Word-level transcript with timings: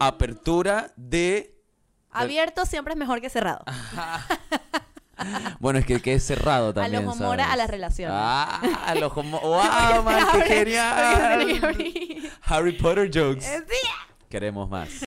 apertura 0.00 0.92
de... 0.96 1.56
Abierto 2.10 2.66
siempre 2.66 2.94
es 2.94 2.98
mejor 2.98 3.20
que 3.20 3.30
cerrado. 3.30 3.64
Bueno, 5.58 5.78
es 5.78 5.86
que, 5.86 6.00
que 6.00 6.14
es 6.14 6.24
cerrado 6.24 6.72
también, 6.72 7.04
los 7.04 7.14
homora 7.14 7.52
a 7.52 7.56
las 7.56 7.68
relaciones. 7.68 8.16
Ah, 8.18 8.60
a 8.86 8.94
los. 8.94 9.14
¡Wow, 9.14 10.02
man! 10.02 10.26
¡Qué 10.32 10.42
genial! 10.42 11.60
Harry 12.42 12.72
Potter 12.72 13.10
jokes. 13.12 13.46
Eh, 13.46 13.62
sí. 13.68 13.88
Queremos 14.28 14.68
más. 14.68 15.04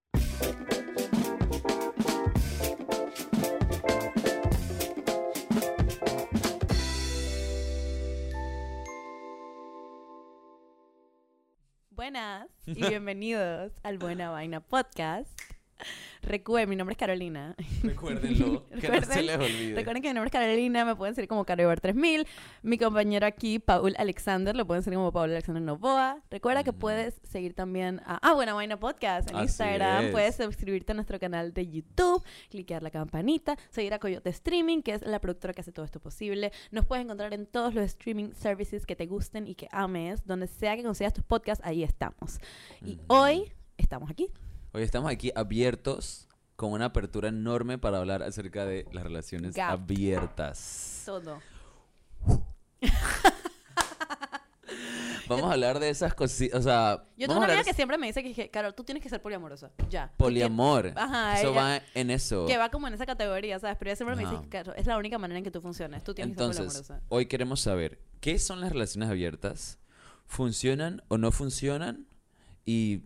Y 12.65 12.87
bienvenidos 12.87 13.73
al 13.83 13.97
Buena 13.97 14.29
Vaina 14.29 14.61
Podcast. 14.61 15.29
Recuerden, 16.23 16.69
mi 16.69 16.75
nombre 16.75 16.93
es 16.93 16.97
Carolina. 16.97 17.55
Recuérdenlo, 17.83 18.65
que 18.69 18.75
no 18.75 18.81
se 18.81 18.87
Recuerden- 18.87 19.25
les 19.25 19.35
olvide. 19.37 19.75
Recuerden 19.75 20.01
que 20.01 20.09
mi 20.09 20.13
nombre 20.13 20.27
es 20.27 20.31
Carolina, 20.31 20.85
me 20.85 20.95
pueden 20.95 21.15
seguir 21.15 21.27
como 21.27 21.45
Carobar 21.45 21.79
3000. 21.81 22.25
Mi 22.61 22.77
compañero 22.77 23.25
aquí, 23.27 23.59
Paul 23.59 23.93
Alexander, 23.97 24.55
lo 24.55 24.65
pueden 24.65 24.83
seguir 24.83 24.97
como 24.97 25.11
Paul 25.11 25.31
Alexander 25.31 25.61
Novoa. 25.61 26.21
Recuerda 26.31 26.63
que 26.63 26.69
Ujú. 26.69 26.79
puedes 26.79 27.19
seguir 27.23 27.53
también 27.53 27.99
a 28.05 28.19
Ah, 28.21 28.33
Buena 28.33 28.53
Vaina 28.53 28.79
Podcast 28.79 29.29
en 29.29 29.35
Así 29.35 29.43
Instagram. 29.45 30.05
es. 30.05 30.11
Puedes 30.11 30.35
suscribirte 30.37 30.93
a 30.93 30.95
nuestro 30.95 31.19
canal 31.19 31.53
de 31.53 31.67
YouTube, 31.67 32.23
cliquear 32.49 32.83
la 32.83 32.89
campanita, 32.91 33.57
seguir 33.69 33.93
a 33.93 33.99
Coyote 33.99 34.29
Streaming, 34.29 34.81
que 34.81 34.93
es 34.93 35.01
la 35.01 35.19
productora 35.19 35.53
que 35.53 35.61
hace 35.61 35.71
todo 35.73 35.83
esto 35.85 35.99
posible. 35.99 36.51
Nos 36.71 36.85
puedes 36.85 37.03
encontrar 37.03 37.33
en 37.33 37.45
todos 37.45 37.73
los 37.73 37.83
streaming 37.85 38.31
services 38.33 38.85
que 38.85 38.95
te 38.95 39.05
gusten 39.07 39.45
y 39.47 39.55
que 39.55 39.67
ames. 39.71 40.25
Donde 40.25 40.47
sea 40.47 40.75
que 40.77 40.83
consigas 40.83 41.13
tus 41.13 41.23
podcasts, 41.25 41.63
ahí 41.65 41.83
estamos. 41.83 42.39
Y 42.81 42.93
Ujú. 42.93 43.01
hoy 43.07 43.51
estamos 43.77 44.09
aquí. 44.09 44.29
Hoy 44.73 44.81
estamos 44.83 45.11
aquí 45.11 45.31
abiertos 45.35 46.27
con 46.55 46.71
una 46.71 46.85
apertura 46.85 47.29
enorme 47.29 47.77
para 47.77 47.99
hablar 47.99 48.23
acerca 48.23 48.65
de 48.65 48.87
las 48.91 49.03
relaciones 49.03 49.55
Gap. 49.55 49.69
abiertas. 49.71 51.03
Todo. 51.05 51.39
Vamos 55.29 55.45
a 55.49 55.53
hablar 55.53 55.79
de 55.79 55.89
esas 55.89 56.13
cositas, 56.13 56.59
o 56.59 56.63
sea, 56.63 57.05
Yo 57.15 57.27
tengo 57.27 57.35
vamos 57.35 57.37
una 57.37 57.45
amiga 57.45 57.53
hablar 57.53 57.65
que 57.65 57.73
siempre 57.73 57.97
me 57.97 58.07
dice 58.07 58.21
que, 58.23 58.33
que, 58.33 58.49
Carol, 58.51 58.75
tú 58.75 58.83
tienes 58.83 59.01
que 59.01 59.07
ser 59.09 59.21
poliamorosa. 59.21 59.71
Ya. 59.89 60.11
poliamor. 60.17 60.91
Ajá, 60.97 61.39
eso 61.39 61.51
ella- 61.51 61.61
va 61.61 61.81
en 61.93 62.09
eso. 62.09 62.45
Que 62.45 62.57
va 62.57 62.69
como 62.69 62.87
en 62.89 62.93
esa 62.95 63.05
categoría, 63.05 63.57
¿sabes? 63.57 63.77
Pero 63.79 63.89
ella 63.91 63.95
siempre 63.95 64.15
me 64.17 64.23
Ajá. 64.23 64.31
dice 64.31 64.43
que 64.43 64.49
Carol, 64.49 64.75
es 64.77 64.85
la 64.85 64.97
única 64.97 65.17
manera 65.17 65.37
en 65.37 65.43
que 65.45 65.51
tú 65.51 65.61
funcionas. 65.61 66.03
Tú 66.03 66.13
tienes 66.13 66.35
que 66.35 66.43
Entonces, 66.43 66.73
ser 66.73 66.81
poliamorosa. 66.83 67.07
hoy 67.07 67.27
queremos 67.27 67.61
saber 67.61 67.99
qué 68.19 68.37
son 68.37 68.59
las 68.59 68.73
relaciones 68.73 69.09
abiertas, 69.09 69.79
funcionan 70.25 71.01
o 71.07 71.17
no 71.17 71.31
funcionan 71.31 72.05
y 72.65 73.03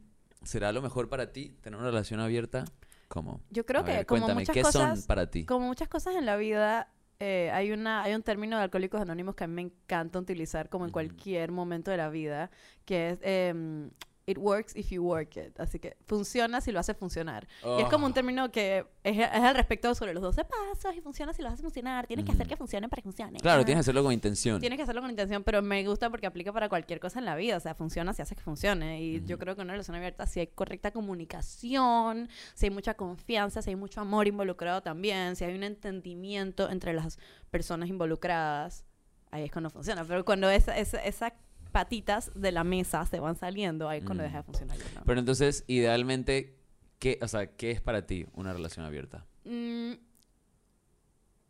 será 0.47 0.71
lo 0.71 0.81
mejor 0.81 1.09
para 1.09 1.31
ti 1.31 1.55
tener 1.61 1.77
una 1.79 1.89
relación 1.89 2.19
abierta. 2.19 2.65
¿Cómo? 3.07 3.41
Yo 3.51 3.65
creo 3.65 3.81
A 3.81 3.85
que 3.85 3.91
ver, 3.91 4.05
como 4.05 4.21
cuéntame, 4.21 4.41
muchas 4.41 4.53
¿qué 4.53 4.61
cosas, 4.63 4.99
son 4.99 5.07
para 5.07 5.29
ti? 5.29 5.45
como 5.45 5.67
muchas 5.67 5.87
cosas 5.87 6.15
en 6.15 6.25
la 6.25 6.35
vida, 6.35 6.91
eh, 7.19 7.49
hay 7.53 7.71
una, 7.71 8.03
hay 8.03 8.13
un 8.13 8.21
término 8.23 8.57
de 8.57 8.63
alcohólicos 8.63 8.99
anónimos 9.01 9.35
que 9.35 9.43
a 9.45 9.47
mí 9.47 9.53
me 9.53 9.61
encanta 9.61 10.19
utilizar 10.19 10.69
como 10.69 10.85
en 10.85 10.91
cualquier 10.91 11.51
momento 11.51 11.89
de 11.91 11.97
la 11.97 12.09
vida, 12.09 12.51
que 12.85 13.11
es 13.11 13.19
em, 13.21 13.91
it 14.27 14.37
works 14.37 14.75
if 14.75 14.89
you 14.91 15.01
work 15.03 15.37
it. 15.37 15.57
Así 15.59 15.79
que 15.79 15.95
funciona 16.05 16.59
si 16.59 16.71
lo 16.73 16.79
hace 16.81 16.93
funcionar. 16.93 17.47
Y 17.77 17.81
es 17.81 17.87
como 17.89 18.05
un 18.05 18.11
Oh. 18.11 18.13
término 18.13 18.51
que 18.51 18.85
es, 19.03 19.17
es 19.17 19.29
al 19.31 19.55
respecto 19.55 19.95
sobre 19.95 20.13
los 20.13 20.21
12 20.21 20.43
pasos 20.43 20.95
y 20.95 21.01
funciona 21.01 21.31
si 21.33 21.41
lo 21.41 21.47
hace 21.47 21.61
funcionar. 21.63 22.05
Tienes 22.07 22.25
que 22.25 22.33
hacer 22.33 22.45
que 22.45 22.57
funcione 22.57 22.89
para 22.89 23.01
que 23.01 23.03
funcione. 23.03 23.39
Claro, 23.39 23.61
Ah. 23.61 23.65
tienes 23.65 23.79
que 23.79 23.85
hacerlo 23.89 24.03
con 24.03 24.11
intención. 24.11 24.59
Tienes 24.59 24.75
que 24.77 24.83
hacerlo 24.83 25.01
con 25.01 25.09
intención, 25.09 25.43
pero 25.43 25.61
me 25.61 25.81
gusta 25.87 26.09
porque 26.09 26.27
aplica 26.27 26.51
para 26.51 26.67
cualquier 26.67 26.99
cosa 26.99 27.19
en 27.19 27.25
la 27.25 27.35
vida. 27.37 27.55
O 27.55 27.59
sea, 27.61 27.73
funciona 27.73 28.13
si 28.13 28.21
haces 28.21 28.37
que 28.37 28.43
funcione. 28.43 29.01
Y 29.01 29.21
yo 29.25 29.35
Ujú. 29.35 29.43
creo 29.43 29.55
que 29.55 29.61
una 29.61 29.71
relación 29.71 29.95
abierta, 29.95 30.27
si 30.27 30.41
hay 30.41 30.47
correcta 30.47 30.91
comunicación, 30.91 32.27
si 32.53 32.65
hay 32.65 32.69
mucha 32.69 32.95
confianza, 32.95 33.61
si 33.61 33.69
hay 33.69 33.75
mucho 33.77 34.01
amor 34.01 34.27
involucrado 34.27 34.81
también, 34.81 35.37
si 35.37 35.45
hay 35.45 35.55
un 35.55 35.63
entendimiento 35.63 36.69
entre 36.69 36.91
las 36.93 37.17
personas 37.49 37.87
involucradas, 37.87 38.83
ahí 39.31 39.45
es 39.45 39.51
cuando 39.53 39.69
funciona. 39.69 40.03
Pero 40.03 40.25
cuando 40.25 40.49
esa- 40.49 40.77
esa- 40.77 41.01
esas 41.03 41.31
patitas 41.77 42.31
de 42.33 42.51
la 42.51 42.63
mesa 42.63 43.05
se 43.05 43.19
van 43.19 43.35
saliendo, 43.35 43.87
ahí 43.87 43.99
es 43.99 44.05
cuando 44.05 44.23
Mm. 44.23 44.25
deja 44.27 44.37
de 44.37 44.43
funcionar. 44.43 44.77
Pero 45.05 45.19
entonces, 45.19 45.63
idealmente, 45.67 46.57
¿qué, 46.99 47.19
o 47.21 47.27
sea, 47.27 47.55
¿qué 47.55 47.69
es 47.71 47.81
para 47.81 48.05
ti 48.07 48.25
una 48.33 48.51
relación 48.53 48.83
abierta? 48.85 49.25
Mm, 49.45 49.93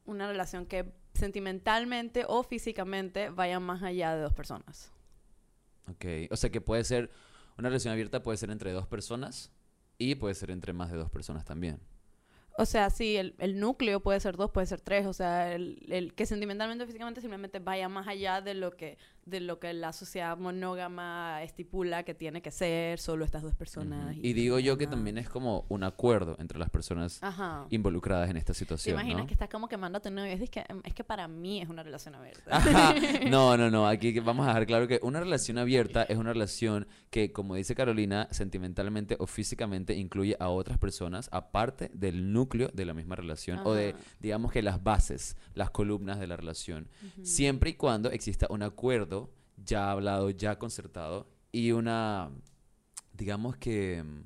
una 0.06 0.28
relación 0.28 0.66
que 0.66 0.92
sentimentalmente 1.14 2.26
o 2.28 2.44
físicamente 2.44 3.30
vaya 3.30 3.60
más 3.60 3.84
allá 3.84 4.16
de 4.16 4.22
dos 4.22 4.34
personas. 4.34 4.92
Ok, 5.90 6.06
o 6.32 6.36
sea 6.36 6.50
que 6.50 6.62
puede 6.62 6.84
ser, 6.84 7.10
una 7.58 7.70
relación 7.70 7.92
abierta 7.94 8.22
puede 8.22 8.38
ser 8.38 8.50
entre 8.52 8.72
dos 8.74 8.88
personas 8.88 9.52
y 9.98 10.16
puede 10.16 10.36
ser 10.36 10.52
entre 10.52 10.74
más 10.74 10.92
de 10.92 10.98
dos 10.98 11.10
personas 11.10 11.46
también. 11.46 11.80
O 12.60 12.66
sea, 12.66 12.90
sí, 12.90 13.16
el, 13.18 13.36
el 13.38 13.60
núcleo 13.60 14.00
puede 14.02 14.20
ser 14.20 14.36
dos, 14.36 14.50
puede 14.52 14.66
ser 14.66 14.82
tres. 14.82 15.06
O 15.06 15.14
sea, 15.14 15.54
el, 15.54 15.86
el 15.90 16.14
que 16.16 16.26
sentimentalmente 16.26 16.84
o 16.84 16.88
físicamente 16.88 17.22
simplemente 17.22 17.60
vaya 17.60 17.88
más 17.88 18.08
allá 18.08 18.42
de 18.42 18.56
lo 18.56 18.72
que 18.76 18.98
de 19.28 19.42
lo 19.42 19.60
que 19.60 19.74
la 19.74 19.92
sociedad 19.92 20.38
monógama 20.38 21.44
estipula 21.44 22.04
que 22.04 22.14
tiene 22.14 22.42
que 22.42 22.50
ser 22.50 22.98
solo 22.98 23.26
estas 23.26 23.44
dos 23.44 23.56
personas. 23.56 24.16
Y 24.16 24.34
digo 24.34 24.58
yo 24.60 24.78
que 24.78 24.86
nada 24.86 24.96
también 24.96 25.18
es 25.18 25.30
como 25.30 25.66
un 25.68 25.84
acuerdo 25.84 26.38
entre 26.40 26.58
las 26.58 26.70
personas 26.70 27.22
Ajá. 27.22 27.68
involucradas 27.70 28.30
en 28.30 28.38
esta 28.38 28.54
¿Te 28.54 28.60
situación, 28.60 28.96
imaginas 28.96 29.24
¿no? 29.24 29.28
que 29.28 29.34
estás 29.34 29.50
como 29.50 29.68
quemando 29.68 29.98
a 29.98 30.02
tu 30.02 30.10
novio? 30.10 30.32
Es 30.32 30.50
que, 30.50 30.64
es 30.84 30.94
que 30.94 31.04
para 31.04 31.28
mí 31.28 31.62
es 31.62 31.68
una 31.68 31.84
relación 31.84 32.16
abierta. 32.16 32.56
Ajá. 32.56 32.96
No, 33.28 33.58
no, 33.58 33.70
no. 33.70 33.88
Aquí 33.88 34.18
vamos 34.20 34.46
a 34.46 34.50
dejar 34.50 34.66
claro 34.66 34.88
que 34.88 35.00
una 35.02 35.20
relación 35.20 35.58
abierta 35.58 36.04
es 36.04 36.18
una 36.18 36.32
relación 36.32 36.88
que, 37.10 37.34
como 37.34 37.56
dice 37.56 37.76
Carolina, 37.76 38.28
sentimentalmente 38.32 39.18
o 39.20 39.28
físicamente 39.28 39.96
incluye 39.96 40.38
a 40.40 40.50
otras 40.50 40.78
personas 40.78 41.28
aparte 41.32 41.90
del 41.94 42.32
núcleo 42.32 42.70
de 42.74 42.86
la 42.86 42.94
misma 42.94 43.16
relación 43.16 43.60
o 43.66 43.74
de, 43.74 43.96
digamos 44.20 44.52
que 44.52 44.62
las 44.62 44.84
bases, 44.84 45.36
las 45.54 45.70
columnas 45.72 46.20
de 46.20 46.28
la 46.28 46.38
relación. 46.38 46.88
Siempre 47.24 47.72
y 47.72 47.74
cuando 47.74 48.12
exista 48.12 48.48
un 48.50 48.64
acuerdo 48.64 49.17
ya 49.58 49.92
hablado, 49.92 50.30
ya 50.30 50.58
concertado 50.60 51.28
y 51.52 51.72
una, 51.72 52.30
digamos 53.14 53.58
que, 53.58 54.04
mm, 54.04 54.24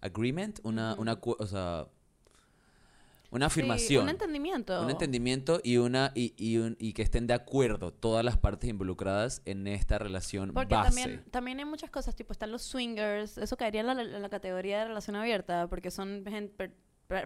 agreement, 0.00 0.60
una, 0.62 0.94
una, 0.98 1.18
o 1.22 1.46
sea, 1.46 1.86
una 3.30 3.50
Sí, 3.50 3.60
afirmación. 3.60 4.04
un 4.04 4.08
entendimiento. 4.08 4.80
Un 4.82 4.88
entendimiento 4.90 5.60
y 5.62 5.76
una 5.76 6.12
y, 6.14 6.32
y, 6.38 6.56
un- 6.56 6.76
y 6.80 6.94
que 6.94 7.02
estén 7.02 7.26
de 7.26 7.34
acuerdo 7.34 7.92
todas 7.92 8.24
las 8.24 8.38
partes 8.38 8.70
involucradas 8.70 9.42
en 9.44 9.66
esta 9.66 9.98
relación 9.98 10.52
Porque 10.54 10.74
base. 10.74 10.88
también, 10.96 11.24
también 11.30 11.58
hay 11.58 11.66
muchas 11.66 11.90
cosas, 11.90 12.16
tipo 12.16 12.32
están 12.32 12.50
los 12.52 12.62
swingers, 12.62 13.36
eso 13.36 13.56
caería 13.58 13.82
en 13.82 13.86
la, 13.88 14.00
en 14.02 14.22
la 14.22 14.28
categoría 14.30 14.78
de 14.78 14.84
relación 14.86 15.14
abierta, 15.16 15.66
porque 15.68 15.90
son 15.90 16.24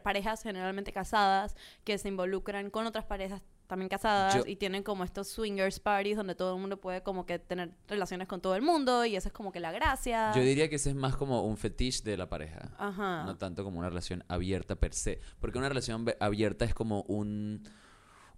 parejas 0.03 0.43
generalmente 0.43 0.93
casadas 0.93 1.55
que 1.85 1.99
se 1.99 2.09
involucran 2.09 2.71
con 2.71 2.87
otras 2.87 3.05
parejas 3.05 3.43
también 3.73 3.89
casadas 3.89 4.35
Yo- 4.35 4.43
y 4.47 4.57
tienen 4.57 4.83
como 4.83 5.03
estos 5.03 5.29
swingers 5.29 5.81
parties 5.81 6.19
donde 6.19 6.35
todo 6.35 6.55
el 6.55 6.61
mundo 6.61 6.79
puede 6.79 7.03
como 7.03 7.25
que 7.25 7.39
tener 7.39 7.71
relaciones 7.89 8.29
con 8.29 8.43
todo 8.43 8.55
el 8.55 8.61
mundo 8.61 9.07
y 9.07 9.17
esa 9.17 9.29
es 9.31 9.33
como 9.33 9.51
que 9.51 9.61
la 9.61 9.73
gracia. 9.73 10.31
Yo 10.35 10.43
diría 10.43 10.69
que 10.69 10.77
ese 10.77 10.91
es 10.91 10.95
más 10.97 11.17
como 11.17 11.43
un 11.47 11.57
fetiche 11.57 12.03
de 12.05 12.19
la 12.19 12.29
pareja, 12.29 12.71
Ajá. 12.77 13.25
no 13.25 13.39
tanto 13.39 13.65
como 13.65 13.79
una 13.79 13.89
relación 13.89 14.25
abierta 14.29 14.77
per 14.77 14.93
se, 14.93 15.21
porque 15.41 15.57
una 15.57 15.71
relación 15.71 16.05
abierta 16.21 16.67
es 16.67 16.75
como 16.75 17.03
un 17.09 17.63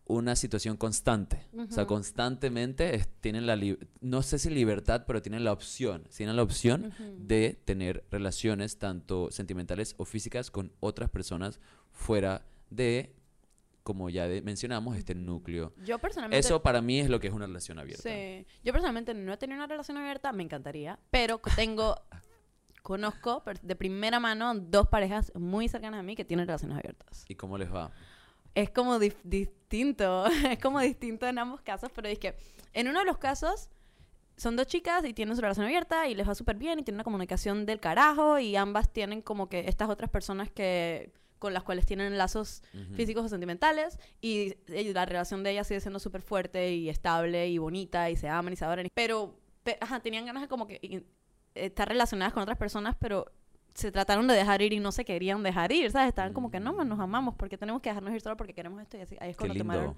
una 0.07 0.37
situación 0.37 0.77
constante, 0.77 1.47
o 1.57 1.73
sea, 1.73 1.87
constantemente 1.87 2.95
es- 2.95 3.09
tienen 3.23 3.47
la 3.47 3.59
no 4.03 4.21
sé 4.23 4.39
si 4.39 4.51
libertad, 4.51 5.05
pero 5.07 5.23
tienen 5.23 5.45
la 5.45 5.53
opción, 5.53 6.05
tienen 6.15 6.37
la 6.37 6.43
opción 6.43 6.93
Ujú. 6.93 7.17
de 7.27 7.59
tener 7.65 8.05
relaciones 8.11 8.77
tanto 8.79 9.31
sentimentales 9.31 9.95
o 9.97 10.05
físicas 10.05 10.51
con 10.51 10.73
otras 10.81 11.09
personas 11.09 11.59
fuera 11.91 12.43
de, 12.69 13.15
como 13.85 14.09
ya 14.11 14.27
de- 14.27 14.43
mencionamos, 14.43 14.97
este 14.97 15.15
núcleo. 15.15 15.73
Yo 15.85 15.99
personalmente... 15.99 16.39
Eso 16.41 16.63
para 16.63 16.81
mí 16.81 16.99
es 16.99 17.09
lo 17.11 17.21
que 17.21 17.29
es 17.29 17.35
una 17.35 17.47
relación 17.47 17.79
abierta. 17.79 18.03
Sí. 18.03 18.47
Yo 18.65 18.73
personalmente 18.73 19.15
no 19.15 19.33
he 19.33 19.37
tenido 19.37 19.59
una 19.59 19.67
relación 19.67 19.99
abierta, 19.99 20.33
me 20.33 20.43
encantaría, 20.43 20.99
pero 21.11 21.41
tengo, 21.55 21.95
conozco 22.83 23.43
de 23.63 23.77
primera 23.77 24.19
mano 24.19 24.55
dos 24.55 24.89
parejas 24.89 25.31
muy 25.35 25.69
cercanas 25.69 26.01
a 26.01 26.03
mí 26.03 26.17
que 26.17 26.25
tienen 26.25 26.47
relaciones 26.47 26.79
abiertas. 26.79 27.25
¿Y 27.29 27.35
cómo 27.35 27.59
les 27.59 27.73
va? 27.73 27.93
Es 28.55 28.71
como 28.71 28.99
distinto, 28.99 30.27
es 30.51 30.59
como 30.59 30.81
distinto 30.81 31.27
en 31.29 31.39
ambos 31.39 31.61
casos, 31.61 31.91
pero 31.95 32.09
es 32.09 32.19
que 32.19 32.35
en 32.73 32.89
uno 32.89 33.01
de 33.01 33.05
los 33.05 33.19
casos 33.19 33.69
son 34.37 34.57
dos 34.57 34.67
chicas 34.67 35.05
y 35.05 35.13
tienen 35.13 35.37
su 35.37 35.43
relación 35.43 35.67
abierta 35.67 36.09
y 36.09 36.15
les 36.15 36.27
va 36.27 36.35
súper 36.35 36.57
bien 36.57 36.79
y 36.79 36.83
tienen 36.83 36.97
una 36.97 37.05
comunicación 37.05 37.67
del 37.67 37.81
carajo 37.81 38.39
y 38.39 38.57
ambas 38.57 38.91
tienen 38.91 39.21
como 39.21 39.49
que 39.49 39.69
estas 39.69 39.91
otras 39.91 40.11
personas 40.11 40.51
que 40.51 41.13
con 41.39 41.53
las 41.53 41.63
cuales 41.63 41.85
tienen 41.87 42.17
lazos 42.17 42.63
físicos 42.95 43.25
o 43.25 43.29
sentimentales 43.29 43.99
y, 44.21 44.55
y 44.69 44.93
la 44.93 45.05
relación 45.05 45.43
de 45.43 45.51
ellas 45.51 45.67
sigue 45.67 45.81
siendo 45.81 45.99
súper 45.99 46.23
fuerte 46.23 46.73
y 46.75 46.89
estable 46.89 47.49
y 47.49 47.59
bonita 47.59 48.09
y 48.11 48.17
se 48.17 48.29
aman 48.29 48.53
y 48.53 48.57
se 48.57 48.65
adoran. 48.65 48.89
Pero, 48.95 49.39
pe- 49.63 49.77
ajá, 49.81 50.01
tenían 50.01 50.25
ganas 50.27 50.43
de 50.43 50.49
como 50.49 50.67
que 50.67 50.79
y- 50.83 51.05
estar 51.55 51.89
relacionadas 51.89 52.33
con 52.33 52.43
otras 52.43 52.57
personas, 52.59 52.97
pero 52.99 53.27
se 53.75 53.91
trataron 53.93 54.27
de 54.29 54.35
dejar 54.35 54.63
ir 54.63 54.73
y 54.73 54.79
no 54.81 54.93
se 54.93 55.05
querían 55.05 55.43
dejar 55.43 55.73
ir, 55.73 55.91
¿sabes? 55.91 56.09
Estaban 56.09 56.33
como 56.33 56.51
que 56.51 56.61
no, 56.61 56.73
man, 56.73 56.89
nos 56.89 57.01
amamos, 57.01 57.35
porque 57.37 57.59
tenemos 57.59 57.83
que 57.83 57.91
dejarnos 57.91 58.15
ir 58.15 58.21
solo 58.21 58.37
porque 58.37 58.55
queremos 58.55 58.81
esto 58.81 58.97
y 58.97 59.01
así. 59.01 59.17
Ahí 59.21 59.31
es 59.31 59.37
Qué 59.37 59.41
cuando 59.41 59.55
lindo. 59.55 59.73
tomaron. 59.75 59.97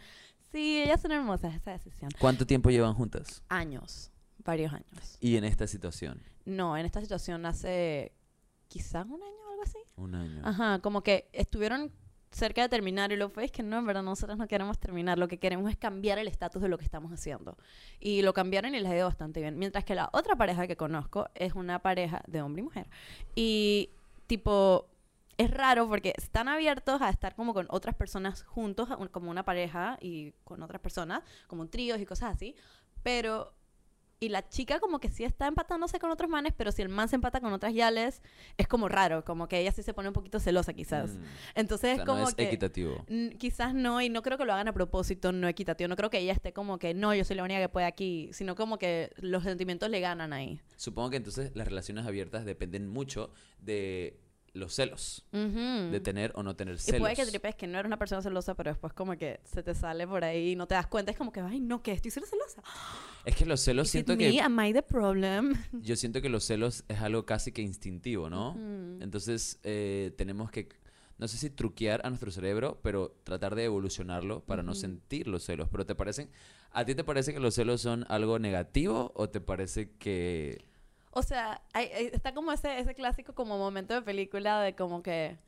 Sí, 0.50 0.82
ellas 0.82 1.00
son 1.02 1.12
hermosas, 1.12 1.54
esa 1.54 1.72
decisión. 1.72 2.10
¿Cuánto 2.18 2.46
tiempo 2.46 2.70
llevan 2.70 2.94
juntas? 2.94 3.42
Años, 3.48 4.10
varios 4.38 4.72
años. 4.72 5.18
Y 5.20 5.36
en 5.36 5.44
esta 5.44 5.66
situación. 5.66 6.22
No, 6.46 6.76
en 6.76 6.86
esta 6.86 7.00
situación 7.02 7.44
hace 7.44 8.12
quizás 8.68 9.04
un 9.06 9.22
año. 9.22 9.35
Un 9.96 10.14
año. 10.14 10.42
Ajá, 10.44 10.80
como 10.80 11.02
que 11.02 11.28
estuvieron 11.32 11.92
cerca 12.30 12.62
de 12.62 12.68
terminar 12.68 13.12
y 13.12 13.16
lo 13.16 13.30
fue 13.30 13.44
es 13.44 13.50
que 13.50 13.62
no, 13.62 13.78
en 13.78 13.86
verdad 13.86 14.02
nosotros 14.02 14.36
no 14.36 14.46
queremos 14.46 14.78
terminar, 14.78 15.18
lo 15.18 15.26
que 15.26 15.38
queremos 15.38 15.70
es 15.70 15.76
cambiar 15.76 16.18
el 16.18 16.28
estatus 16.28 16.60
de 16.60 16.68
lo 16.68 16.76
que 16.76 16.84
estamos 16.84 17.12
haciendo. 17.12 17.56
Y 17.98 18.22
lo 18.22 18.34
cambiaron 18.34 18.74
y 18.74 18.80
les 18.80 18.90
ha 18.90 18.96
ido 18.96 19.06
bastante 19.06 19.40
bien. 19.40 19.58
Mientras 19.58 19.84
que 19.84 19.94
la 19.94 20.10
otra 20.12 20.36
pareja 20.36 20.66
que 20.66 20.76
conozco 20.76 21.28
es 21.34 21.54
una 21.54 21.78
pareja 21.78 22.22
de 22.26 22.42
hombre 22.42 22.60
y 22.60 22.64
mujer. 22.64 22.90
Y 23.34 23.90
tipo, 24.26 24.86
es 25.38 25.50
raro 25.50 25.88
porque 25.88 26.12
están 26.16 26.48
abiertos 26.48 27.00
a 27.00 27.08
estar 27.08 27.34
como 27.34 27.54
con 27.54 27.66
otras 27.70 27.94
personas 27.94 28.42
juntos, 28.42 28.88
como 29.12 29.30
una 29.30 29.44
pareja 29.44 29.98
y 30.00 30.32
con 30.44 30.62
otras 30.62 30.80
personas, 30.80 31.22
como 31.46 31.66
tríos 31.68 32.00
y 32.00 32.06
cosas 32.06 32.34
así, 32.34 32.54
pero... 33.02 33.52
Y 34.18 34.30
la 34.30 34.48
chica 34.48 34.80
como 34.80 34.98
que 34.98 35.10
sí 35.10 35.24
está 35.24 35.46
empatándose 35.46 35.98
con 35.98 36.10
otros 36.10 36.30
manes, 36.30 36.54
pero 36.56 36.72
si 36.72 36.80
el 36.80 36.88
man 36.88 37.06
se 37.08 37.16
empata 37.16 37.38
con 37.40 37.52
otras 37.52 37.74
yales, 37.74 38.22
es 38.56 38.66
como 38.66 38.88
raro, 38.88 39.24
como 39.24 39.46
que 39.46 39.60
ella 39.60 39.72
sí 39.72 39.82
se 39.82 39.92
pone 39.92 40.08
un 40.08 40.14
poquito 40.14 40.40
celosa 40.40 40.72
quizás. 40.72 41.16
Mm. 41.16 41.22
Entonces 41.54 41.90
O 41.90 41.92
es 41.92 41.96
sea, 41.96 42.04
como 42.06 42.22
no 42.22 42.28
es 42.28 42.34
que... 42.34 42.44
equitativo. 42.44 43.04
Quizás 43.38 43.74
no, 43.74 44.00
y 44.00 44.08
no 44.08 44.22
creo 44.22 44.38
que 44.38 44.46
lo 44.46 44.54
hagan 44.54 44.68
a 44.68 44.72
propósito, 44.72 45.32
no 45.32 45.48
equitativo. 45.48 45.88
No 45.88 45.96
creo 45.96 46.08
que 46.08 46.18
ella 46.18 46.32
esté 46.32 46.54
como 46.54 46.78
que, 46.78 46.94
no, 46.94 47.14
yo 47.14 47.24
soy 47.24 47.36
la 47.36 47.42
única 47.42 47.60
que 47.60 47.68
puede 47.68 47.84
aquí, 47.84 48.30
sino 48.32 48.54
como 48.54 48.78
que 48.78 49.10
los 49.18 49.42
sentimientos 49.42 49.90
le 49.90 50.00
ganan 50.00 50.32
ahí. 50.32 50.62
Supongo 50.76 51.10
que 51.10 51.16
entonces 51.18 51.52
las 51.54 51.68
relaciones 51.68 52.06
abiertas 52.06 52.46
dependen 52.46 52.88
mucho 52.88 53.30
de 53.58 54.18
los 54.56 54.74
celos. 54.74 55.24
De 55.32 56.00
tener 56.00 56.32
o 56.34 56.42
no 56.42 56.56
tener 56.56 56.74
y 56.74 56.78
celos. 56.78 57.00
puede 57.00 57.14
que 57.14 57.26
tripes 57.26 57.54
que 57.54 57.66
no 57.66 57.78
eres 57.78 57.86
una 57.86 57.98
persona 57.98 58.22
celosa, 58.22 58.54
pero 58.54 58.70
después 58.70 58.92
como 58.92 59.16
que 59.16 59.40
se 59.44 59.62
te 59.62 59.74
sale 59.74 60.06
por 60.06 60.24
ahí 60.24 60.52
y 60.52 60.56
no 60.56 60.66
te 60.66 60.74
das 60.74 60.86
cuenta. 60.86 61.12
Es 61.12 61.18
como 61.18 61.32
que, 61.32 61.40
ay, 61.40 61.60
no, 61.60 61.82
que 61.82 61.92
estoy 61.92 62.10
siendo 62.10 62.28
celosa. 62.28 62.62
Es 63.24 63.36
que 63.36 63.46
los 63.46 63.60
celos 63.60 63.88
Is 63.88 63.94
it 63.94 64.06
siento 64.06 64.12
me? 64.12 64.30
que... 64.30 64.40
Am 64.40 64.58
I 64.60 64.72
the 64.72 64.82
problem? 64.82 65.54
Yo 65.72 65.96
siento 65.96 66.20
que 66.20 66.28
los 66.28 66.44
celos 66.44 66.84
es 66.88 67.00
algo 67.00 67.26
casi 67.26 67.52
que 67.52 67.62
instintivo, 67.62 68.30
¿no? 68.30 68.56
Entonces 69.00 69.60
eh, 69.62 70.12
tenemos 70.16 70.50
que, 70.50 70.68
no 71.18 71.28
sé 71.28 71.36
si 71.36 71.50
truquear 71.50 72.00
a 72.04 72.08
nuestro 72.08 72.30
cerebro, 72.30 72.80
pero 72.82 73.16
tratar 73.24 73.54
de 73.54 73.64
evolucionarlo 73.64 74.44
para 74.44 74.62
no 74.62 74.74
sentir 74.74 75.28
los 75.28 75.44
celos. 75.44 75.68
Pero 75.70 75.86
te 75.86 75.94
parecen, 75.94 76.30
¿a 76.72 76.84
ti 76.84 76.94
te 76.94 77.04
parece 77.04 77.32
que 77.32 77.40
los 77.40 77.54
celos 77.54 77.80
son 77.80 78.04
algo 78.08 78.38
negativo 78.38 79.12
o 79.14 79.28
te 79.28 79.40
parece 79.40 79.90
que... 79.98 80.64
O 81.18 81.22
sea, 81.22 81.62
hay- 81.72 81.88
está 82.12 82.34
como 82.34 82.52
ese, 82.52 82.78
ese 82.78 82.94
clásico 82.94 83.34
como 83.34 83.56
momento 83.56 83.94
de 83.94 84.02
película 84.02 84.60
de 84.60 84.74
como 84.74 85.02
que 85.02 85.38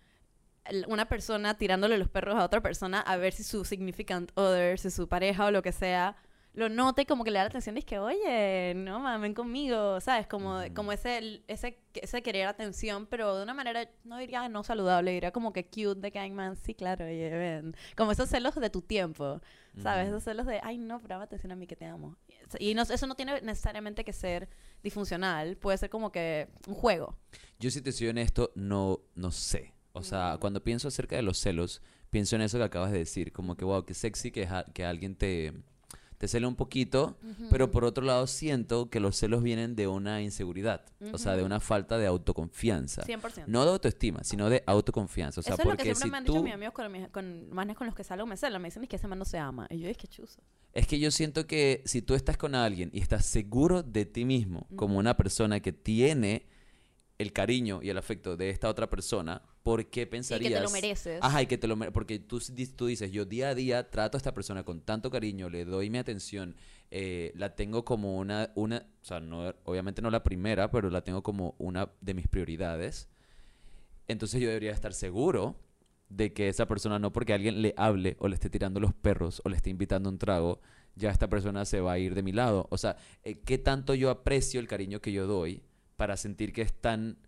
una 0.86 1.06
persona 1.08 1.56
tirándole 1.56 1.96
los 1.98 2.08
perros 2.08 2.36
a 2.36 2.44
otra 2.44 2.60
persona 2.62 3.00
a 3.00 3.16
ver 3.16 3.32
si 3.32 3.42
su 3.42 3.64
significant 3.64 4.30
other, 4.34 4.78
si 4.78 4.90
su 4.90 5.08
pareja 5.08 5.46
o 5.46 5.50
lo 5.50 5.62
que 5.62 5.72
sea, 5.72 6.16
lo 6.54 6.68
nota 6.68 7.02
y 7.02 7.06
como 7.06 7.22
que 7.24 7.30
le 7.30 7.38
da 7.38 7.44
la 7.44 7.48
atención 7.48 7.76
y 7.76 7.80
es 7.80 7.84
que, 7.84 7.98
oye, 7.98 8.72
no 8.74 8.98
mamen 9.00 9.32
conmigo, 9.34 10.00
¿sabes? 10.00 10.26
Como, 10.26 10.60
como 10.74 10.92
ese, 10.92 11.42
ese, 11.48 11.78
ese 11.94 12.22
querer 12.22 12.46
atención, 12.48 13.06
pero 13.06 13.36
de 13.36 13.42
una 13.44 13.54
manera, 13.54 13.88
no 14.04 14.18
diría 14.18 14.48
no 14.48 14.64
saludable, 14.64 15.12
diría 15.12 15.30
como 15.32 15.52
que 15.52 15.64
cute 15.66 16.00
de 16.00 16.10
que, 16.12 16.30
man, 16.30 16.56
sí, 16.56 16.74
claro, 16.74 17.04
oye, 17.06 17.30
ven. 17.30 17.76
Como 17.96 18.12
esos 18.12 18.28
celos 18.28 18.54
de 18.56 18.70
tu 18.70 18.82
tiempo, 18.82 19.40
¿sabes? 19.82 20.08
Ujú. 20.08 20.16
Esos 20.16 20.24
celos 20.24 20.46
de, 20.46 20.60
ay, 20.62 20.78
no, 20.78 20.98
pero 21.00 21.14
dame 21.14 21.24
atención 21.24 21.52
a 21.52 21.56
mí 21.56 21.66
que 21.66 21.76
te 21.76 21.86
amo. 21.86 22.16
Y 22.58 22.74
no, 22.74 22.82
eso 22.82 23.06
no 23.06 23.14
tiene 23.14 23.40
necesariamente 23.42 24.04
que 24.04 24.12
ser 24.12 24.48
disfuncional, 24.82 25.56
puede 25.56 25.76
ser 25.78 25.90
como 25.90 26.10
que 26.12 26.48
un 26.66 26.74
juego. 26.74 27.16
Yo 27.58 27.70
si 27.70 27.80
te 27.82 27.92
soy 27.92 28.08
honesto, 28.08 28.52
no, 28.54 29.00
no 29.14 29.30
sé. 29.30 29.74
O 29.92 30.02
sea, 30.02 30.36
Mm. 30.36 30.40
cuando 30.40 30.62
pienso 30.62 30.88
acerca 30.88 31.16
de 31.16 31.22
los 31.22 31.38
celos, 31.38 31.82
pienso 32.10 32.36
en 32.36 32.42
eso 32.42 32.58
que 32.58 32.64
acabas 32.64 32.92
de 32.92 32.98
decir. 32.98 33.32
Como 33.32 33.56
que, 33.56 33.64
wow, 33.64 33.84
qué 33.84 33.94
sexy 33.94 34.30
que, 34.30 34.48
que 34.72 34.84
alguien 34.84 35.16
te, 35.16 35.52
te 36.18 36.26
cele 36.28 36.46
un 36.46 36.56
poquito. 36.56 37.16
Pero 37.50 37.70
por 37.70 37.84
otro 37.84 38.04
lado, 38.04 38.26
siento 38.26 38.90
que 38.90 39.00
los 39.00 39.16
celos 39.16 39.42
vienen 39.42 39.76
de 39.76 39.86
una 39.86 40.20
inseguridad. 40.20 40.84
O 41.12 41.18
sea, 41.18 41.36
de 41.36 41.44
una 41.44 41.60
falta 41.60 41.96
de 41.96 42.06
autoconfianza. 42.06 43.02
100%. 43.04 43.44
No 43.46 43.64
de 43.64 43.70
autoestima, 43.70 44.24
sino 44.24 44.50
de 44.50 44.62
autoconfianza. 44.66 45.40
O 45.40 45.42
sea, 45.42 45.54
Eso 45.54 45.62
es 45.62 45.68
lo 45.68 45.76
que 45.76 45.82
siempre 45.84 46.04
si 46.04 46.10
me 46.10 46.16
han 46.18 46.24
dicho 46.24 46.34
tú... 46.36 46.42
mis 46.42 46.52
amigos 46.54 46.74
con, 46.74 46.90
mis- 46.92 47.08
con 47.08 47.50
manes 47.50 47.76
con 47.76 47.86
los 47.86 47.94
que 47.96 48.04
salgo, 48.04 48.26
me 48.26 48.36
celan. 48.36 48.60
Me 48.60 48.68
dicen 48.68 48.82
es 48.82 48.88
que 48.88 48.96
ese 48.96 49.06
man 49.08 49.18
no 49.18 49.24
se 49.24 49.38
ama. 49.38 49.66
Y 49.70 49.78
yo, 49.78 49.88
es 49.88 49.96
que 49.96 50.08
chuzo. 50.08 50.40
Es 50.72 50.86
que 50.86 50.98
yo 50.98 51.10
siento 51.10 51.46
que 51.46 51.82
si 51.86 52.02
tú 52.02 52.14
estás 52.14 52.36
con 52.36 52.54
alguien 52.54 52.90
y 52.92 53.00
estás 53.00 53.24
seguro 53.24 53.82
de 53.82 54.04
ti 54.04 54.24
mismo, 54.24 54.66
como 54.76 54.98
una 54.98 55.16
persona 55.16 55.60
que 55.60 55.72
tiene 55.72 56.46
el 57.18 57.32
cariño 57.32 57.80
y 57.82 57.90
el 57.90 57.98
afecto 57.98 58.36
de 58.36 58.50
esta 58.50 58.68
otra 58.68 58.88
persona, 58.90 59.42
¿por 59.68 59.84
qué 59.90 60.02
Y 60.02 60.06
pensarías? 60.06 60.50
que 60.50 60.56
te 60.56 60.62
lo 60.62 60.70
mereces. 60.70 61.18
Ajá, 61.22 61.42
y 61.42 61.46
que 61.46 61.58
te 61.58 61.66
lo 61.66 61.76
mere- 61.76 61.92
Porque 61.92 62.18
tú, 62.18 62.40
tú 62.74 62.86
dices, 62.86 63.10
yo 63.12 63.26
día 63.26 63.50
a 63.50 63.54
día 63.54 63.90
trato 63.90 64.16
a 64.16 64.18
esta 64.18 64.32
persona 64.32 64.62
con 64.64 64.80
tanto 64.80 65.10
cariño, 65.10 65.50
le 65.50 65.66
doy 65.66 65.90
mi 65.90 65.98
atención, 65.98 66.56
eh, 66.90 67.32
la 67.36 67.54
tengo 67.54 67.84
como 67.84 68.16
una, 68.16 68.50
una, 68.54 68.86
o 69.02 69.04
sea, 69.04 69.20
no, 69.20 69.54
obviamente 69.64 70.00
no 70.00 70.10
la 70.10 70.22
primera, 70.24 70.70
pero 70.70 70.88
la 70.88 71.02
tengo 71.04 71.22
como 71.22 71.54
una 71.58 71.90
de 72.00 72.14
mis 72.14 72.28
prioridades. 72.28 73.08
Entonces 74.06 74.40
yo 74.40 74.48
debería 74.48 74.72
estar 74.72 74.94
seguro 74.94 75.56
de 76.08 76.32
que 76.32 76.48
esa 76.48 76.66
persona 76.66 76.98
no 76.98 77.12
porque 77.12 77.34
alguien 77.34 77.60
le 77.60 77.74
hable 77.76 78.16
o 78.20 78.28
le 78.28 78.34
esté 78.34 78.48
tirando 78.48 78.80
los 78.80 78.94
perros 78.94 79.42
o 79.44 79.50
le 79.50 79.56
esté 79.56 79.68
invitando 79.68 80.08
un 80.08 80.16
trago, 80.18 80.60
ya 80.94 81.10
esta 81.10 81.28
persona 81.28 81.66
se 81.66 81.82
va 81.82 81.92
a 81.92 81.98
ir 81.98 82.14
de 82.14 82.22
mi 82.22 82.32
lado. 82.32 82.66
O 82.70 82.78
sea, 82.78 82.96
eh, 83.22 83.40
¿qué 83.44 83.58
tanto 83.58 83.94
yo 83.94 84.08
aprecio 84.08 84.60
el 84.60 84.66
cariño 84.66 85.00
que 85.02 85.12
yo 85.12 85.26
doy 85.26 85.62
para 85.96 86.16
sentir 86.16 86.54
que 86.54 86.62
es 86.62 86.72
tan 86.72 87.18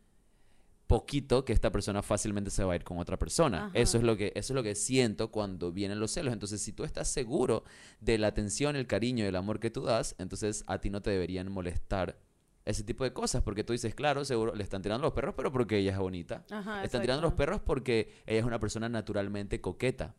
poquito 0.91 1.45
que 1.45 1.53
esta 1.53 1.71
persona 1.71 2.03
fácilmente 2.03 2.51
se 2.51 2.65
va 2.65 2.73
a 2.73 2.77
ir 2.77 2.83
con 2.83 2.99
otra 2.99 3.17
persona. 3.17 3.67
Ajá. 3.67 3.71
Eso 3.75 3.97
es 3.97 4.03
lo 4.03 4.17
que 4.17 4.33
eso 4.35 4.53
es 4.53 4.55
lo 4.57 4.65
que 4.65 4.75
siento 4.75 5.31
cuando 5.31 5.71
vienen 5.71 6.01
los 6.01 6.11
celos. 6.11 6.33
Entonces, 6.33 6.61
si 6.61 6.73
tú 6.73 6.83
estás 6.83 7.07
seguro 7.09 7.63
de 8.01 8.19
la 8.19 8.27
atención, 8.27 8.75
el 8.75 8.89
cariño 8.89 9.25
y 9.25 9.29
el 9.29 9.37
amor 9.37 9.61
que 9.61 9.71
tú 9.71 9.83
das, 9.83 10.17
entonces 10.19 10.65
a 10.67 10.81
ti 10.81 10.91
no 10.91 11.01
te 11.01 11.11
deberían 11.11 11.51
molestar 11.53 12.19
ese 12.65 12.83
tipo 12.83 13.05
de 13.05 13.13
cosas, 13.13 13.43
porque 13.43 13.63
tú 13.63 13.73
dices, 13.73 13.95
claro, 13.95 14.25
seguro 14.25 14.53
le 14.55 14.65
están 14.65 14.83
tirando 14.83 15.03
los 15.03 15.13
perros, 15.13 15.35
pero 15.37 15.53
porque 15.53 15.79
ella 15.79 15.93
es 15.93 15.99
bonita. 15.99 16.45
Ajá, 16.51 16.81
Le 16.81 16.87
están 16.87 17.03
tirando 17.03 17.23
los 17.23 17.35
perros 17.35 17.61
porque 17.61 18.13
ella 18.27 18.41
es 18.41 18.45
una 18.45 18.59
persona 18.59 18.89
naturalmente 18.89 19.61
coqueta, 19.61 20.17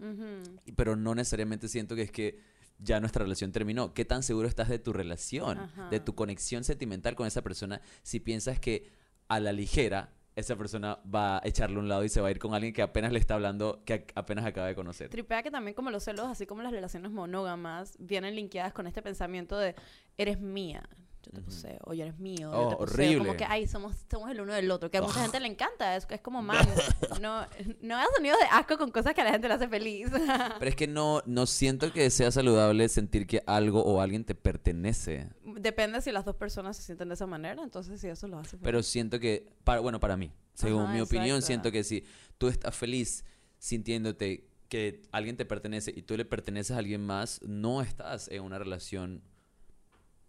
pero 0.78 0.96
no 0.96 1.14
necesariamente 1.16 1.68
siento 1.68 1.96
que 1.98 2.04
es 2.04 2.12
que 2.12 2.40
ya 2.80 3.02
nuestra 3.02 3.24
relación 3.24 3.52
terminó. 3.52 3.94
¿Qué 3.94 4.06
tan 4.06 4.24
seguro 4.24 4.48
estás 4.48 4.70
de 4.70 4.80
tu 4.80 4.94
relación, 4.94 5.60
de 5.92 6.00
tu 6.00 6.16
conexión 6.16 6.64
sentimental 6.64 7.16
con 7.16 7.28
esa 7.28 7.42
persona 7.42 7.82
si 8.04 8.22
piensas 8.22 8.58
que 8.58 8.90
a 9.28 9.40
la 9.40 9.52
ligera 9.52 10.14
esa 10.36 10.56
persona 10.56 11.00
va 11.14 11.38
a 11.38 11.42
echarle 11.44 11.76
a 11.76 11.80
un 11.80 11.90
lado 11.90 12.04
y 12.04 12.10
se 12.10 12.22
va 12.22 12.30
a 12.30 12.32
ir 12.32 12.40
con 12.40 12.54
alguien 12.54 12.74
que 12.74 12.82
apenas 12.82 13.12
le 13.12 13.20
está 13.20 13.34
hablando, 13.36 13.82
que 13.86 14.06
apenas 14.16 14.46
acaba 14.46 14.68
de 14.68 14.76
conocer? 14.76 15.10
Tripea 15.10 15.44
que 15.44 15.52
también 15.52 15.76
como 15.76 15.92
los 15.92 16.04
celos, 16.04 16.28
así 16.28 16.46
como 16.46 16.62
las 16.62 16.72
relaciones 16.72 17.12
monógamas, 17.12 17.96
vienen 18.00 18.36
linkeadas 18.36 18.74
con 18.74 18.88
este 18.88 19.02
pensamiento 19.02 19.58
de 19.58 19.76
eres 20.18 20.40
mía, 20.40 20.84
yo 21.24 21.32
te 21.34 21.38
Ujú. 21.40 21.46
poseo, 21.46 21.80
o 21.86 21.94
yo 21.94 22.04
eres 22.04 22.18
mío, 22.18 22.50
Oh, 22.52 22.62
yo 22.64 22.70
te 22.70 22.76
poseo. 22.78 22.96
horrible. 22.96 23.18
Como 23.28 23.38
que, 23.38 23.44
ay, 23.46 23.68
somos, 23.68 23.96
somos 24.10 24.32
el 24.32 24.42
uno 24.42 24.54
del 24.54 24.72
otro, 24.72 24.90
que 24.90 24.98
a 24.98 25.02
mucha 25.02 25.22
gente 25.22 25.40
le 25.40 25.48
encanta, 25.48 25.96
es, 25.96 26.08
es 26.10 26.22
como, 26.22 26.42
man, 26.42 26.66
no, 27.22 27.46
no 27.82 27.96
hagas 27.96 28.10
sonidos 28.16 28.40
de 28.40 28.46
asco 28.52 28.78
con 28.78 28.90
cosas 28.90 29.14
que 29.14 29.22
a 29.22 29.26
la 29.26 29.32
gente 29.32 29.48
le 29.48 29.54
hace 29.54 29.68
feliz. 29.68 30.10
Pero 30.12 30.70
es 30.70 30.76
que 30.76 30.88
no, 30.88 31.22
no 31.28 31.46
siento 31.46 31.92
que 31.94 32.10
sea 32.10 32.32
saludable 32.32 32.88
sentir 32.90 33.28
que 33.28 33.44
algo 33.46 33.84
o 33.84 34.02
alguien 34.02 34.24
te 34.24 34.34
pertenece. 34.34 35.28
Depende 35.62 36.02
si 36.02 36.12
las 36.12 36.26
dos 36.26 36.36
personas 36.36 36.76
se 36.78 36.84
sienten 36.84 37.08
de 37.10 37.14
esa 37.14 37.28
manera, 37.28 37.62
entonces 37.64 38.00
sí, 38.02 38.08
eso 38.08 38.28
lo 38.28 38.40
hace. 38.40 38.58
Pero 38.58 38.82
siento 38.84 39.20
que, 39.20 39.48
para, 39.64 39.80
bueno, 39.82 40.00
para 40.00 40.18
mí, 40.18 40.32
según 40.54 40.84
Ajá, 40.84 40.94
mi 40.94 41.02
opinión, 41.02 41.42
siento 41.42 41.72
que 41.72 41.84
si 41.84 42.04
tú 42.38 42.48
estás 42.48 42.76
feliz 42.76 43.24
sintiéndote 43.60 44.48
que 44.70 45.02
alguien 45.12 45.38
te 45.38 45.46
pertenece 45.46 45.94
y 45.96 46.02
tú 46.02 46.16
le 46.18 46.26
perteneces 46.26 46.76
a 46.76 46.80
alguien 46.80 47.06
más, 47.06 47.42
no 47.44 47.82
estás 47.82 48.28
en 48.30 48.42
una 48.44 48.58
relación, 48.58 49.22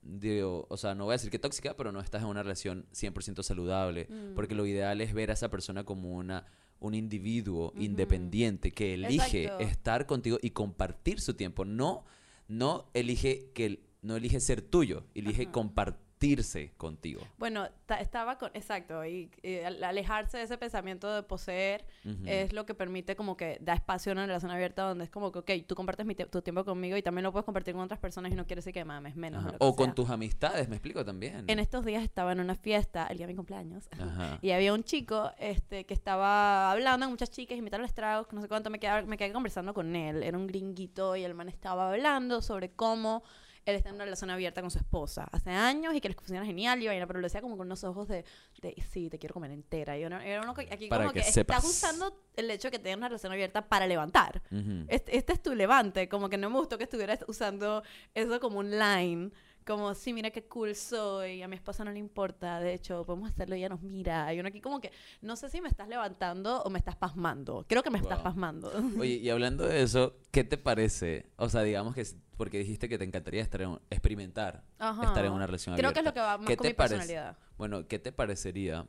digo, 0.02 0.66
o 0.68 0.76
sea, 0.76 0.94
no 0.94 1.04
voy 1.04 1.12
a 1.12 1.16
decir 1.16 1.30
que 1.30 1.38
tóxica, 1.38 1.76
pero 1.76 1.92
no 1.92 2.00
estás 2.00 2.22
en 2.22 2.28
una 2.28 2.42
relación 2.42 2.86
100% 2.92 3.42
saludable, 3.42 4.06
Mm. 4.10 4.34
porque 4.34 4.54
lo 4.54 4.66
ideal 4.66 5.00
es 5.00 5.14
ver 5.14 5.30
a 5.30 5.34
esa 5.34 5.48
persona 5.50 5.84
como 5.84 6.12
una 6.12 6.44
un 6.80 6.94
individuo 6.94 7.72
independiente 7.76 8.72
que 8.72 8.94
elige 8.94 9.44
Exacto. 9.44 9.64
estar 9.64 10.06
contigo 10.06 10.38
y 10.42 10.50
compartir 10.50 11.20
su 11.20 11.34
tiempo, 11.34 11.64
no 11.64 12.04
no 12.48 12.90
elige 12.92 13.50
que 13.54 13.84
no 14.02 14.16
elige 14.16 14.40
ser 14.40 14.62
tuyo, 14.62 15.04
elige 15.14 15.44
Ajá. 15.44 15.52
compartirse 15.52 16.73
contigo. 16.76 17.21
Bueno, 17.38 17.68
ta- 17.87 18.00
estaba 18.00 18.38
con, 18.38 18.50
exacto, 18.54 19.04
y, 19.04 19.28
y 19.42 19.56
al- 19.59 19.82
alejarse 19.82 20.38
de 20.38 20.44
ese 20.44 20.56
pensamiento 20.56 21.12
de 21.12 21.23
poseer 21.25 21.85
es 22.26 22.52
lo 22.52 22.64
que 22.64 22.75
permite 22.75 23.16
como 23.16 23.37
que 23.37 23.59
da 23.61 23.75
espacio 23.75 24.11
a 24.11 24.14
una 24.14 24.26
relación 24.26 24.50
abierta 24.52 24.82
donde 24.82 25.04
es 25.04 25.11
como 25.11 25.32
que, 25.32 25.38
ok, 25.40 25.50
tú 25.66 25.75
compartes 25.75 26.06
mi 26.06 26.14
tu 26.14 26.40
tiempo 26.42 26.64
conmigo 26.64 26.97
y 26.97 27.02
también 27.02 27.25
lo 27.25 27.32
puedes 27.32 27.44
compartir 27.44 27.75
con 27.75 27.82
otras 27.82 27.99
personas 27.99 28.30
y 28.32 28.37
no 28.37 28.44
quiere 28.47 28.59
decir 28.61 28.73
que 28.73 28.85
mames 28.85 29.16
menos. 29.16 29.44
O 29.59 29.75
con 29.75 29.87
sea. 29.87 29.94
tus 29.94 30.11
amistades, 30.11 30.68
me 30.68 30.76
explico 30.76 31.04
también. 31.04 31.44
En 31.49 31.59
estos 31.59 31.85
días 31.85 32.02
estaba 32.04 32.30
en 32.32 32.40
una 32.40 32.54
fiesta, 32.54 33.06
el 33.09 33.18
día 33.18 33.26
de 33.26 33.32
mi 33.32 33.37
cumpleaños, 33.37 33.88
Ajá. 33.99 34.38
y 34.42 34.50
había 34.52 34.75
un 34.75 34.85
chico 34.85 35.32
este, 35.38 35.87
que 35.87 35.94
estaba 35.94 36.71
hablando 36.71 37.06
con 37.06 37.12
muchas 37.12 37.30
chicas, 37.30 37.59
invitaron 37.59 37.85
a 37.85 37.87
los 37.88 37.94
tragos, 37.94 38.26
no 38.32 38.40
sé 38.40 38.49
cuánto, 38.49 38.71
me 38.71 38.78
quedé, 38.78 39.02
me 39.06 39.16
quedé 39.16 39.32
conversando 39.32 39.75
con 39.75 39.94
él. 39.97 40.23
Era 40.23 40.38
un 40.38 40.47
gringuito 40.47 41.16
y 41.16 41.25
el 41.25 41.35
man 41.35 41.49
estaba 41.49 41.90
hablando 41.92 42.42
sobre 42.42 42.71
cómo 42.71 43.23
él 43.64 43.76
está 43.76 43.90
en 43.90 43.97
una 43.97 44.04
relación 44.04 44.31
abierta 44.31 44.61
con 44.61 44.71
su 44.71 44.78
esposa 44.78 45.28
hace 45.31 45.50
años 45.50 45.95
y 45.95 46.00
que 46.00 46.09
les 46.09 46.16
funciona 46.16 46.45
genial 46.45 46.83
y 46.83 46.87
vaina, 46.87 47.07
pero 47.07 47.21
lo 47.21 47.26
decía 47.26 47.40
como 47.40 47.57
con 47.57 47.66
unos 47.66 47.85
ojos 47.85 48.09
de, 48.09 48.25
de 48.61 48.75
sí, 48.90 49.09
te 49.09 49.19
quiero 49.19 49.35
comer 49.35 49.50
entera. 49.52 49.99
Y 49.99 50.04
uno, 50.04 50.21
era 50.21 50.42
uno 50.42 50.54
que 50.54 50.62
aquí 50.71 50.88
Para 50.88 51.04
como 51.04 51.14
que 51.14 51.23
que, 51.23 51.28
estás 51.40 51.64
usando 51.64 52.21
el 52.35 52.50
hecho 52.50 52.69
de 52.69 52.73
que 52.73 52.78
tengas 52.78 52.99
una 52.99 53.09
relación 53.09 53.33
abierta 53.33 53.69
para 53.69 53.87
levantar. 53.87 54.42
Ujú. 54.50 54.85
Este, 54.88 55.16
este 55.16 55.33
es 55.33 55.42
tu 55.42 55.54
levante, 55.54 56.09
como 56.09 56.28
que 56.28 56.38
no 56.38 56.50
me 56.50 56.59
gustó 56.59 56.78
que 56.78 56.85
estuvieras 56.85 57.21
usando 57.28 57.83
eso 58.14 58.40
como 58.40 58.59
un 58.59 58.71
line, 58.71 59.31
Como, 59.66 59.95
sí, 59.95 60.12
mira 60.12 60.31
qué 60.31 60.45
cool 60.45 60.75
soy, 60.75 61.42
a 61.42 61.49
mi 61.49 61.57
esposa 61.57 61.85
no 61.85 61.92
le 61.92 61.99
importa, 61.99 62.61
de 62.61 62.75
hecho, 62.75 63.04
podemos 63.04 63.31
hacerlo, 63.31 63.54
ella 63.54 63.69
nos 63.69 63.83
mira. 63.83 64.33
Y 64.35 64.40
uno 64.40 64.49
aquí 64.49 64.61
como 64.61 64.81
que, 64.81 64.90
no 65.21 65.37
sé 65.37 65.49
si 65.49 65.61
me 65.61 65.69
estás 65.69 65.88
levantando 65.88 66.62
o 66.62 66.71
me 66.71 66.78
estás 66.78 66.97
pasmando. 66.97 67.64
Creo 67.69 67.83
que 67.83 67.90
me 67.90 67.99
estás 67.99 68.19
pasmando. 68.21 68.73
Oye, 68.99 69.14
y 69.14 69.31
hablando 69.31 69.66
de 69.66 69.83
eso, 69.83 70.16
¿qué 70.31 70.45
te 70.45 70.59
parece? 70.59 71.26
O 71.37 71.49
sea, 71.49 71.62
digamos 71.62 71.95
que, 71.95 72.04
porque 72.37 72.59
dijiste 72.59 72.88
que 72.88 72.99
te 72.99 73.04
encantaría 73.04 73.42
estar 73.42 73.62
en, 73.62 73.78
experimentar, 73.90 74.64
Ajá. 74.78 75.04
estar 75.04 75.25
en 75.25 75.33
una 75.33 75.47
relación 75.47 75.76
Creo 75.76 75.92
que 75.92 76.00
es 76.00 76.04
lo 76.04 76.12
que 76.12 76.21
va 76.21 76.38
más 76.38 76.47
¿Qué 76.47 76.57
con 76.57 76.64
te 76.64 76.71
mi 76.71 76.75
personalidad. 76.75 77.37
Bueno, 77.57 77.87
¿qué 77.87 77.99
te 77.99 78.12
parecería? 78.12 78.87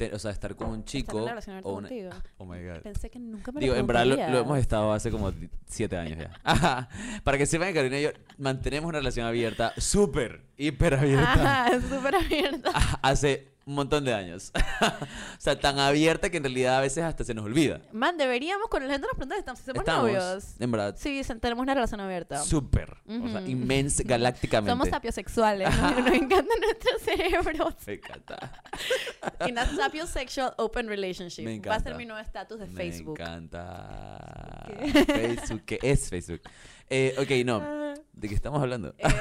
Te- 0.00 0.14
o 0.14 0.18
sea, 0.18 0.30
estar 0.30 0.56
con 0.56 0.70
un 0.70 0.82
chico 0.82 1.28
Estar 1.28 1.60
o 1.62 1.74
una... 1.74 1.88
contigo. 1.88 2.10
Oh 2.38 2.46
my 2.46 2.58
God. 2.64 2.78
Pensé 2.80 3.10
que 3.10 3.18
nunca 3.18 3.52
me 3.52 3.60
Digo, 3.60 3.74
lo 3.74 3.80
en 3.80 3.86
verdad 3.86 4.06
lo, 4.06 4.38
hemos 4.38 4.58
estado 4.58 4.92
hace 4.94 5.10
como 5.10 5.30
siete 5.66 5.98
años 5.98 6.18
ya. 6.18 6.30
Ajá. 6.42 6.88
Para 7.24 7.36
que 7.36 7.44
sepan 7.44 7.68
que 7.68 7.74
Carolina 7.74 7.98
y 7.98 8.02
yo 8.04 8.10
mantenemos 8.38 8.88
una 8.88 8.98
relación 8.98 9.26
abierta, 9.26 9.74
súper, 9.76 10.40
hiper 10.56 10.94
abierta, 10.94 11.66
Ajá, 11.66 11.80
súper 11.82 12.14
abierta. 12.14 12.70
hace 13.02 13.48
un 13.66 13.74
montón 13.74 14.04
de 14.04 14.14
años. 14.14 14.50
o 14.80 15.40
sea, 15.40 15.58
tan 15.60 15.78
abierta 15.78 16.28
que 16.30 16.38
en 16.38 16.44
realidad 16.44 16.78
a 16.78 16.80
veces 16.80 17.04
hasta 17.04 17.22
se 17.24 17.34
nos 17.34 17.44
olvida. 17.44 17.80
Man, 17.92 18.16
deberíamos, 18.16 18.68
con 18.68 18.82
la 18.84 18.90
gente 18.92 19.06
nos 19.06 19.16
pregunta 19.16 19.34
si 19.36 19.38
estamos, 19.40 19.58
si 19.60 19.64
somos 19.66 19.80
Estamos, 19.80 20.02
novios. 20.04 20.44
en 20.58 20.70
verdad, 20.70 20.96
Sí, 20.98 21.22
tenemos 21.40 21.62
una 21.62 21.74
relación 21.74 22.00
abierta. 22.00 22.42
súper, 22.42 22.96
o 23.06 23.28
sea, 23.28 23.40
inmensa, 23.42 24.02
galácticamente. 24.04 24.70
Somos 24.72 24.88
sapiosexuales, 24.88 25.68
¿no? 25.76 25.90
nos 26.00 26.14
encantan 26.14 26.60
nuestros 26.60 27.02
cerebros. 27.02 27.74
Me 27.86 27.92
encanta. 27.94 28.62
In 29.46 29.58
a 29.58 29.66
sapiosexual 29.66 30.54
open 30.56 30.88
relationship. 30.88 31.44
Me 31.44 31.60
Va 31.60 31.76
a 31.76 31.78
ser 31.78 31.88
encanta. 31.92 31.98
mi 31.98 32.06
nuevo 32.06 32.20
estatus 32.20 32.58
de 32.60 32.66
Me 32.66 32.74
Facebook. 32.74 33.20
encanta. 33.20 34.66
¿Qué? 34.66 35.04
Facebook, 35.04 35.62
¿qué 35.64 35.78
es 35.82 36.08
Facebook? 36.08 36.40
Eh, 36.88 37.14
ok, 37.18 37.46
no. 37.46 37.56
Ah, 37.64 37.94
¿De 38.12 38.28
qué 38.28 38.34
estamos 38.34 38.60
hablando? 38.60 38.94
em, 38.98 39.12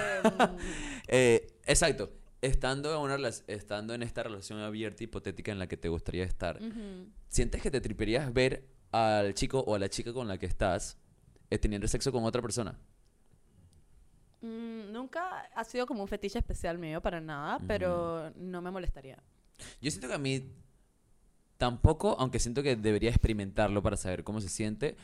Eh, 1.07 1.47
exacto. 1.65 2.11
Estando 2.41 2.93
en, 2.93 3.11
una, 3.11 3.29
estando 3.47 3.93
en 3.93 4.03
esta 4.03 4.23
relación 4.23 4.59
abierta 4.59 5.03
hipotética 5.03 5.51
en 5.51 5.59
la 5.59 5.67
que 5.67 5.77
te 5.77 5.89
gustaría 5.89 6.23
estar. 6.23 6.59
¿sientes 7.27 7.61
que 7.61 7.69
te 7.69 7.81
triperías 7.81 8.33
ver 8.33 8.65
al 8.91 9.33
chico 9.33 9.59
o 9.59 9.75
a 9.75 9.79
la 9.79 9.89
chica 9.89 10.13
con 10.13 10.27
la 10.27 10.37
que 10.37 10.45
estás 10.45 10.97
eh, 11.49 11.57
teniendo 11.57 11.87
sexo 11.87 12.11
con 12.11 12.23
otra 12.23 12.41
persona? 12.41 12.77
Mm, 14.41 14.91
nunca 14.91 15.41
ha 15.53 15.63
sido 15.63 15.85
como 15.85 16.01
un 16.01 16.07
fetiche 16.07 16.39
especial 16.39 16.77
mío 16.77 17.01
para 17.01 17.19
nada, 17.19 17.59
pero 17.67 18.31
no 18.35 18.61
me 18.61 18.71
molestaría. 18.71 19.21
Yo 19.81 19.91
siento 19.91 20.07
que 20.07 20.13
a 20.13 20.19
mí 20.19 20.53
tampoco, 21.57 22.15
aunque 22.19 22.39
siento 22.39 22.63
que 22.63 22.75
debería 22.75 23.09
experimentarlo 23.09 23.83
para 23.83 23.97
saber 23.97 24.23
cómo 24.23 24.39
se 24.39 24.49
siente. 24.49 24.95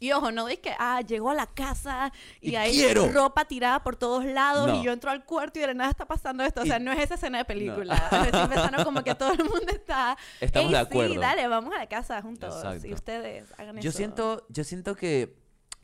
Y 0.00 0.12
ojo, 0.12 0.32
no 0.32 0.48
es 0.48 0.58
que, 0.58 0.72
ah, 0.78 1.02
llegó 1.02 1.30
a 1.30 1.34
la 1.34 1.46
casa 1.46 2.10
y, 2.40 2.52
Y 2.52 2.56
hay 2.56 2.72
quiero. 2.72 3.08
ropa 3.12 3.44
tirada 3.44 3.82
por 3.82 3.96
todos 3.96 4.24
lados 4.24 4.66
No. 4.68 4.80
y 4.80 4.84
yo 4.84 4.92
entro 4.92 5.10
al 5.10 5.24
cuarto 5.26 5.58
y 5.58 5.62
de 5.62 5.74
nada 5.74 5.90
está 5.90 6.06
pasando 6.06 6.42
esto. 6.42 6.62
O 6.62 6.64
sea, 6.66 6.78
Y- 6.78 6.82
no 6.82 6.90
es 6.92 7.00
esa 7.00 7.14
escena 7.16 7.36
de 7.38 7.44
película. 7.44 7.94
Es 8.26 8.32
empezando 8.34 8.82
como 8.82 9.04
que 9.04 9.14
todo 9.14 9.32
el 9.32 9.44
mundo 9.44 9.66
está... 9.68 10.16
Estamos 10.40 10.68
"Ey, 10.68 10.72
de 10.74 10.78
acuerdo. 10.80 11.12
Sí, 11.14 11.18
dale, 11.20 11.46
vamos 11.48 11.74
a 11.74 11.78
la 11.78 11.86
casa 11.86 12.20
juntos. 12.22 12.54
Exacto. 12.56 12.86
Y 12.88 12.94
ustedes 12.94 13.44
hagan 13.58 13.76
Yo 13.80 13.90
eso. 13.90 13.96
siento, 13.98 14.46
yo 14.48 14.64
siento 14.64 14.96
que, 14.96 15.36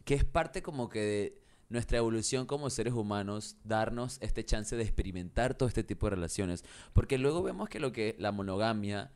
que 0.06 0.14
es 0.14 0.24
parte 0.24 0.62
como 0.62 0.88
que 0.88 1.00
de 1.00 1.42
nuestra 1.68 1.98
evolución 1.98 2.46
como 2.46 2.70
seres 2.70 2.94
humanos 2.94 3.56
darnos 3.64 4.16
este 4.22 4.44
chance 4.44 4.76
de 4.76 4.82
experimentar 4.82 5.54
todo 5.54 5.68
este 5.68 5.84
tipo 5.84 6.06
de 6.06 6.14
relaciones. 6.16 6.64
Porque 6.94 7.18
luego 7.18 7.42
vemos 7.42 7.68
que 7.68 7.80
lo 7.80 7.92
que 7.92 8.16
la 8.18 8.32
monogamia 8.32 9.12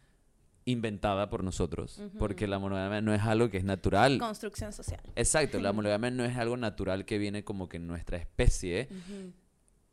inventada 0.65 1.31
por 1.31 1.43
nosotros, 1.43 2.01
porque 2.19 2.47
la 2.47 2.59
monogamia 2.59 3.01
no 3.01 3.15
es 3.15 3.23
algo 3.23 3.49
que 3.51 3.57
es 3.59 3.65
natural. 3.65 4.19
Construcción 4.19 4.73
social. 4.73 5.01
Exacto, 5.17 5.59
la 5.61 5.73
monogamia 5.75 6.11
no 6.11 6.25
es 6.25 6.37
algo 6.37 6.57
natural 6.57 7.05
que 7.05 7.19
viene 7.19 7.45
como 7.45 7.69
que 7.69 7.79
en 7.79 7.87
nuestra 7.87 8.19
especie, 8.19 8.89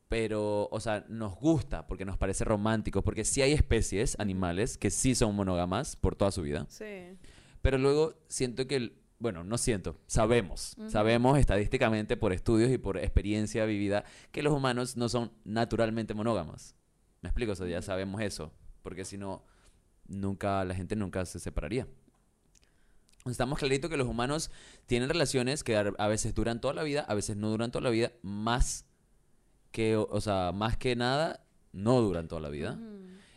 pero, 0.09 0.69
o 0.71 0.79
sea, 0.79 1.05
nos 1.09 1.36
gusta 1.36 1.86
porque 1.88 2.05
nos 2.05 2.17
parece 2.17 2.45
romántico, 2.45 3.03
porque 3.03 3.25
sí 3.25 3.41
hay 3.41 3.51
especies 3.51 4.17
animales 4.19 4.77
que 4.77 4.89
sí 4.89 5.15
son 5.15 5.36
monógamas 5.36 5.95
por 5.97 6.15
toda 6.15 6.31
su 6.31 6.41
vida. 6.43 6.65
Sí. 6.69 7.17
Pero 7.62 7.77
luego 7.77 8.13
siento 8.29 8.67
que, 8.67 8.77
el- 8.77 8.97
bueno, 9.19 9.43
no 9.43 9.57
siento, 9.57 10.00
sabemos, 10.05 10.77
sabemos 10.89 11.39
estadísticamente 11.39 12.15
por 12.17 12.31
estudios 12.33 12.71
y 12.71 12.77
por 12.77 12.97
experiencia 12.97 13.65
vivida 13.65 14.05
que 14.31 14.43
los 14.43 14.53
humanos 14.53 14.95
no 14.95 15.09
son 15.09 15.31
naturalmente 15.43 16.13
monógamos. 16.13 16.75
¿Me 17.21 17.29
explico? 17.29 17.53
O 17.53 17.55
sea, 17.55 17.67
ya 17.67 17.81
sabemos 17.81 18.21
eso, 18.21 18.53
porque 18.83 19.03
si 19.03 19.17
no, 19.17 19.43
nunca, 20.08 20.64
la 20.66 20.76
gente 20.76 20.96
nunca 20.96 21.26
se 21.26 21.40
separaría. 21.40 21.88
Estamos 23.26 23.60
clarito 23.60 23.90
que 23.90 23.98
los 23.98 24.08
humanos 24.08 24.52
tienen 24.86 25.10
relaciones 25.10 25.64
que 25.64 25.76
a 25.76 26.08
veces 26.08 26.34
duran 26.34 26.62
toda 26.62 26.74
la 26.74 26.84
vida, 26.84 27.02
a 27.02 27.14
veces 27.14 27.36
no 27.36 27.50
duran 27.50 27.72
toda 27.72 27.84
la 27.84 27.90
vida, 27.90 28.12
más 28.22 28.86
que, 29.72 29.98
o 29.98 30.22
sea, 30.22 30.52
más 30.54 30.78
que 30.78 30.96
nada, 30.96 31.46
no 31.74 32.02
duran 32.02 32.28
toda 32.28 32.42
la 32.42 32.50
vida. 32.50 32.80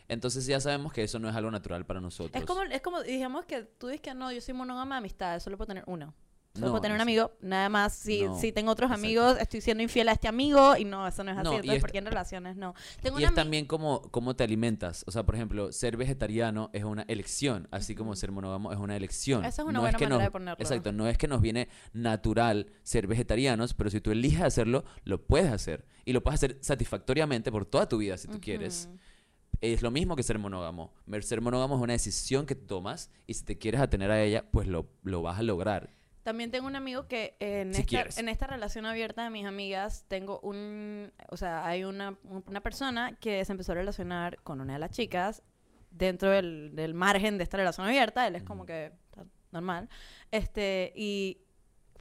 Entonces 0.07 0.45
ya 0.45 0.59
sabemos 0.59 0.91
que 0.91 1.03
eso 1.03 1.19
no 1.19 1.29
es 1.29 1.35
algo 1.35 1.51
natural 1.51 1.85
para 1.85 2.01
nosotros. 2.01 2.41
Es 2.41 2.47
como, 2.47 2.63
es 2.63 2.81
como, 2.81 3.01
digamos 3.01 3.45
que 3.45 3.63
tú 3.63 3.87
dices 3.87 4.01
que 4.01 4.13
no, 4.13 4.31
yo 4.31 4.41
soy 4.41 4.53
monógama 4.53 4.95
de 4.95 4.99
amistad, 4.99 5.39
solo 5.39 5.57
puedo 5.57 5.67
tener 5.67 5.83
uno. 5.87 6.13
Solo 6.53 6.65
No, 6.65 6.71
puedo 6.73 6.81
tener 6.81 6.95
un 6.95 7.01
amigo, 7.01 7.31
nada 7.39 7.69
más. 7.69 7.93
Si, 7.93 8.23
No, 8.23 8.37
si 8.37 8.51
tengo 8.51 8.71
otros 8.71 8.89
exacto. 8.89 9.05
amigos, 9.07 9.37
estoy 9.39 9.61
siendo 9.61 9.81
infiel 9.83 10.09
a 10.09 10.11
este 10.11 10.27
amigo 10.27 10.75
y 10.75 10.83
no, 10.83 11.07
eso 11.07 11.23
no 11.23 11.31
es 11.31 11.37
así. 11.37 11.45
No, 11.45 11.53
y 11.53 11.55
Entonces, 11.55 11.75
es- 11.77 11.81
¿por 11.81 11.91
qué 11.93 11.97
en 11.99 12.05
relaciones 12.07 12.57
no? 12.57 12.73
Tengo 13.01 13.19
Y 13.21 13.23
es 13.23 13.33
también 13.33 13.65
como 13.65 14.01
cómo 14.11 14.35
te 14.35 14.43
alimentas. 14.43 15.05
O 15.07 15.11
sea, 15.11 15.23
por 15.23 15.35
ejemplo, 15.35 15.71
ser 15.71 15.95
vegetariano 15.95 16.69
es 16.73 16.83
una 16.83 17.03
elección, 17.03 17.69
así 17.71 17.95
como 17.95 18.17
ser 18.17 18.33
monógamo 18.33 18.73
es 18.73 18.79
una 18.79 18.97
elección. 18.97 19.45
Esa 19.45 19.61
es 19.61 19.67
una 19.67 19.79
buena 19.79 19.97
que 19.97 20.03
manera 20.03 20.17
nos- 20.17 20.23
de 20.27 20.31
ponerlo. 20.31 20.57
Exacto, 20.61 20.91
no 20.91 21.07
es 21.07 21.17
que 21.17 21.29
nos 21.29 21.39
viene 21.41 21.69
natural 21.93 22.67
ser 22.83 23.07
vegetarianos, 23.07 23.73
pero 23.73 23.89
si 23.89 24.01
tú 24.01 24.11
eliges 24.11 24.41
hacerlo, 24.41 24.83
lo 25.05 25.25
puedes 25.25 25.51
hacer. 25.53 25.85
Y 26.03 26.11
lo 26.11 26.21
puedes 26.21 26.39
hacer 26.39 26.57
satisfactoriamente 26.61 27.49
por 27.49 27.65
toda 27.65 27.87
tu 27.87 27.97
vida, 27.97 28.17
si 28.17 28.27
tú 28.27 28.41
quieres. 28.41 28.89
Es 29.61 29.81
lo 29.83 29.91
mismo 29.91 30.15
que 30.15 30.23
ser 30.23 30.37
monógamo. 30.39 30.91
Ser 31.21 31.39
monógamo 31.39 31.75
es 31.75 31.81
una 31.81 31.93
decisión 31.93 32.45
que 32.45 32.55
tomas 32.55 33.09
y 33.27 33.35
si 33.35 33.45
te 33.45 33.57
quieres 33.57 33.79
atener 33.79 34.11
a 34.11 34.21
ella, 34.21 34.43
pues 34.51 34.67
lo, 34.67 34.89
lo 35.03 35.21
vas 35.21 35.39
a 35.39 35.43
lograr. 35.43 35.93
También 36.23 36.51
tengo 36.51 36.67
un 36.67 36.75
amigo 36.75 37.07
que 37.07 37.35
en, 37.39 37.73
Si 37.73 37.81
esta, 37.81 37.89
quieres. 37.89 38.17
en 38.17 38.29
esta 38.29 38.47
relación 38.47 38.85
abierta 38.85 39.23
de 39.23 39.29
mis 39.29 39.45
amigas 39.45 40.05
tengo 40.07 40.39
un... 40.41 41.11
O 41.29 41.37
sea, 41.37 41.65
hay 41.65 41.83
una, 41.83 42.17
una 42.23 42.61
persona 42.61 43.17
que 43.19 43.43
se 43.43 43.51
empezó 43.51 43.71
a 43.71 43.75
relacionar 43.75 44.39
con 44.43 44.61
una 44.61 44.73
de 44.73 44.79
las 44.79 44.91
chicas 44.91 45.43
dentro 45.89 46.29
del, 46.29 46.71
del 46.75 46.93
margen 46.93 47.37
de 47.37 47.43
esta 47.43 47.57
relación 47.57 47.87
abierta. 47.87 48.27
Él 48.27 48.35
es 48.35 48.43
como 48.43 48.65
que 48.65 48.91
normal. 49.51 49.89
Este, 50.31 50.93
y 50.95 51.41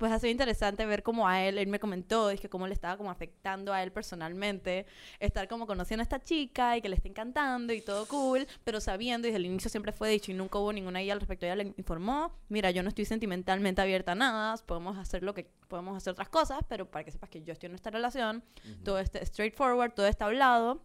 pues 0.01 0.13
ha 0.13 0.19
sido 0.19 0.31
interesante 0.31 0.87
ver 0.87 1.03
cómo 1.03 1.29
a 1.29 1.43
él, 1.43 1.59
él 1.59 1.67
me 1.67 1.79
comentó, 1.79 2.31
es 2.31 2.41
que 2.41 2.49
cómo 2.49 2.67
le 2.67 2.73
estaba 2.73 2.97
como 2.97 3.11
afectando 3.11 3.75
a 3.75 3.83
él 3.83 3.93
personalmente, 3.93 4.87
estar 5.19 5.47
como 5.47 5.67
conociendo 5.67 6.01
a 6.01 6.05
esta 6.05 6.23
chica 6.23 6.79
y 6.79 6.81
que 6.81 6.89
le 6.89 6.97
está 6.97 7.07
encantando 7.07 7.75
y 7.75 7.83
todo 7.83 8.09
cool, 8.09 8.47
pero 8.65 8.81
sabiendo, 8.81 9.29
y 9.29 9.31
desde 9.31 9.41
el 9.41 9.45
inicio 9.45 9.69
siempre 9.69 9.93
fue 9.93 10.09
dicho 10.09 10.31
y 10.31 10.35
nunca 10.35 10.59
hubo 10.59 10.73
ninguna 10.73 11.01
guía 11.01 11.13
al 11.13 11.21
respecto, 11.21 11.45
ella 11.45 11.57
le 11.57 11.75
informó, 11.77 12.33
mira, 12.49 12.71
yo 12.71 12.83
no 12.83 12.89
estoy 12.89 13.05
sentimentalmente 13.05 13.83
abierta 13.83 14.13
a 14.13 14.15
nada, 14.15 14.57
podemos 14.65 14.97
hacer 14.97 15.23
lo 15.23 15.35
que, 15.35 15.51
podemos 15.69 15.95
hacer 15.95 16.13
otras 16.13 16.31
cosas, 16.31 16.61
pero 16.67 16.91
para 16.91 17.05
que 17.05 17.11
sepas 17.11 17.29
que 17.29 17.43
yo 17.43 17.53
estoy 17.53 17.69
en 17.69 17.75
esta 17.75 17.91
relación, 17.91 18.43
todo 18.83 19.01
este 19.01 19.25
straightforward, 19.27 19.93
todo 19.93 20.07
está 20.07 20.25
hablado, 20.25 20.81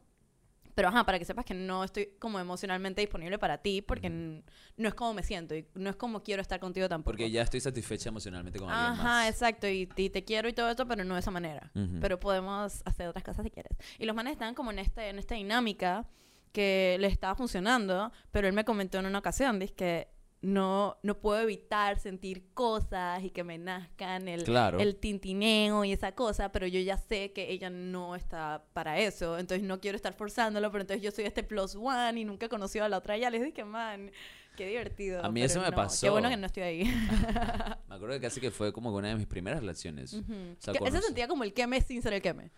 pero 0.75 0.89
ajá, 0.89 1.05
para 1.05 1.17
que 1.17 1.25
sepas 1.25 1.45
que 1.45 1.53
no 1.53 1.83
estoy 1.83 2.11
como 2.19 2.39
emocionalmente 2.39 3.01
disponible 3.01 3.39
para 3.39 3.57
ti, 3.59 3.81
porque 3.81 4.07
n- 4.07 4.43
no 4.77 4.87
es 4.87 4.93
como 4.93 5.13
me 5.13 5.23
siento 5.23 5.55
y 5.55 5.65
no 5.73 5.89
es 5.89 5.95
como 5.95 6.21
quiero 6.21 6.41
estar 6.41 6.59
contigo 6.59 6.87
tampoco. 6.89 7.11
Porque 7.13 7.31
ya 7.31 7.41
estoy 7.41 7.61
satisfecha 7.61 8.09
emocionalmente 8.09 8.59
con 8.59 8.69
alguien 8.69 8.91
Ajá, 8.91 9.03
más. 9.03 9.29
exacto, 9.29 9.67
y, 9.67 9.89
y 9.95 10.09
te 10.09 10.23
quiero 10.25 10.47
y 10.49 10.53
todo 10.53 10.69
esto, 10.69 10.85
pero 10.87 11.03
no 11.05 11.13
de 11.15 11.21
esa 11.21 11.31
manera. 11.31 11.71
Ujú. 11.73 11.99
Pero 12.01 12.19
podemos 12.19 12.81
hacer 12.85 13.07
otras 13.07 13.23
cosas 13.23 13.43
si 13.45 13.49
quieres. 13.51 13.71
Y 13.97 14.05
los 14.05 14.15
manes 14.15 14.33
estaban 14.33 14.53
como 14.53 14.71
en, 14.71 14.79
este, 14.79 15.09
en 15.09 15.17
esta 15.17 15.35
dinámica 15.35 16.05
que 16.51 16.97
les 16.99 17.11
estaba 17.11 17.35
funcionando, 17.35 18.11
pero 18.31 18.47
él 18.47 18.53
me 18.53 18.63
comentó 18.65 18.97
en 18.99 19.05
una 19.05 19.19
ocasión, 19.19 19.59
dice 19.59 19.73
que 19.73 20.07
no, 20.41 20.97
no 21.01 21.19
puedo 21.19 21.41
evitar 21.41 21.99
sentir 21.99 22.53
cosas 22.53 23.23
y 23.23 23.31
que 23.31 23.43
me 23.43 23.57
nazcan 23.57 24.27
el, 24.27 24.43
Claro. 24.43 24.79
el 24.79 24.95
tintineo 24.95 25.83
y 25.83 25.91
esa 25.91 26.13
cosa, 26.13 26.51
pero 26.51 26.67
yo 26.67 26.79
ya 26.79 26.97
sé 26.97 27.31
que 27.33 27.51
ella 27.51 27.69
no 27.69 28.15
está 28.15 28.63
para 28.73 28.99
eso, 28.99 29.39
entonces 29.39 29.65
no 29.65 29.79
quiero 29.79 29.95
estar 29.95 30.13
forzándolo, 30.13 30.71
pero 30.71 30.81
entonces 30.81 31.03
yo 31.03 31.11
soy 31.11 31.25
este 31.25 31.43
plus 31.43 31.75
one 31.75 32.19
y 32.19 32.25
nunca 32.25 32.45
he 32.45 32.49
conocido 32.49 32.85
a 32.85 32.89
la 32.89 32.97
otra. 32.97 33.17
Ya 33.17 33.29
les 33.29 33.43
dije, 33.43 33.63
man, 33.65 34.11
qué 34.55 34.67
divertido. 34.67 35.23
A 35.25 35.31
mí 35.31 35.41
eso 35.41 35.59
me 35.59 35.69
no, 35.69 35.75
pasó. 35.75 36.05
Qué 36.05 36.09
bueno 36.09 36.29
que 36.29 36.37
no 36.37 36.45
estoy 36.45 36.63
ahí. 36.63 36.83
Me 37.87 37.95
acuerdo 37.95 38.15
que 38.15 38.21
casi 38.21 38.39
que 38.41 38.51
fue 38.51 38.71
como 38.73 38.93
una 38.93 39.09
de 39.09 39.15
mis 39.15 39.27
primeras 39.27 39.59
relaciones. 39.59 40.13
Ujú. 40.13 40.33
O 40.33 40.61
sea, 40.61 40.73
ese 40.73 41.01
sentía 41.01 41.27
como 41.27 41.43
el 41.43 41.53
queme 41.53 41.81
sin 41.81 42.01
ser 42.01 42.13
el 42.13 42.21
queme. 42.21 42.51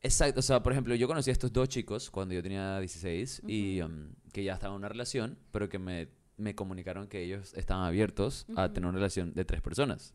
Exacto, 0.00 0.38
o 0.38 0.42
sea, 0.42 0.62
por 0.62 0.72
ejemplo, 0.72 0.94
yo 0.94 1.08
conocí 1.08 1.30
a 1.30 1.32
estos 1.32 1.52
dos 1.52 1.68
chicos 1.68 2.10
cuando 2.10 2.32
yo 2.32 2.42
tenía 2.42 2.78
16 2.78 3.42
y 3.48 3.80
um, 3.80 4.12
que 4.32 4.44
ya 4.44 4.54
estaban 4.54 4.74
en 4.74 4.78
una 4.78 4.88
relación, 4.88 5.38
pero 5.50 5.68
que 5.68 5.78
me, 5.80 6.08
me 6.38 6.54
comunicaron 6.54 7.06
que 7.08 7.22
ellos 7.22 7.52
estaban 7.54 7.84
abiertos 7.84 8.46
a 8.56 8.72
tener 8.72 8.88
una 8.88 8.96
relación 8.96 9.34
de 9.34 9.44
tres 9.44 9.60
personas. 9.60 10.14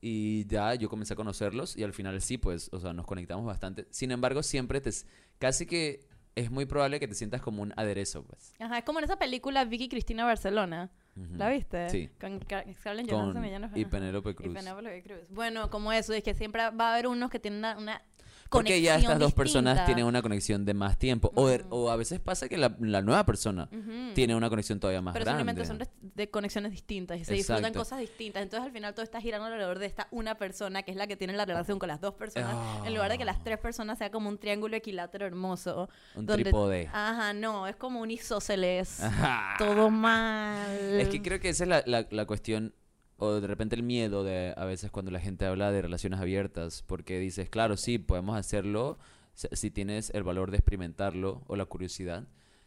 Y 0.00 0.46
ya 0.46 0.74
yo 0.74 0.88
comencé 0.90 1.14
a 1.14 1.16
conocerlos 1.16 1.76
y 1.76 1.82
al 1.82 1.92
final 1.94 2.20
sí, 2.20 2.36
pues, 2.36 2.68
o 2.72 2.78
sea, 2.80 2.92
nos 2.92 3.06
conectamos 3.06 3.46
bastante. 3.46 3.86
Sin 3.90 4.10
embargo, 4.10 4.42
siempre 4.42 4.80
te... 4.80 4.90
Casi 5.38 5.66
que 5.66 6.00
es 6.34 6.50
muy 6.50 6.66
probable 6.66 7.00
que 7.00 7.08
te 7.08 7.14
sientas 7.14 7.40
como 7.40 7.62
un 7.62 7.72
aderezo, 7.76 8.22
pues. 8.24 8.52
Ajá, 8.58 8.78
es 8.78 8.84
como 8.84 8.98
en 8.98 9.06
esa 9.06 9.18
película 9.18 9.64
Vicky 9.64 9.88
Cristina 9.88 10.24
Barcelona. 10.24 10.90
¿La 11.34 11.48
viste? 11.48 11.88
Sí. 11.88 12.10
Con 12.20 12.40
Car- 12.40 12.66
Scarlett 12.74 13.10
Johansson 13.10 13.42
y 13.74 13.80
y. 13.80 13.84
Penélope 13.86 14.30
Y 14.30 14.34
Cruz. 14.34 14.54
Penélope 14.54 15.02
Cruz. 15.02 15.20
Bueno, 15.30 15.70
como 15.70 15.90
eso, 15.92 16.12
es 16.12 16.22
que 16.22 16.34
siempre 16.34 16.60
va 16.70 16.90
a 16.90 16.92
haber 16.92 17.06
unos 17.06 17.30
que 17.30 17.38
tienen 17.38 17.60
una, 17.60 17.78
una 17.78 18.02
Porque 18.50 18.80
ya 18.80 18.96
estas 18.96 19.18
dos 19.18 19.32
personas 19.34 19.84
tienen 19.86 20.04
una 20.04 20.22
conexión 20.22 20.64
de 20.64 20.74
más 20.74 20.98
tiempo. 20.98 21.32
O, 21.34 21.48
de- 21.48 21.64
o 21.70 21.90
a 21.90 21.96
veces 21.96 22.20
pasa 22.20 22.48
que 22.48 22.56
la, 22.56 22.74
la 22.80 23.02
nueva 23.02 23.24
persona 23.26 23.68
tiene 24.14 24.34
una 24.34 24.48
conexión 24.48 24.80
todavía 24.80 25.00
más 25.02 25.12
Pero 25.12 25.24
grande. 25.24 25.40
simplemente 25.52 25.66
son 25.66 26.10
de, 26.14 26.30
conexiones 26.30 26.72
distintas 26.72 27.18
y 27.20 27.24
se 27.24 27.34
disfrutan 27.34 27.72
cosas 27.72 27.98
distintas. 28.00 28.42
Entonces 28.42 28.66
al 28.66 28.72
final 28.72 28.94
todo 28.94 29.02
está 29.04 29.20
girando 29.20 29.46
alrededor 29.46 29.78
de 29.78 29.86
esta 29.86 30.08
una 30.10 30.36
persona 30.36 30.82
que 30.82 30.90
es 30.90 30.96
la 30.96 31.06
que 31.06 31.16
tiene 31.16 31.32
la 31.34 31.44
relación 31.44 31.78
con 31.78 31.88
las 31.88 32.00
dos 32.00 32.14
personas. 32.14 32.54
En 32.86 32.94
lugar 32.94 33.10
de 33.10 33.18
que 33.18 33.24
las 33.24 33.42
tres 33.42 33.58
personas 33.58 33.98
sea 33.98 34.10
como 34.10 34.28
un 34.28 34.38
triángulo 34.38 34.76
equilátero 34.76 35.26
hermoso. 35.26 35.88
Un 36.14 36.26
donde- 36.26 36.44
trípode. 36.44 36.88
Ajá, 36.92 37.32
no, 37.32 37.66
es 37.66 37.76
como 37.76 38.00
un 38.00 38.10
isósceles. 38.10 39.00
Ajá. 39.02 39.54
Todo 39.58 39.90
mal. 39.90 40.66
Es 41.00 41.08
que 41.08 41.20
creo 41.22 41.40
que 41.40 41.48
esa 41.50 41.64
es 41.64 41.68
la, 41.68 41.82
la- 41.86 42.06
la 42.10 42.26
cuestión, 42.26 42.74
o 43.18 43.32
de 43.40 43.46
repente 43.46 43.76
el 43.76 43.82
miedo 43.82 44.24
de 44.24 44.52
a 44.56 44.64
veces 44.64 44.90
cuando 44.90 45.10
la 45.10 45.20
gente 45.20 45.46
habla 45.46 45.72
de 45.72 45.82
relaciones 45.82 46.20
abiertas, 46.20 46.84
porque 46.86 47.18
dices, 47.18 47.48
claro, 47.48 47.76
sí, 47.76 47.98
podemos 47.98 48.36
hacerlo 48.36 48.98
si- 49.34 49.70
tienes 49.70 50.10
el 50.14 50.22
valor 50.22 50.50
de 50.50 50.58
experimentarlo 50.58 51.42
o 51.46 51.56
la 51.56 51.64
curiosidad. 51.66 52.24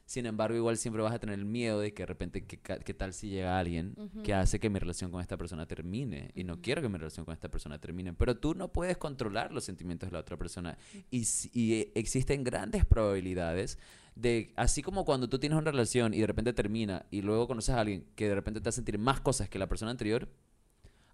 Sin 0.10 0.26
embargo, 0.26 0.58
igual 0.58 0.76
siempre 0.76 1.04
vas 1.04 1.14
a 1.14 1.20
tener 1.20 1.38
el 1.38 1.46
miedo 1.46 1.80
de 1.82 1.94
que 1.94 2.02
de 2.02 2.08
repente, 2.08 2.44
¿qué, 2.44 2.58
qué 2.58 2.94
tal 2.96 3.14
si 3.14 3.30
llega 3.30 3.60
alguien 3.60 3.94
que 4.24 4.34
hace 4.34 4.60
que 4.60 4.68
mi 4.68 4.80
relación 4.80 5.12
con 5.12 5.22
esta 5.22 5.38
persona 5.38 5.68
termine? 5.68 6.32
Y 6.34 6.46
no 6.46 6.64
quiero 6.64 6.82
que 6.82 6.90
mi 6.90 6.98
relación 6.98 7.26
con 7.26 7.34
esta 7.36 7.48
persona 7.48 7.78
termine. 7.78 8.14
Pero 8.14 8.36
tú 8.36 8.56
no 8.56 8.74
puedes 8.74 8.98
controlar 8.98 9.52
los 9.52 9.66
sentimientos 9.66 10.10
de 10.10 10.14
la 10.14 10.22
otra 10.22 10.36
persona. 10.36 10.80
Y, 11.12 11.28
y, 11.54 11.74
eh, 11.74 11.92
existen 11.94 12.44
grandes 12.44 12.86
probabilidades 12.86 13.78
de, 14.16 14.52
así 14.56 14.82
como 14.82 15.06
cuando 15.06 15.30
tú 15.30 15.38
tienes 15.38 15.60
una 15.60 15.70
relación 15.70 16.16
y 16.16 16.22
de 16.22 16.26
repente 16.26 16.54
termina 16.54 17.06
y 17.12 17.22
luego 17.22 17.48
conoces 17.48 17.76
a 17.76 17.80
alguien 17.80 18.08
que 18.16 18.30
de 18.30 18.34
repente 18.34 18.62
te 18.62 18.70
hace 18.70 18.78
sentir 18.78 18.98
más 18.98 19.22
cosas 19.22 19.48
que 19.48 19.60
la 19.60 19.70
persona 19.70 19.92
anterior, 19.92 20.28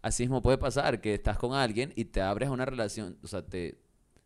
así 0.03 0.23
mismo 0.23 0.41
puede 0.41 0.57
pasar 0.57 1.01
que 1.01 1.15
estás 1.15 1.37
con 1.37 1.51
alguien 1.51 1.91
y 1.97 2.05
te 2.05 2.21
abres 2.21 2.47
a 2.47 2.53
una 2.53 2.63
relación, 2.63 3.17
o 3.21 3.27
sea, 3.27 3.45
te, 3.45 3.77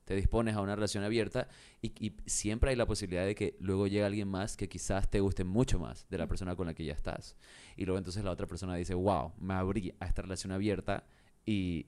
te 0.10 0.16
dispones 0.16 0.56
a 0.56 0.62
una 0.62 0.74
relación 0.74 1.04
abierta 1.04 1.48
y, 1.84 1.94
y 2.04 2.18
siempre 2.26 2.72
hay 2.72 2.76
la 2.76 2.88
posibilidad 2.88 3.28
de 3.28 3.36
que 3.36 3.56
luego 3.60 3.86
llegue 3.86 4.04
alguien 4.04 4.28
más 4.28 4.58
que 4.58 4.68
quizás 4.68 5.08
te 5.08 5.20
guste 5.20 5.44
mucho 5.44 5.78
más 5.78 6.08
de 6.10 6.18
la 6.18 6.26
persona 6.26 6.56
con 6.56 6.66
la 6.66 6.74
que 6.74 6.84
ya 6.84 6.94
estás. 6.94 7.36
Y 7.78 7.86
luego 7.86 8.00
entonces 8.00 8.24
la 8.24 8.32
otra 8.32 8.48
persona 8.48 8.74
dice, 8.74 8.96
wow, 8.96 9.34
me 9.38 9.54
abrí 9.54 9.94
a 10.00 10.08
esta 10.08 10.24
relación 10.24 10.52
abierta 10.52 11.04
y 11.46 11.86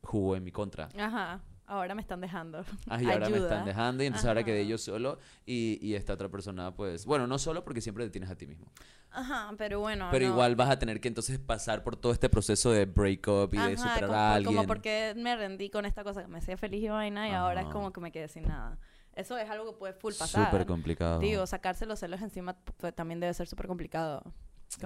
jugó 0.00 0.36
en 0.36 0.44
mi 0.44 0.52
contra. 0.52 0.90
Ajá, 0.96 1.42
ahora 1.66 1.94
me 1.94 2.00
están 2.02 2.20
dejando. 2.20 2.64
Ah, 2.88 3.02
y 3.02 3.10
ahora 3.10 3.28
me 3.28 3.38
están 3.38 3.64
dejando 3.64 4.02
y 4.02 4.06
entonces 4.06 4.28
ahora 4.28 4.44
quedé 4.44 4.60
Ajá. 4.60 4.68
yo 4.70 4.78
solo 4.78 5.18
y, 5.44 5.78
y 5.82 5.94
esta 5.94 6.12
otra 6.14 6.28
persona, 6.28 6.74
pues, 6.74 7.04
bueno, 7.06 7.26
no 7.26 7.38
solo 7.38 7.64
porque 7.64 7.80
siempre 7.80 8.04
te 8.04 8.10
tienes 8.10 8.30
a 8.30 8.36
ti 8.36 8.46
mismo, 8.46 8.66
Ajá, 9.10 9.52
pero 9.58 9.80
bueno. 9.80 10.08
pero 10.10 10.26
no. 10.26 10.32
igual 10.32 10.56
vas 10.56 10.70
a 10.70 10.78
tener 10.78 11.00
que 11.00 11.08
entonces 11.08 11.38
pasar 11.38 11.82
por 11.82 11.96
todo 11.96 12.12
este 12.12 12.28
proceso 12.28 12.70
de 12.70 12.84
breakup 12.86 13.54
y 13.54 13.58
de 13.58 13.74
Ajá, 13.74 13.76
superar 13.76 14.06
como, 14.06 14.14
a 14.14 14.34
alguien. 14.34 14.54
como 14.54 14.66
porque 14.66 15.14
me 15.16 15.36
rendí 15.36 15.70
con 15.70 15.84
esta 15.84 16.04
cosa 16.04 16.22
que 16.22 16.28
me 16.28 16.38
hacía 16.38 16.56
feliz 16.56 16.82
y 16.84 16.88
vaina 16.88 17.28
y 17.28 17.32
ahora 17.32 17.60
es 17.60 17.66
Ajá. 17.66 17.72
como 17.72 17.92
que 17.92 18.00
me 18.00 18.12
quedé 18.12 18.28
sin 18.28 18.44
nada. 18.44 18.78
Eso 19.14 19.38
es 19.38 19.48
algo 19.48 19.72
que 19.72 19.78
puede 19.78 19.94
full 19.94 20.12
pasar. 20.18 20.44
Súper 20.50 20.66
complicado. 20.66 21.18
Digo, 21.20 21.46
sacarse 21.46 21.86
los 21.86 21.98
celos 21.98 22.20
encima 22.20 22.54
pues, 22.76 22.94
también 22.94 23.18
debe 23.18 23.32
ser 23.32 23.46
súper 23.46 23.66
complicado. 23.66 24.20
Como 24.22 24.34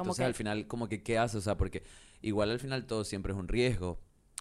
Entonces 0.03 0.17
que 0.19 0.25
al 0.25 0.35
final, 0.35 0.67
como 0.69 0.89
que, 0.89 1.03
¿qué 1.03 1.19
haces? 1.19 1.37
O 1.37 1.41
sea, 1.41 1.57
porque 1.57 1.83
igual 2.23 2.51
al 2.51 2.61
final 2.61 2.87
todo 2.87 3.03
siempre 3.03 3.33
es 3.33 3.39
un 3.39 3.49
riesgo. 3.49 3.99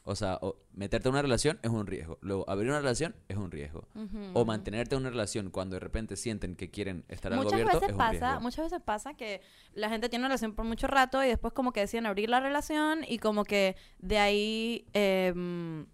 O 0.09 0.15
sea, 0.15 0.39
o 0.41 0.57
meterte 0.73 1.07
en 1.07 1.13
una 1.13 1.21
relación 1.21 1.59
es 1.61 1.69
un 1.69 1.85
riesgo. 1.85 2.17
Luego, 2.21 2.49
abrir 2.49 2.69
una 2.69 2.79
relación 2.79 3.15
es 3.27 3.37
un 3.37 3.51
riesgo. 3.51 3.87
O 4.33 4.43
mantenerte 4.43 4.95
en 4.95 5.01
una 5.01 5.11
relación 5.11 5.51
cuando 5.51 5.75
de 5.75 5.81
repente 5.81 6.15
sienten 6.15 6.55
que 6.55 6.71
quieren 6.71 7.05
estar 7.09 7.31
algo 7.31 7.43
muchas 7.43 7.53
abierto 7.59 7.79
veces 7.79 7.89
es 7.95 7.95
un 7.95 8.09
riesgo. 8.11 8.39
muchas 8.41 8.65
veces 8.65 8.81
pasa 8.83 9.13
que 9.13 9.41
la 9.73 9.87
gente 9.89 10.09
tiene 10.09 10.23
una 10.23 10.29
relación 10.29 10.55
por 10.55 10.65
mucho 10.65 10.87
rato 10.87 11.23
y 11.23 11.27
después 11.27 11.53
como 11.53 11.73
que 11.73 11.81
deciden 11.81 12.07
abrir 12.07 12.27
la 12.29 12.39
relación 12.39 13.05
y 13.07 13.19
como 13.19 13.43
que 13.43 13.75
de 13.99 14.17
ahí 14.17 14.87
em, 14.93 15.85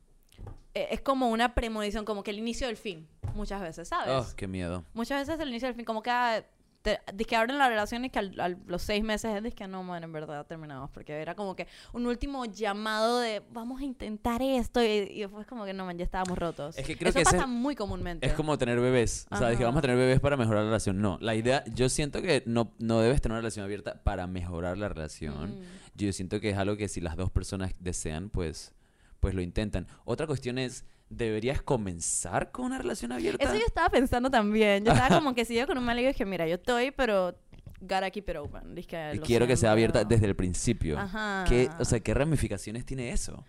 e- 0.74 0.88
es 0.92 1.02
como 1.02 1.30
una 1.30 1.54
premonición, 1.54 2.06
como 2.06 2.24
que 2.24 2.32
el 2.32 2.40
inicio 2.40 2.68
del 2.68 2.78
fin, 2.78 3.08
muchas 3.34 3.62
veces, 3.62 3.88
¿sabes? 3.90 4.14
Oh, 4.32 4.36
qué 4.38 4.48
miedo. 4.48 4.86
Muchas 4.94 5.28
veces 5.28 5.42
el 5.42 5.50
inicio 5.50 5.68
del 5.68 5.76
fin, 5.76 5.84
como 5.86 6.02
que, 6.02 6.10
ah, 6.12 6.42
te- 6.86 7.25
que 7.25 7.36
abren 7.36 7.58
la 7.58 7.68
relación 7.68 8.06
y 8.06 8.10
que 8.12 8.20
al, 8.20 8.39
a 8.39 8.50
los 8.68 8.84
seis 8.84 9.04
meses 9.04 9.44
es 9.44 9.54
que 9.56 9.68
no, 9.68 9.84
man, 9.84 10.04
en 10.04 10.13
verdad 10.13 10.46
terminamos. 10.46 10.89
Porque 10.92 11.13
era 11.13 11.34
como 11.36 11.56
que 11.56 11.68
un 11.92 12.06
último 12.06 12.46
llamado 12.46 13.20
de 13.20 13.42
vamos 13.51 13.82
a 13.82 13.84
intentar 13.84 14.42
esto 14.42 14.82
y, 14.84 14.86
y 14.86 15.20
después 15.22 15.48
como 15.48 15.66
que 15.66 15.74
no, 15.74 15.86
man, 15.86 15.98
ya 15.98 16.05
estábamos 16.05 16.38
rotos. 16.38 16.77
Es 16.77 16.86
que 16.86 16.96
creo 16.96 17.10
Eso 17.10 17.20
que 17.20 17.25
pasa 17.25 17.48
muy 17.48 17.75
comúnmente. 17.75 18.25
Es 18.25 18.33
como 18.33 18.57
tener 18.57 18.79
bebés. 18.79 19.25
O 19.31 19.38
sea, 19.38 19.50
dije, 19.50 19.64
Ajá. 19.64 19.70
vamos 19.72 19.79
a 19.79 19.81
tener 19.81 19.98
bebés 19.98 20.20
para 20.20 20.38
mejorar 20.38 20.62
la 20.64 20.70
relación. 20.70 21.01
No, 21.01 21.18
la 21.22 21.36
idea, 21.36 21.64
yo 21.74 21.90
siento 21.90 22.22
que 22.22 22.44
no, 22.46 22.72
no 22.79 23.00
debes 23.01 23.22
tener 23.22 23.33
una 23.33 23.42
relación 23.42 23.66
abierta 23.66 24.01
para 24.03 24.27
mejorar 24.27 24.77
la 24.77 24.88
relación. 24.88 25.60
Mm. 25.60 25.64
Yo 25.96 26.14
siento 26.14 26.40
que 26.40 26.51
es 26.51 26.57
algo 26.57 26.77
que 26.77 26.88
si 26.88 27.01
las 27.01 27.16
dos 27.16 27.31
personas 27.31 27.74
desean, 27.79 28.29
pues, 28.29 28.74
pues 29.20 29.33
lo 29.33 29.42
intentan. 29.42 29.88
Otra 30.03 30.27
cuestión 30.27 30.57
es, 30.57 30.86
¿deberías 31.09 31.61
comenzar 31.61 32.51
con 32.51 32.65
una 32.65 32.77
relación 32.77 33.11
abierta? 33.11 33.44
Eso 33.44 33.53
yo 33.55 33.65
estaba 33.65 33.89
pensando 33.89 34.29
también. 34.29 34.83
Yo 34.85 34.91
estaba 34.91 35.15
como 35.15 35.33
que 35.35 35.46
si 35.46 35.55
yo 35.55 35.65
con 35.68 35.77
un 35.77 35.83
mal 35.85 36.00
y 36.00 36.05
dije, 36.05 36.25
mira, 36.25 36.48
yo 36.48 36.55
estoy, 36.55 36.91
pero 36.91 37.35
gotta 37.81 38.09
keep 38.11 38.29
it 38.29 38.37
open. 38.37 38.74
Dizque, 38.75 39.11
Y 39.15 39.20
quiero 39.20 39.46
que 39.48 39.55
sea 39.57 39.72
abierta 39.72 40.00
pero- 40.00 40.09
desde 40.09 40.25
el 40.25 40.35
principio. 40.35 40.98
Ajá. 40.98 41.46
¿Qué, 41.48 41.70
o 41.79 41.85
sea, 41.85 42.00
¿qué 42.00 42.13
ramificaciones 42.13 42.85
tiene 42.85 43.11
eso? 43.11 43.46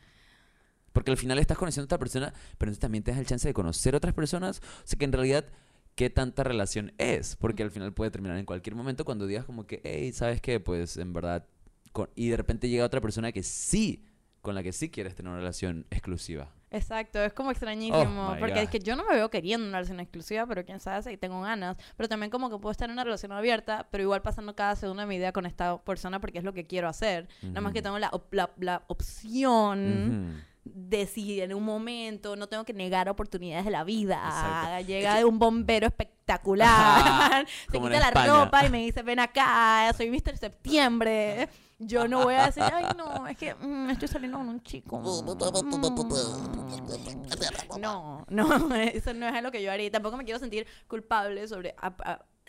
Porque 0.93 1.11
al 1.11 1.17
final 1.17 1.39
estás 1.39 1.59
conociendo 1.59 1.85
a 1.85 1.87
otra 1.87 1.99
persona, 1.99 2.33
pero 2.59 2.71
entonces 2.71 2.81
también 2.81 3.05
te 3.05 3.11
das 3.11 3.21
el 3.21 3.27
chance 3.27 3.47
de 3.47 3.53
conocer 3.55 3.95
otras 3.95 4.15
personas. 4.15 4.61
O 4.61 4.87
sea, 4.87 4.99
que 4.99 5.05
en 5.05 5.13
realidad, 5.13 5.45
¿qué 5.95 6.09
tanta 6.11 6.43
relación 6.43 6.93
es? 6.99 7.37
Porque 7.37 7.63
al 7.63 7.71
final 7.71 7.93
puede 7.93 8.11
terminar 8.11 8.39
en 8.39 8.47
cualquier 8.47 8.75
momento 8.77 9.05
cuando 9.05 9.27
digas 9.27 9.45
como 9.45 9.67
que, 9.67 9.81
hey, 9.85 10.13
¿sabes 10.13 10.41
qué? 10.41 10.59
Pues 10.61 10.97
en 10.97 11.13
verdad... 11.13 11.47
con- 11.93 12.09
Y 12.15 12.29
de 12.31 12.37
repente 12.39 12.69
llega 12.69 12.85
otra 12.85 13.01
persona 13.03 13.31
que 13.33 13.43
sí, 13.43 14.05
con 14.41 14.55
la 14.55 14.63
que 14.63 14.73
sí 14.73 14.89
quieres 14.91 15.15
tener 15.15 15.31
una 15.31 15.39
relación 15.41 15.87
exclusiva. 15.91 16.51
Exacto, 16.71 17.23
es 17.23 17.33
como 17.33 17.51
extrañísimo. 17.53 18.33
Oh, 18.33 18.37
porque 18.39 18.59
es 18.61 18.65
God. 18.67 18.71
que 18.73 18.79
yo 18.81 18.97
no 18.97 19.05
me 19.05 19.15
veo 19.15 19.31
queriendo 19.31 19.67
una 19.67 19.79
relación 19.79 20.01
exclusiva, 20.01 20.47
pero 20.47 20.65
quién 20.65 20.81
sabe 20.81 21.03
si 21.03 21.17
tengo 21.17 21.41
ganas. 21.41 21.77
Pero 21.97 22.09
también 22.09 22.31
como 22.31 22.51
que 22.51 22.59
puedo 22.59 22.73
estar 22.73 22.89
en 22.89 22.93
una 22.95 23.05
relación 23.05 23.31
abierta, 23.33 23.87
pero 23.91 24.03
igual 24.03 24.21
pasando 24.21 24.55
cada 24.57 24.75
segundo 24.77 25.01
de 25.03 25.07
mi 25.07 25.17
vida 25.19 25.33
con 25.33 25.47
esta 25.47 25.79
persona 25.83 26.21
porque 26.21 26.39
es 26.39 26.45
lo 26.45 26.53
que 26.53 26.67
quiero 26.67 26.89
hacer. 26.89 27.29
Nada 27.43 27.61
más 27.61 27.73
que 27.73 27.83
tengo 27.83 27.99
la, 27.99 28.09
op- 28.11 28.33
la, 28.35 28.51
la 28.59 28.83
opción 28.89 30.33
Ujú. 30.35 30.43
de 30.65 31.07
si 31.07 31.41
en 31.41 31.55
un 31.55 31.63
momento 31.63 32.35
no 32.37 32.49
tengo 32.49 32.65
que 32.65 32.73
negar 32.73 33.09
oportunidades 33.09 33.65
de 33.65 33.71
la 33.71 33.85
vida. 33.85 34.17
Exacto. 34.27 34.87
Llega 34.87 35.15
de 35.17 35.25
un 35.25 35.39
bombero 35.39 35.87
espectacular, 35.87 37.47
se 37.71 37.73
Como 37.79 37.87
en 37.87 37.93
quita 37.95 38.01
la 38.01 38.09
España. 38.09 38.45
ropa 38.45 38.67
y 38.67 38.71
me 38.71 38.79
dice, 38.85 39.03
ven 39.03 39.21
acá, 39.21 39.93
soy 39.97 40.11
Mr. 40.11 40.37
Septiembre. 40.37 41.49
Yo 41.79 42.09
no 42.09 42.25
voy 42.25 42.35
a 42.35 42.47
decir, 42.47 42.63
ay, 42.63 42.87
no, 42.97 43.27
es 43.27 43.37
que 43.37 43.55
mm, 43.55 43.91
estoy 43.91 44.09
saliendo 44.09 44.39
con 44.39 44.49
un 44.49 44.63
chico. 44.63 44.99
Mm. 44.99 45.27
No, 47.81 48.25
no, 48.29 48.75
eso 48.75 49.13
no 49.13 49.29
es 49.29 49.35
algo 49.35 49.51
que 49.51 49.63
yo 49.63 49.71
haría. 49.71 49.91
Tampoco 49.91 50.17
me 50.17 50.25
quiero 50.25 50.41
sentir 50.41 50.67
culpable 50.89 51.47
sobre 51.49 51.75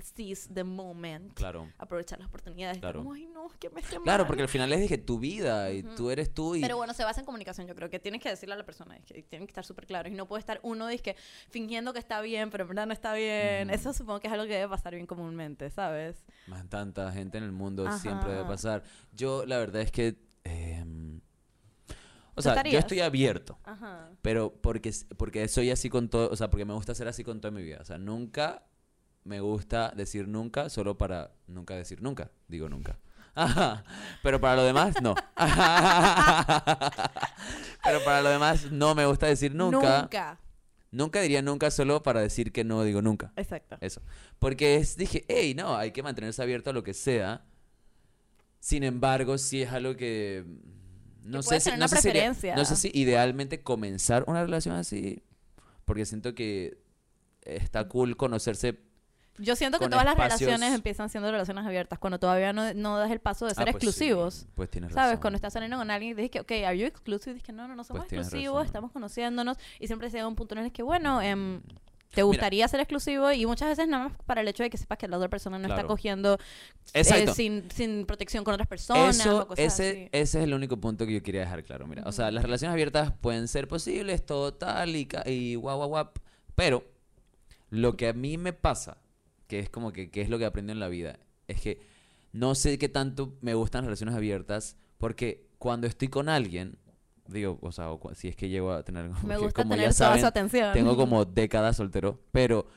seize 0.02 0.48
the 0.54 0.64
moment. 0.64 1.34
Claro. 1.34 1.72
Aprovechar 1.78 2.20
las 2.20 2.28
oportunidades. 2.28 2.80
Claro. 2.80 3.00
Como, 3.00 3.14
ay, 3.14 3.28
no, 3.28 3.48
es 3.48 3.54
que 3.58 3.70
me 3.70 3.82
esté 3.82 4.00
Claro, 4.02 4.24
mal". 4.24 4.28
porque 4.28 4.44
al 4.44 4.50
final 4.50 4.72
es 4.74 4.82
dije 4.82 4.98
tu 4.98 5.20
vida 5.20 5.72
y 5.72 5.84
tú 5.84 6.10
eres 6.12 6.34
tú 6.34 6.56
y... 6.56 6.62
Pero 6.62 6.78
bueno, 6.78 6.94
se 6.94 7.04
basa 7.04 7.22
en 7.22 7.26
comunicación. 7.26 7.68
Yo 7.68 7.76
creo 7.76 7.90
que 7.90 8.00
tienes 8.00 8.22
que 8.22 8.30
decirle 8.30 8.56
a 8.56 8.58
la 8.58 8.66
persona, 8.66 8.96
es 8.98 9.06
que 9.06 9.22
tienen 9.24 9.48
que 9.48 9.52
estar 9.52 9.66
súper 9.66 9.86
claros. 9.86 10.12
Y 10.12 10.16
no 10.16 10.28
puede 10.28 10.40
estar 10.40 10.60
uno 10.64 10.88
que 11.04 11.16
fingiendo 11.50 11.94
que 11.94 12.00
está 12.00 12.22
bien, 12.22 12.50
pero 12.50 12.64
en 12.64 12.70
verdad 12.70 12.88
no 12.88 12.94
está 12.94 13.14
bien. 13.14 13.70
Eso 13.70 13.94
supongo 13.94 14.20
que 14.20 14.28
es 14.28 14.34
algo 14.34 14.46
que 14.46 14.54
debe 14.54 14.70
pasar 14.70 14.94
bien 14.94 15.06
comúnmente, 15.06 15.70
¿sabes? 15.70 16.26
Más 16.48 16.68
tanta 16.70 17.12
gente 17.12 17.38
en 17.38 17.44
el 17.44 17.52
mundo 17.52 17.88
Ajá. 17.88 18.00
siempre 18.00 18.32
debe 18.32 18.46
pasar. 18.46 18.84
Yo, 19.14 19.46
la 19.46 19.58
verdad 19.58 19.82
es 19.82 19.92
que. 19.92 20.18
em, 20.44 21.22
o 22.34 22.36
¿Tú 22.36 22.44
sea, 22.44 22.64
yo 22.64 22.78
estoy 22.78 23.00
abierto. 23.00 23.58
Ajá. 23.64 24.12
Pero 24.22 24.54
porque, 24.62 24.94
porque 25.18 25.48
soy 25.48 25.72
así 25.72 25.90
con 25.90 26.08
todo. 26.08 26.30
O 26.30 26.36
sea, 26.36 26.50
porque 26.52 26.66
me 26.66 26.74
gusta 26.74 26.94
ser 26.94 27.08
así 27.08 27.24
con 27.24 27.42
toda 27.42 27.52
mi 27.52 27.64
vida. 27.64 27.80
O 27.82 27.86
sea, 27.86 27.98
nunca 27.98 28.64
me 29.28 29.40
gusta 29.42 29.92
decir 29.96 30.28
nunca 30.28 30.70
solo 30.70 30.98
para 30.98 31.32
nunca 31.48 31.76
decir 31.76 32.02
nunca. 32.02 32.32
Digo 32.48 32.70
nunca. 32.70 32.98
Ajá. 33.36 33.84
Pero 34.24 34.42
para 34.42 34.56
lo 34.56 34.64
demás, 34.64 34.96
no. 35.02 35.14
Pero 37.84 38.04
para 38.04 38.22
lo 38.22 38.30
demás, 38.30 38.72
no 38.72 38.96
me 38.96 39.06
gusta 39.06 39.28
decir 39.28 39.54
nunca. 39.54 40.02
Nunca. 40.02 40.40
Nunca 40.90 41.22
diría 41.22 41.42
nunca 41.42 41.70
solo 41.70 42.02
para 42.02 42.22
decir 42.22 42.52
que 42.52 42.64
no 42.64 42.82
digo 42.84 43.02
nunca. 43.02 43.34
Exacto. 43.36 43.78
Eso. 43.82 44.02
Porque 44.40 44.78
es, 44.78 44.96
dije, 44.98 45.26
hey, 45.28 45.54
no, 45.54 45.76
hay 45.76 45.92
que 45.92 46.02
mantenerse 46.02 46.42
abierto 46.42 46.70
a 46.70 46.74
lo 46.74 46.84
que 46.84 46.94
sea. 46.94 47.46
Sin 48.60 48.84
embargo, 48.84 49.38
sí 49.38 49.62
es 49.62 49.72
algo 49.72 49.96
que. 49.96 50.44
mm, 50.46 51.30
No 51.30 51.40
Que 51.40 51.44
sé 51.44 51.60
si. 51.60 51.70
sé, 51.70 51.76
si 52.34 52.50
no 52.56 52.66
sé 52.66 52.76
si 52.76 52.92
idealmente 52.94 53.62
comenzar 53.62 54.24
una 54.28 54.42
relación 54.44 54.76
así. 54.76 55.22
Porque 55.86 56.06
siento 56.06 56.34
que 56.34 56.80
está 57.42 57.88
cool 57.88 58.16
conocerse. 58.18 58.80
Yo 59.40 59.56
siento 59.56 59.78
que 59.80 59.88
todas 59.88 60.04
las 60.06 60.16
espacios- 60.16 60.40
relaciones 60.40 60.74
empiezan 60.74 61.10
siendo 61.10 61.32
relaciones 61.32 61.66
abiertas 61.66 62.00
cuando 62.00 62.20
todavía 62.20 62.54
no, 62.54 62.74
no 62.74 62.98
das 62.98 63.12
el 63.12 63.20
paso 63.20 63.46
de 63.46 63.52
Ah, 63.52 63.56
ser 63.56 63.72
pues 63.72 63.84
sí, 63.84 63.88
exclusivos. 63.90 64.48
pues 64.56 64.70
tienes 64.70 64.92
¿Sabes? 64.94 65.12
razón. 65.12 65.22
Cuando 65.22 65.36
estás 65.36 65.54
saliendo 65.54 65.78
con 65.78 65.92
alguien 65.92 66.12
y 66.12 66.16
dices 66.16 66.32
que, 66.32 66.40
ok, 66.40 66.52
¿are 66.68 66.78
you 66.78 66.86
exclusive? 66.88 67.32
Y 67.32 67.34
dices 67.36 67.46
que 67.46 67.54
no, 67.54 67.68
no, 67.68 67.76
no 67.76 67.84
somos 67.84 68.06
Pues 68.08 68.14
exclusivos, 68.14 68.66
estamos 68.66 68.92
conociéndonos. 68.92 69.58
Y 69.80 69.88
siempre 69.88 70.10
se 70.10 70.18
llega 70.18 70.28
un 70.28 70.36
punto 70.36 70.56
en 70.56 70.66
el 70.66 70.72
que, 70.72 70.82
bueno, 70.84 71.22
em, 71.22 71.62
te 72.14 72.24
gustaría 72.24 72.68
ser 72.68 72.80
exclusivo 72.80 73.32
y 73.32 73.46
muchas 73.46 73.68
veces 73.68 73.88
nada 73.88 74.08
más 74.08 74.18
para 74.26 74.42
el 74.42 74.48
hecho 74.48 74.64
de 74.64 74.70
que 74.72 74.78
sepas 74.78 74.98
que 74.98 75.08
la 75.08 75.18
otra 75.18 75.30
persona 75.30 75.60
no 75.60 75.68
está 75.68 75.84
cogiendo 75.86 76.40
eh, 76.94 77.04
sin, 77.36 77.70
sin 77.70 78.06
protección 78.08 78.44
con 78.44 78.54
otras 78.56 78.68
personas 78.68 79.20
Eso, 79.20 79.42
o 79.42 79.48
cosas 79.50 79.66
ese, 79.66 79.90
así. 79.90 80.10
ese 80.14 80.38
es 80.40 80.44
el 80.46 80.54
único 80.54 80.78
punto 80.78 81.06
que 81.06 81.14
yo 81.14 81.22
quería 81.22 81.42
dejar 81.42 81.64
claro. 81.64 81.86
Mira, 81.86 82.04
o 82.08 82.12
sea, 82.12 82.32
las 82.32 82.44
relaciones 82.44 82.74
abiertas 82.74 83.12
pueden 83.22 83.48
ser 83.48 83.68
posibles, 83.68 84.26
todo 84.26 84.54
tal 84.54 84.96
y, 84.96 85.08
y 85.26 85.56
guau, 85.56 85.78
guau, 85.78 85.90
guau, 85.90 86.10
Pero 86.56 86.86
lo 87.70 87.96
que 87.98 88.08
a 88.08 88.14
mí 88.14 88.38
me 88.38 88.54
pasa, 88.54 88.98
que 89.48 89.60
es 89.60 89.70
como 89.70 89.92
que, 89.92 90.10
que 90.10 90.22
es 90.22 90.30
lo 90.30 90.38
que 90.38 90.46
aprendo 90.46 90.72
en 90.72 90.80
la 90.80 90.88
vida, 90.88 91.20
es 91.48 91.62
que 91.62 91.80
no 92.34 92.56
sé 92.56 92.78
qué 92.78 92.90
tanto 92.90 93.38
me 93.42 93.54
gustan 93.54 93.82
las 93.82 93.88
relaciones 93.88 94.16
abiertas, 94.16 94.78
porque 94.98 95.48
cuando 95.58 95.88
estoy 95.88 96.08
con 96.08 96.30
alguien, 96.30 96.78
digo, 97.28 97.58
o 97.62 97.72
sea, 97.72 97.92
o 97.92 98.16
si 98.16 98.28
es 98.28 98.36
que 98.36 98.50
llego 98.50 98.72
a 98.72 98.84
tener 98.84 99.10
Me 99.24 99.38
gusta 99.38 99.64
como 99.64 99.76
tener 99.76 99.92
ya 99.92 99.98
toda 99.98 100.10
saben, 100.10 100.22
su 100.22 100.28
atención. 100.28 100.74
tengo 100.74 100.96
como 100.98 101.26
décadas 101.26 101.78
soltero, 101.78 102.22
pero 102.32 102.68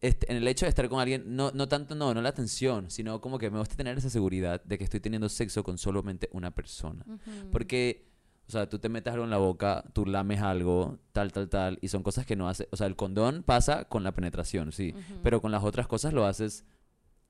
este, 0.00 0.30
en 0.30 0.38
el 0.38 0.48
hecho 0.48 0.64
de 0.64 0.70
estar 0.70 0.88
con 0.88 1.00
alguien, 1.00 1.36
no, 1.36 1.50
no 1.52 1.68
tanto, 1.68 1.94
no, 1.94 2.14
no 2.14 2.22
la 2.22 2.30
atención, 2.30 2.90
sino 2.90 3.20
como 3.20 3.38
que 3.38 3.50
me 3.50 3.58
gusta 3.58 3.76
tener 3.76 3.98
esa 3.98 4.08
seguridad 4.08 4.62
de 4.64 4.78
que 4.78 4.84
estoy 4.84 5.00
teniendo 5.00 5.28
sexo 5.28 5.62
con 5.62 5.76
solamente 5.76 6.28
una 6.32 6.50
persona. 6.50 7.04
Porque, 7.52 8.09
o 8.50 8.52
sea, 8.52 8.68
tú 8.68 8.80
te 8.80 8.88
metes 8.88 9.12
algo 9.12 9.24
en 9.24 9.30
la 9.30 9.36
boca, 9.36 9.84
tú 9.92 10.04
lames 10.06 10.40
algo, 10.40 10.98
tal, 11.12 11.30
tal, 11.30 11.48
tal, 11.48 11.78
y 11.80 11.86
son 11.86 12.02
cosas 12.02 12.26
que 12.26 12.34
no 12.34 12.48
hace, 12.48 12.66
o 12.72 12.76
sea, 12.76 12.88
el 12.88 12.96
condón 12.96 13.44
pasa 13.44 13.84
con 13.84 14.02
la 14.02 14.10
penetración, 14.10 14.72
sí, 14.72 14.92
pero 15.22 15.40
con 15.40 15.52
las 15.52 15.62
otras 15.62 15.86
cosas 15.86 16.12
lo 16.12 16.26
haces, 16.26 16.64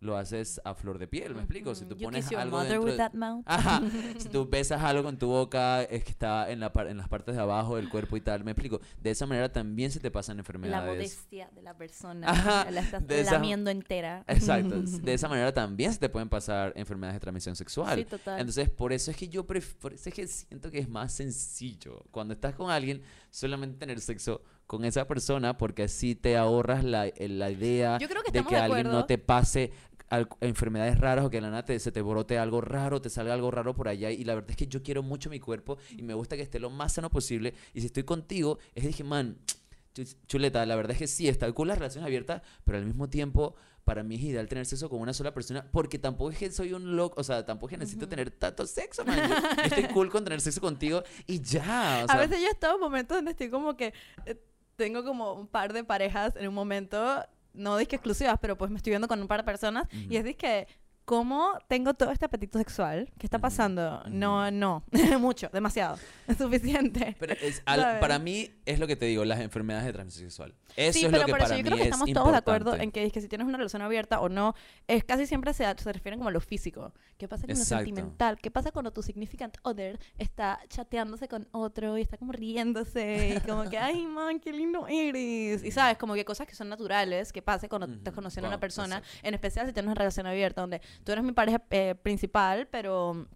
lo 0.00 0.16
haces 0.16 0.62
a 0.64 0.74
flor 0.74 0.98
de 0.98 1.06
piel, 1.06 1.34
¿me 1.34 1.40
explico? 1.42 1.74
Si 1.74 1.84
tú 1.84 1.94
You 1.94 2.04
pones 2.06 2.32
algo 2.32 2.60
dentro 2.60 2.82
with 2.82 2.92
de- 2.92 2.96
that 2.96 3.12
mouth. 3.12 3.42
Ajá. 3.46 3.82
Si 4.18 4.28
tú 4.30 4.48
besas 4.48 4.82
algo 4.82 5.02
con 5.02 5.18
tu 5.18 5.26
boca, 5.26 5.82
es 5.82 6.04
que 6.04 6.10
está 6.10 6.50
en, 6.50 6.58
la 6.60 6.72
par- 6.72 6.86
en 6.86 6.96
las 6.96 7.06
partes 7.08 7.34
de 7.36 7.40
abajo 7.42 7.76
del 7.76 7.90
cuerpo 7.90 8.16
y 8.16 8.22
tal, 8.22 8.42
me 8.42 8.52
explico. 8.52 8.80
De 8.98 9.10
esa 9.10 9.26
manera 9.26 9.52
también 9.52 9.90
se 9.90 10.00
te 10.00 10.10
pasan 10.10 10.36
La 10.36 10.40
enfermedades. 10.40 10.90
modestia 10.90 11.50
de 11.54 11.60
la 11.62 11.74
persona. 11.76 12.30
Ajá, 12.30 12.70
La 12.70 12.80
estás 12.80 13.06
de 13.06 13.20
esa- 13.20 13.32
lamiendo 13.32 13.70
entera. 13.70 14.24
Exacto. 14.26 14.80
De 15.02 15.12
esa 15.14 15.28
manera 15.28 15.52
también 15.52 15.92
se 15.92 15.98
te 15.98 16.08
pueden 16.08 16.30
pasar 16.30 16.72
enfermedades 16.76 17.16
de 17.16 17.20
transmisión 17.20 17.54
sexual. 17.54 17.98
Sí, 17.98 18.04
total. 18.06 18.40
Entonces, 18.40 18.70
por 18.70 18.94
eso 18.94 19.10
es 19.10 19.16
que 19.18 19.28
yo 19.28 19.46
pref- 19.46 19.74
por 19.76 19.92
eso 19.92 20.08
es 20.08 20.14
que 20.14 20.26
siento 20.26 20.70
que 20.70 20.78
es 20.78 20.88
más 20.88 21.12
sencillo 21.12 22.04
cuando 22.10 22.32
estás 22.34 22.54
con 22.54 22.70
alguien 22.70 23.02
solamente 23.30 23.78
tener 23.78 24.00
sexo 24.00 24.42
con 24.66 24.84
esa 24.84 25.06
persona 25.08 25.58
porque 25.58 25.82
así 25.84 26.14
te 26.14 26.36
ahorras 26.36 26.84
la, 26.84 27.10
la 27.18 27.50
idea 27.50 27.98
Yo 27.98 28.08
creo 28.08 28.22
que 28.22 28.30
de 28.30 28.44
que 28.44 28.54
de 28.54 28.60
alguien 28.60 28.86
no 28.86 29.04
te 29.04 29.18
pase 29.18 29.72
al- 30.10 30.28
enfermedades 30.40 30.98
raras 30.98 31.24
o 31.24 31.30
que 31.30 31.38
de 31.38 31.40
la 31.42 31.50
nada 31.50 31.64
te- 31.64 31.78
se 31.78 31.90
te 31.92 32.02
brote 32.02 32.38
algo 32.38 32.60
raro, 32.60 33.00
te 33.00 33.08
salga 33.10 33.32
algo 33.32 33.50
raro 33.50 33.74
por 33.74 33.88
allá 33.88 34.10
y 34.10 34.24
la 34.24 34.34
verdad 34.34 34.50
es 34.50 34.56
que 34.56 34.66
yo 34.66 34.82
quiero 34.82 35.02
mucho 35.02 35.30
mi 35.30 35.40
cuerpo 35.40 35.78
y 35.96 36.02
me 36.02 36.12
gusta 36.14 36.36
que 36.36 36.42
esté 36.42 36.58
lo 36.60 36.68
más 36.70 36.92
sano 36.92 37.08
posible 37.10 37.54
y 37.72 37.80
si 37.80 37.86
estoy 37.86 38.02
contigo 38.02 38.58
es 38.74 38.84
dije, 38.84 39.02
man, 39.04 39.38
chu- 39.94 40.04
chuleta, 40.26 40.64
la 40.66 40.76
verdad 40.76 40.92
es 40.92 40.98
que 40.98 41.06
sí, 41.06 41.28
está 41.28 41.50
cool 41.52 41.68
las 41.68 41.78
relaciones 41.78 42.06
abiertas, 42.06 42.42
pero 42.64 42.78
al 42.78 42.84
mismo 42.84 43.08
tiempo 43.08 43.54
para 43.84 44.02
mí 44.02 44.16
es 44.16 44.22
ideal 44.22 44.46
tener 44.46 44.66
sexo 44.66 44.88
con 44.90 45.00
una 45.00 45.12
sola 45.12 45.32
persona 45.32 45.66
porque 45.72 45.98
tampoco 45.98 46.30
es 46.30 46.38
que 46.38 46.52
soy 46.52 46.72
un 46.74 46.96
loco, 46.96 47.18
o 47.20 47.24
sea, 47.24 47.44
tampoco 47.46 47.68
es 47.70 47.70
que 47.72 47.78
necesito 47.78 48.06
tener 48.08 48.30
tanto 48.30 48.66
sexo, 48.66 49.04
man. 49.04 49.18
Yo, 49.28 49.34
yo 49.56 49.62
estoy 49.64 49.84
cool 49.94 50.10
con 50.10 50.22
tener 50.22 50.40
sexo 50.40 50.60
contigo 50.60 51.02
y 51.26 51.40
ya, 51.40 52.02
o 52.04 52.06
sea, 52.06 52.16
a 52.16 52.18
veces 52.18 52.40
yo 52.40 52.46
he 52.46 52.50
estado 52.50 52.74
en 52.74 52.80
momentos 52.80 53.16
donde 53.16 53.30
estoy 53.32 53.48
como 53.48 53.76
que 53.76 53.92
eh, 54.26 54.36
tengo 54.76 55.02
como 55.02 55.32
un 55.32 55.46
par 55.48 55.72
de 55.72 55.82
parejas 55.82 56.34
en 56.36 56.46
un 56.48 56.54
momento, 56.54 57.24
no 57.54 57.76
disque 57.76 57.96
exclusivas, 57.96 58.38
pero 58.40 58.56
pues 58.56 58.70
me 58.70 58.76
estoy 58.76 58.90
viendo 58.90 59.08
con 59.08 59.20
un 59.20 59.28
par 59.28 59.40
de 59.40 59.44
personas 59.44 59.88
y 60.08 60.16
es 60.16 60.24
disque, 60.24 60.66
¿cómo 61.10 61.58
tengo 61.66 61.92
todo 61.94 62.12
este 62.12 62.24
apetito 62.26 62.56
sexual? 62.56 63.10
¿Qué 63.18 63.26
está 63.26 63.40
pasando? 63.40 64.00
No, 64.08 64.48
no, 64.52 64.84
mucho, 65.18 65.48
demasiado, 65.52 65.98
es 66.28 66.36
suficiente. 66.38 67.16
Pero 67.18 67.32
es 67.42 67.60
al- 67.66 67.98
para 67.98 68.20
mí 68.20 68.48
es 68.64 68.78
lo 68.78 68.86
que 68.86 68.94
te 68.94 69.06
digo, 69.06 69.24
las 69.24 69.40
enfermedades 69.40 69.86
de 69.86 69.92
transmisión 69.92 70.30
sexual. 70.30 70.54
Eso 70.76 70.92
sí, 71.00 71.04
es 71.06 71.10
pero 71.10 71.22
lo 71.22 71.26
que 71.26 71.32
por 71.32 71.40
para 71.40 71.46
eso 71.46 71.54
yo 71.54 71.58
mí 71.58 71.64
creo 71.64 71.76
que 71.78 71.82
es 71.82 71.88
estamos 71.88 72.12
todos 72.12 72.30
de 72.30 72.36
acuerdo 72.38 72.70
importante. 72.70 72.84
en 72.84 72.92
que, 72.92 73.04
es 73.06 73.12
que 73.12 73.20
si 73.20 73.26
tienes 73.26 73.48
una 73.48 73.58
relación 73.58 73.82
abierta 73.82 74.20
o 74.20 74.28
no, 74.28 74.54
es 74.86 75.02
casi 75.02 75.26
siempre 75.26 75.52
se, 75.52 75.64
se 75.78 75.92
refieren 75.92 76.20
como 76.20 76.28
a 76.28 76.32
lo 76.32 76.40
físico. 76.40 76.94
¿Qué 77.18 77.26
pasa 77.26 77.42
con 77.42 77.50
Exacto. 77.50 77.74
lo 77.74 77.86
sentimental? 77.88 78.38
¿Qué 78.38 78.52
pasa 78.52 78.70
cuando 78.70 78.92
tu 78.92 79.02
significant 79.02 79.56
other 79.62 79.98
está 80.16 80.60
chateándose 80.68 81.26
con 81.26 81.48
otro 81.50 81.98
y 81.98 82.02
está 82.02 82.18
como 82.18 82.30
riéndose 82.30 83.34
y 83.36 83.48
como 83.48 83.68
que, 83.68 83.78
ay, 83.78 84.06
man, 84.06 84.38
qué 84.38 84.52
lindo 84.52 84.86
eres? 84.88 85.64
Y 85.64 85.72
sabes, 85.72 85.98
como 85.98 86.14
que 86.14 86.24
cosas 86.24 86.46
que 86.46 86.54
son 86.54 86.68
naturales 86.68 87.32
que 87.32 87.42
pase 87.42 87.68
cuando 87.68 87.88
estás 87.92 88.14
conociendo 88.14 88.46
a 88.46 88.50
una 88.50 88.60
persona, 88.60 88.98
exacto. 88.98 89.18
en 89.26 89.34
especial 89.34 89.66
si 89.66 89.72
tienes 89.72 89.88
una 89.88 89.96
relación 89.96 90.26
abierta 90.28 90.60
donde 90.60 90.80
tú 91.04 91.12
eres 91.12 91.24
mi 91.24 91.32
pareja 91.32 91.62
eh, 91.70 91.94
principal, 91.94 92.68
pero 92.68 93.26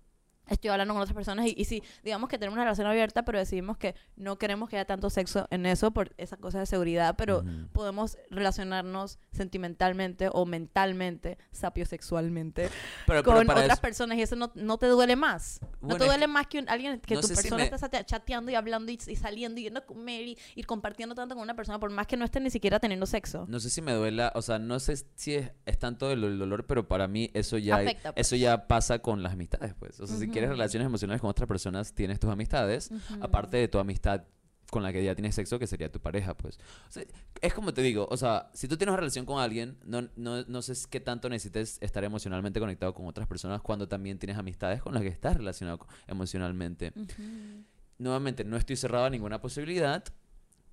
estoy 0.49 0.71
hablando 0.71 0.95
con 0.95 1.03
otras 1.03 1.15
personas 1.15 1.47
y, 1.47 1.55
y 1.57 1.65
si 1.65 1.83
digamos 2.03 2.29
que 2.29 2.39
tenemos 2.39 2.55
una 2.55 2.65
relación 2.65 2.87
abierta 2.87 3.25
pero 3.25 3.39
decidimos 3.39 3.77
que 3.79 3.95
no 4.17 4.37
queremos 4.39 4.69
que 4.69 4.77
haya 4.77 4.85
tanto 4.85 5.09
sexo 5.11 5.47
en 5.51 5.67
eso 5.67 5.91
por 5.93 6.15
esa 6.19 6.37
cosa 6.37 6.59
de 6.59 6.67
seguridad 6.67 7.15
pero 7.17 7.43
podemos 7.73 8.19
relacionarnos 8.31 9.19
sentimentalmente 9.33 10.29
o 10.33 10.45
mentalmente 10.47 11.39
sapiosexualmente 11.53 12.69
Pero, 13.07 13.23
pero 13.23 13.37
con 13.37 13.51
otras 13.51 13.73
eso- 13.73 13.81
personas 13.81 14.19
y 14.19 14.23
eso 14.23 14.37
no, 14.37 14.51
no 14.55 14.79
te 14.79 14.87
duele 14.87 15.17
más 15.17 15.61
no 15.81 15.97
te 15.97 16.05
duele 16.07 16.27
más 16.27 16.47
que 16.47 16.59
un- 16.59 16.69
alguien 16.69 16.99
que 17.01 17.15
no 17.15 17.21
tu 17.21 17.29
si 17.29 17.35
persona 17.35 17.65
me- 17.65 17.71
sate- 17.79 18.05
chateando 18.05 18.51
y 18.51 18.55
hablando 18.55 18.91
y, 18.91 18.99
y 19.07 19.17
saliendo 19.17 19.61
y 19.61 19.65
yendo 19.65 19.81
a 19.81 19.85
comer 19.85 20.23
y, 20.29 20.39
y 20.55 20.63
compartiendo 20.65 21.15
tanto 21.15 21.35
con 21.35 21.43
una 21.43 21.55
persona 21.55 21.79
por 21.79 21.91
más 21.91 22.07
que 22.07 22.17
no 22.17 22.25
esté 22.25 22.41
ni 22.41 22.51
siquiera 22.51 22.81
teniendo 22.81 23.07
sexo 23.07 23.45
No 23.49 23.61
sé 23.61 23.71
si 23.71 23.83
me 23.83 23.93
duela, 23.93 24.33
o 24.35 24.43
sea, 24.43 24.59
no 24.59 24.81
sé 24.81 24.97
si 25.15 25.35
es, 25.35 25.51
es 25.67 25.79
tanto 25.79 26.11
el, 26.11 26.25
el 26.25 26.39
dolor, 26.39 26.67
pero 26.67 26.89
para 26.89 27.07
mí 27.09 27.31
eso 27.35 27.59
ya 27.59 27.77
Afecta, 27.77 28.13
pues. 28.13 28.27
eso 28.27 28.37
ya 28.37 28.67
pasa 28.67 28.99
con 29.01 29.23
las 29.23 29.33
amistades, 29.35 29.75
pues. 29.79 30.01
O 30.01 30.07
sea, 30.07 30.17
si 30.17 30.29
quieres 30.35 30.51
relaciones 30.51 30.87
emocionales 30.87 31.21
con 31.21 31.31
otras 31.31 31.49
personas, 31.49 31.95
tienes 31.95 32.21
tus 32.21 32.31
amistades, 32.31 32.91
Ujú. 32.91 33.25
aparte 33.25 33.57
de 33.57 33.69
tu 33.69 33.79
amistad 33.79 34.25
con 34.71 34.83
la 34.83 34.93
que 34.93 35.05
ya 35.05 35.15
tienes 35.15 35.35
sexo, 35.37 35.59
que 35.59 35.67
sería 35.69 35.93
tu 35.93 36.01
pareja, 36.01 36.37
pues. 36.37 36.59
O 36.89 36.91
sea, 36.93 37.05
es 37.41 37.55
como 37.55 37.73
te 37.73 37.81
digo, 37.83 38.09
o 38.11 38.17
sea, 38.17 38.51
si 38.55 38.67
tú 38.67 38.77
tienes 38.77 38.91
una 38.93 38.99
relación 39.01 39.25
con 39.25 39.41
alguien, 39.41 39.79
no, 39.85 40.09
no, 40.17 40.43
no 40.45 40.63
sé 40.63 40.73
qué 40.91 40.99
tanto 41.01 41.29
necesites 41.29 41.79
estar 41.81 42.03
emocionalmente 42.03 42.59
conectado 42.59 42.93
con 42.93 43.07
otras 43.07 43.29
personas 43.29 43.61
cuando 43.61 43.87
también 43.87 44.19
tienes 44.19 44.37
amistades 44.37 44.83
con 44.83 44.93
las 44.95 45.03
que 45.03 45.09
estás 45.11 45.37
relacionado 45.37 45.87
emocionalmente. 46.09 46.93
Ujú. 46.97 47.65
nuevamente, 47.99 48.43
no 48.45 48.57
estoy 48.57 48.77
cerrado 48.77 49.05
a 49.05 49.11
ninguna 49.11 49.41
posibilidad. 49.41 50.03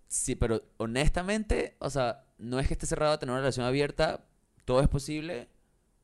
Sí, 0.07 0.35
pero 0.35 0.63
honestamente, 0.77 1.75
o 1.79 1.89
sea, 1.89 2.25
no 2.39 2.59
es 2.59 2.67
que 2.67 2.73
esté 2.73 2.85
cerrado 2.87 3.13
a 3.13 3.19
tener 3.19 3.31
una 3.31 3.41
relación 3.41 3.65
abierta, 3.65 4.25
todo 4.65 4.81
es 4.81 4.87
posible, 4.87 5.47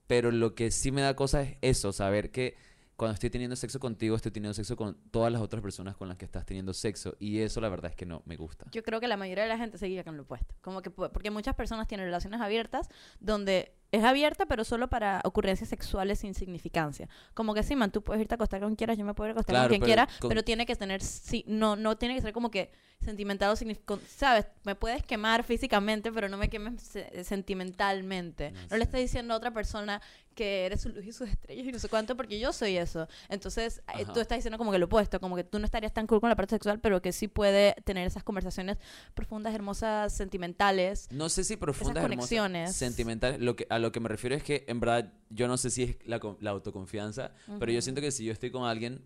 pero 0.05 0.31
lo 0.31 0.53
que 0.55 0.69
sí 0.71 0.91
me 0.91 1.01
da 1.01 1.15
cosa 1.15 1.41
es 1.41 1.57
eso, 1.61 1.91
saber 1.91 2.31
que 2.31 2.55
cuando 2.97 3.13
estoy 3.13 3.29
teniendo 3.29 3.55
sexo 3.55 3.79
contigo, 3.79 4.15
estoy 4.15 4.31
teniendo 4.31 4.53
sexo 4.53 4.75
con 4.75 4.95
todas 5.11 5.31
las 5.31 5.41
otras 5.41 5.61
personas 5.61 5.95
con 5.95 6.07
las 6.09 6.17
que 6.17 6.25
estás 6.25 6.45
teniendo 6.45 6.73
sexo, 6.73 7.15
y 7.19 7.39
eso 7.39 7.61
la 7.61 7.69
verdad 7.69 7.91
es 7.91 7.95
que 7.95 8.05
no 8.05 8.23
me 8.25 8.35
gusta. 8.35 8.65
Yo 8.71 8.83
creo 8.83 8.99
que 8.99 9.07
la 9.07 9.17
mayoría 9.17 9.43
de 9.43 9.49
la 9.49 9.57
gente 9.57 9.77
seguía 9.77 10.03
con 10.03 10.17
lo 10.17 10.23
opuesto. 10.23 10.55
Como 10.61 10.81
que, 10.81 10.89
porque 10.89 11.29
muchas 11.31 11.55
personas 11.55 11.87
tienen 11.87 12.05
relaciones 12.07 12.41
abiertas 12.41 12.89
donde 13.19 13.73
es 13.93 14.03
abierta, 14.03 14.47
pero 14.47 14.63
solo 14.65 14.89
para 14.89 15.21
ocurrencias 15.23 15.69
sexuales 15.69 16.19
sin 16.19 16.33
significancia. 16.33 17.07
Como 17.33 17.53
que 17.53 17.63
sí, 17.63 17.75
man, 17.75 17.91
tú 17.91 18.01
puedes 18.01 18.19
irte 18.21 18.33
a 18.33 18.35
acostar 18.35 18.59
con 18.59 18.69
quien 18.69 18.75
quieras, 18.75 18.97
yo 18.97 19.05
me 19.05 19.13
puedo 19.13 19.27
ir 19.27 19.31
a 19.31 19.33
acostar 19.33 19.53
Claro, 19.53 19.69
con 19.69 19.77
quien 19.77 19.81
pero 19.81 19.87
quiera, 20.07 20.19
con- 20.19 20.29
pero 20.29 20.43
tiene 20.43 20.65
que 20.65 20.75
tener, 20.75 21.01
sí, 21.01 21.45
no, 21.47 21.75
no 21.77 21.97
tiene 21.97 22.15
que 22.15 22.21
ser 22.21 22.33
como 22.33 22.51
que 22.51 22.71
sentimental 22.99 23.51
o 23.51 23.53
signifi- 23.55 23.85
con- 23.85 24.01
¿sabes? 24.07 24.47
Me 24.65 24.73
puedes 24.75 25.03
quemar 25.03 25.43
físicamente, 25.43 26.11
pero 26.11 26.27
no 26.29 26.37
me 26.37 26.49
quemes 26.49 26.81
se- 26.81 27.23
sentimentalmente. 27.23 28.51
No 28.51 28.61
No, 28.63 28.69
sé. 28.69 28.77
le 28.77 28.83
estás 28.83 28.99
diciendo 29.01 29.33
a 29.33 29.37
otra 29.37 29.51
persona 29.51 30.01
que 30.37 30.67
eres 30.67 30.81
su 30.81 30.89
luz 30.89 31.03
y 31.03 31.11
sus 31.11 31.27
estrellas 31.27 31.65
y 31.65 31.71
no 31.71 31.79
sé 31.79 31.89
cuánto, 31.89 32.15
porque 32.15 32.39
yo 32.39 32.53
soy 32.53 32.77
eso. 32.77 33.07
Entonces, 33.27 33.81
eh, 33.97 34.05
tú 34.13 34.19
estás 34.19 34.37
diciendo 34.37 34.59
como 34.59 34.71
que 34.71 34.77
lo 34.77 34.85
opuesto, 34.85 35.19
como 35.19 35.35
que 35.35 35.43
tú 35.43 35.57
no 35.57 35.65
estarías 35.65 35.91
tan 35.93 36.05
cool 36.05 36.21
con 36.21 36.29
la 36.29 36.35
parte 36.35 36.55
sexual, 36.55 36.79
pero 36.79 37.01
que 37.01 37.11
sí 37.11 37.27
puede 37.27 37.73
tener 37.83 38.05
esas 38.05 38.23
conversaciones 38.23 38.77
profundas, 39.15 39.55
hermosas, 39.55 40.13
sentimentales. 40.13 41.07
No 41.11 41.27
sé 41.27 41.43
si 41.43 41.57
profundas, 41.57 42.03
hermosas, 42.03 42.17
conexiones. 42.17 42.75
sentimentales. 42.75 43.41
Lo 43.41 43.55
que, 43.55 43.65
a 43.69 43.79
lo 43.79 43.91
que 43.91 43.99
me 43.99 44.09
refiero 44.09 44.35
es 44.35 44.43
que, 44.43 44.63
en 44.67 44.79
verdad, 44.79 45.11
yo 45.31 45.47
no 45.47 45.57
sé 45.57 45.71
si 45.71 45.83
es 45.83 45.97
la, 46.05 46.21
la 46.39 46.51
autoconfianza, 46.51 47.31
pero 47.59 47.71
yo 47.71 47.81
siento 47.81 47.99
que 47.99 48.11
si 48.11 48.23
yo 48.23 48.31
estoy 48.31 48.51
con 48.51 48.63
alguien 48.63 49.01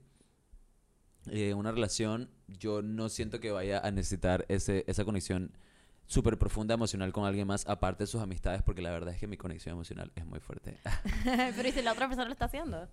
eh, 1.28 1.54
una 1.54 1.72
relación, 1.72 2.30
yo 2.48 2.82
no 2.82 3.08
siento 3.08 3.40
que 3.40 3.52
vaya 3.52 3.80
a 3.80 3.92
necesitar 3.92 4.46
ese, 4.50 4.84
esa 4.88 5.06
conexión 5.06 5.54
súper 6.08 6.38
profunda 6.38 6.74
emocional 6.74 7.12
con 7.14 7.26
alguien 7.26 7.48
más, 7.48 7.68
aparte 7.68 8.04
de 8.04 8.08
sus 8.08 8.22
amistades, 8.22 8.62
porque 8.64 8.82
la 8.82 8.92
verdad 8.92 9.14
es 9.14 9.20
que 9.20 9.28
mi 9.28 9.38
conexión 9.38 9.74
emocional 9.74 10.12
es 10.16 10.26
muy 10.26 10.40
fuerte. 10.40 10.78
pero 11.56 11.68
¿y 11.68 11.72
si 11.72 11.82
la 11.82 11.94
otra 11.94 12.08
persona 12.08 12.26
lo 12.26 12.34
está 12.34 12.46
haciendo? 12.46 12.88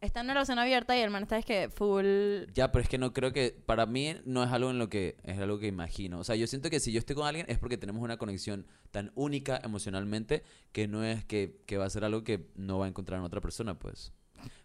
Está 0.00 0.20
en 0.20 0.26
una 0.26 0.34
relación 0.34 0.58
abierta 0.58 0.96
y 0.96 1.00
el 1.02 1.10
man 1.10 1.24
está 1.24 1.36
es 1.36 1.44
que 1.44 1.68
full... 1.68 2.50
ya, 2.54 2.72
pero 2.72 2.82
es 2.82 2.88
que 2.88 2.96
no 2.96 3.12
creo 3.12 3.34
que, 3.34 3.50
para 3.66 3.84
mí 3.84 4.16
no 4.24 4.42
es 4.42 4.50
algo 4.50 4.70
en 4.70 4.78
lo 4.78 4.88
que, 4.88 5.18
es 5.24 5.38
algo 5.38 5.58
que 5.58 5.66
imagino. 5.66 6.20
O 6.20 6.24
sea, 6.24 6.36
yo 6.36 6.46
siento 6.46 6.70
que 6.70 6.80
si 6.80 6.90
yo 6.90 6.98
estoy 6.98 7.16
con 7.16 7.26
alguien 7.26 7.44
es 7.50 7.58
porque 7.58 7.76
tenemos 7.76 8.02
una 8.02 8.16
conexión 8.16 8.66
tan 8.90 9.12
única 9.14 9.60
emocionalmente 9.62 10.42
que 10.72 10.88
no 10.88 11.04
es 11.04 11.26
que, 11.26 11.60
que 11.66 11.76
va 11.76 11.84
a 11.84 11.90
ser 11.90 12.04
algo 12.04 12.24
que 12.24 12.48
no 12.56 12.78
va 12.78 12.86
a 12.86 12.88
encontrar 12.88 13.18
en 13.18 13.26
otra 13.26 13.42
persona, 13.42 13.78
pues. 13.78 14.14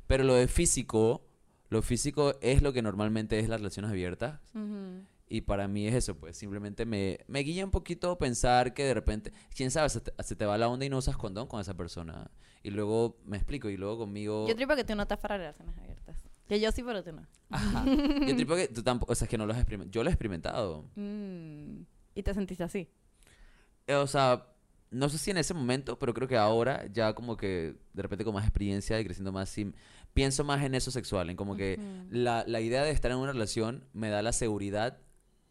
Pero 0.07 0.23
lo 0.23 0.35
de 0.35 0.47
físico, 0.47 1.27
lo 1.67 1.81
físico 1.81 2.35
es 2.41 2.61
lo 2.61 2.71
que 2.71 2.81
normalmente 2.81 3.37
es 3.37 3.49
las 3.49 3.59
relaciones 3.59 3.91
abiertas. 3.91 4.39
Ujú. 4.53 5.03
Y 5.27 5.41
para 5.41 5.67
mí 5.67 5.87
es 5.87 5.95
eso, 5.95 6.15
pues 6.15 6.37
simplemente 6.37 6.85
me, 6.85 7.19
me 7.27 7.39
guía 7.39 7.65
un 7.65 7.71
poquito 7.71 8.17
pensar 8.19 8.73
que 8.75 8.83
de 8.83 8.93
repente, 8.93 9.33
quién 9.55 9.71
sabe, 9.71 9.89
se 9.89 10.01
te, 10.01 10.13
se 10.23 10.35
te 10.35 10.45
va 10.45 10.57
la 10.57 10.67
onda 10.69 10.85
y 10.85 10.89
no 10.89 10.97
usas 10.99 11.17
condón 11.17 11.47
con 11.47 11.59
esa 11.59 11.73
persona. 11.75 12.29
Y 12.61 12.69
luego 12.69 13.17
me 13.25 13.37
explico, 13.37 13.69
y 13.69 13.77
luego 13.77 13.97
conmigo... 13.99 14.47
Yo 14.47 14.55
tripo 14.55 14.75
que 14.75 14.83
tú 14.83 14.95
no 14.95 15.01
estás 15.03 15.17
para 15.19 15.37
relaciones 15.37 15.75
abiertas. 15.77 16.23
Que 16.47 16.59
yo 16.59 16.71
sí, 16.71 16.83
pero 16.83 17.03
tú 17.03 17.11
no. 17.11 17.25
Ajá. 17.49 17.85
Yo 18.27 18.35
tripo 18.35 18.55
que 18.55 18.67
tú 18.67 18.83
tampoco, 18.83 19.13
o 19.13 19.15
sea, 19.15 19.25
es 19.25 19.29
que 19.29 19.37
no 19.37 19.47
lo 19.47 19.53
has 19.53 19.57
experimentado. 19.59 19.91
Yo 19.91 20.03
lo 20.03 20.09
he 20.09 20.13
experimentado. 20.13 20.85
Mm. 20.95 21.81
Y 22.13 22.23
te 22.23 22.33
sentiste 22.35 22.63
así. 22.63 22.87
Eh, 23.87 23.95
O 23.95 24.05
sea, 24.05 24.45
no 24.91 25.09
sé 25.09 25.17
si 25.17 25.31
en 25.31 25.37
ese 25.37 25.55
momento, 25.55 25.97
pero 25.97 26.13
creo 26.13 26.27
que 26.27 26.37
ahora 26.37 26.85
ya 26.93 27.13
como 27.15 27.35
que 27.35 27.75
de 27.93 28.01
repente 28.01 28.23
con 28.23 28.33
más 28.35 28.43
experiencia 28.45 28.99
y 28.99 29.05
creciendo 29.05 29.31
más, 29.31 29.49
sí, 29.49 29.73
pienso 30.13 30.43
más 30.43 30.63
en 30.63 30.75
eso 30.75 30.91
sexual, 30.91 31.31
en 31.31 31.35
como 31.35 31.55
que 31.55 31.79
Ujú. 31.79 32.07
la, 32.11 32.43
la 32.47 32.61
idea 32.61 32.83
de 32.83 32.91
estar 32.91 33.09
en 33.09 33.17
una 33.17 33.31
relación 33.31 33.83
me 33.93 34.09
da 34.09 34.21
la 34.21 34.31
seguridad 34.31 34.99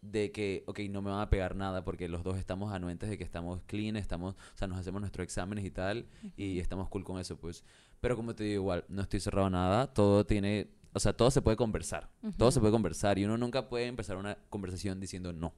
de 0.05 0.31
que, 0.33 0.64
ok, 0.67 0.81
no 0.90 1.03
me 1.03 1.11
van 1.11 1.21
a 1.21 1.31
pegar 1.31 1.57
nada 1.57 1.83
porque 1.83 2.09
los 2.09 2.23
dos 2.23 2.38
estamos 2.38 2.73
anuentes 2.73 3.09
de 3.09 3.17
que 3.17 3.25
estamos 3.25 3.62
clean, 3.67 3.97
estamos, 3.97 4.35
o 4.35 4.57
sea, 4.57 4.69
nos 4.69 4.79
hacemos 4.79 5.01
nuestros 5.01 5.25
exámenes 5.25 5.64
y 5.64 5.71
tal, 5.71 6.07
y 6.37 6.59
estamos 6.59 6.88
cool 6.88 7.05
con 7.05 7.19
eso, 7.19 7.37
pues. 7.37 7.64
Pero 8.01 8.17
como 8.17 8.35
te 8.35 8.45
digo, 8.45 8.62
igual, 8.62 8.85
no 8.88 9.03
estoy 9.03 9.21
cerrado 9.21 9.47
a 9.47 9.51
nada, 9.51 9.87
todo 9.93 10.27
tiene, 10.27 10.69
o 10.93 11.01
sea, 11.01 11.14
todo 11.14 11.31
se 11.31 11.40
puede 11.40 11.57
conversar, 11.57 12.11
todo 12.37 12.51
se 12.51 12.61
puede 12.61 12.73
conversar, 12.73 13.19
y 13.19 13.25
uno 13.25 13.38
nunca 13.38 13.69
puede 13.69 13.87
empezar 13.87 14.17
una 14.17 14.37
conversación 14.51 15.01
diciendo 15.01 15.33
no. 15.33 15.55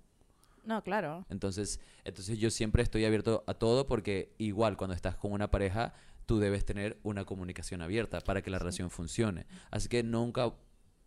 No, 0.65 0.83
claro. 0.83 1.25
Entonces, 1.31 1.81
entonces 2.05 2.39
yo 2.39 2.51
siempre 2.51 2.83
estoy 2.83 3.05
abierto 3.05 3.45
a 3.47 3.55
todo 3.55 3.87
porque 3.87 4.35
igual 4.39 4.77
cuando 4.77 4.95
estás 4.95 5.17
con 5.17 5.33
una 5.33 5.49
pareja, 5.49 5.95
tú 6.27 6.39
debes 6.41 6.65
tener 6.65 6.99
una 7.05 7.25
comunicación 7.25 7.83
abierta 7.83 8.21
para 8.21 8.43
que 8.43 8.51
la 8.51 8.59
relación 8.59 8.91
funcione. 8.91 9.47
Así 9.71 9.89
que 9.89 10.03
nunca, 10.03 10.53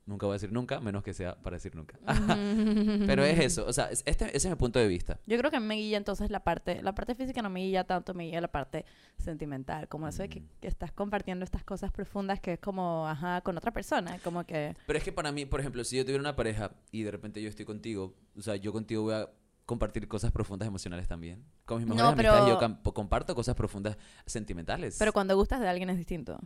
nunca 0.10 0.26
voy 0.26 0.34
a 0.34 0.36
decir 0.36 0.52
nunca, 0.52 0.80
menos 0.82 1.04
que 1.04 1.14
sea 1.14 1.36
para 1.42 1.56
decir 1.56 1.76
nunca. 1.76 1.98
Pero 3.08 3.24
es 3.24 3.40
eso, 3.40 3.66
o 3.66 3.72
sea, 3.74 3.86
es- 3.92 4.04
este, 4.06 4.26
ese 4.36 4.48
es 4.48 4.50
mi 4.50 4.56
punto 4.56 4.80
de 4.80 4.88
vista. 4.88 5.20
Yo 5.26 5.38
creo 5.38 5.52
que 5.52 5.60
me 5.60 5.76
guía 5.76 5.98
entonces 5.98 6.30
la 6.32 6.44
parte, 6.44 6.82
la 6.82 6.94
parte 6.94 7.16
física 7.16 7.42
no 7.42 7.50
me 7.50 7.62
guía 7.62 7.84
tanto, 7.86 8.14
me 8.14 8.26
guía 8.26 8.42
la 8.42 8.52
parte 8.52 8.86
sentimental, 9.18 9.88
como 9.88 10.08
eso 10.08 10.22
de 10.24 10.30
que, 10.30 10.42
Mm. 10.42 10.48
que 10.62 10.68
estás 10.68 10.92
compartiendo 10.92 11.46
estas 11.46 11.64
cosas 11.64 11.92
profundas 11.92 12.40
que 12.40 12.54
es 12.54 12.60
como, 12.60 13.08
ajá, 13.08 13.42
con 13.42 13.58
otra 13.58 13.72
persona, 13.72 14.20
como 14.24 14.44
que... 14.46 14.76
Pero 14.86 14.98
es 14.98 15.04
que 15.06 15.12
para 15.12 15.32
mí, 15.32 15.46
por 15.46 15.60
ejemplo, 15.60 15.84
si 15.84 15.96
yo 15.98 16.04
tuviera 16.04 16.22
una 16.22 16.36
pareja 16.36 16.72
y 16.92 17.04
de 17.04 17.12
repente 17.12 17.42
yo 17.42 17.48
estoy 17.50 17.66
contigo, 17.66 18.16
o 18.38 18.42
sea, 18.42 18.56
yo 18.56 18.72
contigo 18.74 19.04
voy 19.04 19.14
a 19.14 19.30
compartir 19.66 20.08
cosas 20.08 20.32
profundas 20.32 20.68
emocionales 20.68 21.08
también. 21.08 21.44
Con 21.66 21.78
mis 21.78 21.86
mejores 21.88 22.04
No, 22.04 22.10
amistades 22.10 22.42
pero- 22.46 22.60
yo 22.60 22.60
cam- 22.60 22.94
comparto 22.94 23.36
cosas 23.36 23.54
profundas 23.56 23.98
sentimentales. 24.26 24.96
Pero 24.98 25.14
cuando 25.14 25.36
gustas 25.36 25.60
de 25.60 25.68
alguien 25.68 25.90
es 25.92 25.98
distinto. 25.98 26.40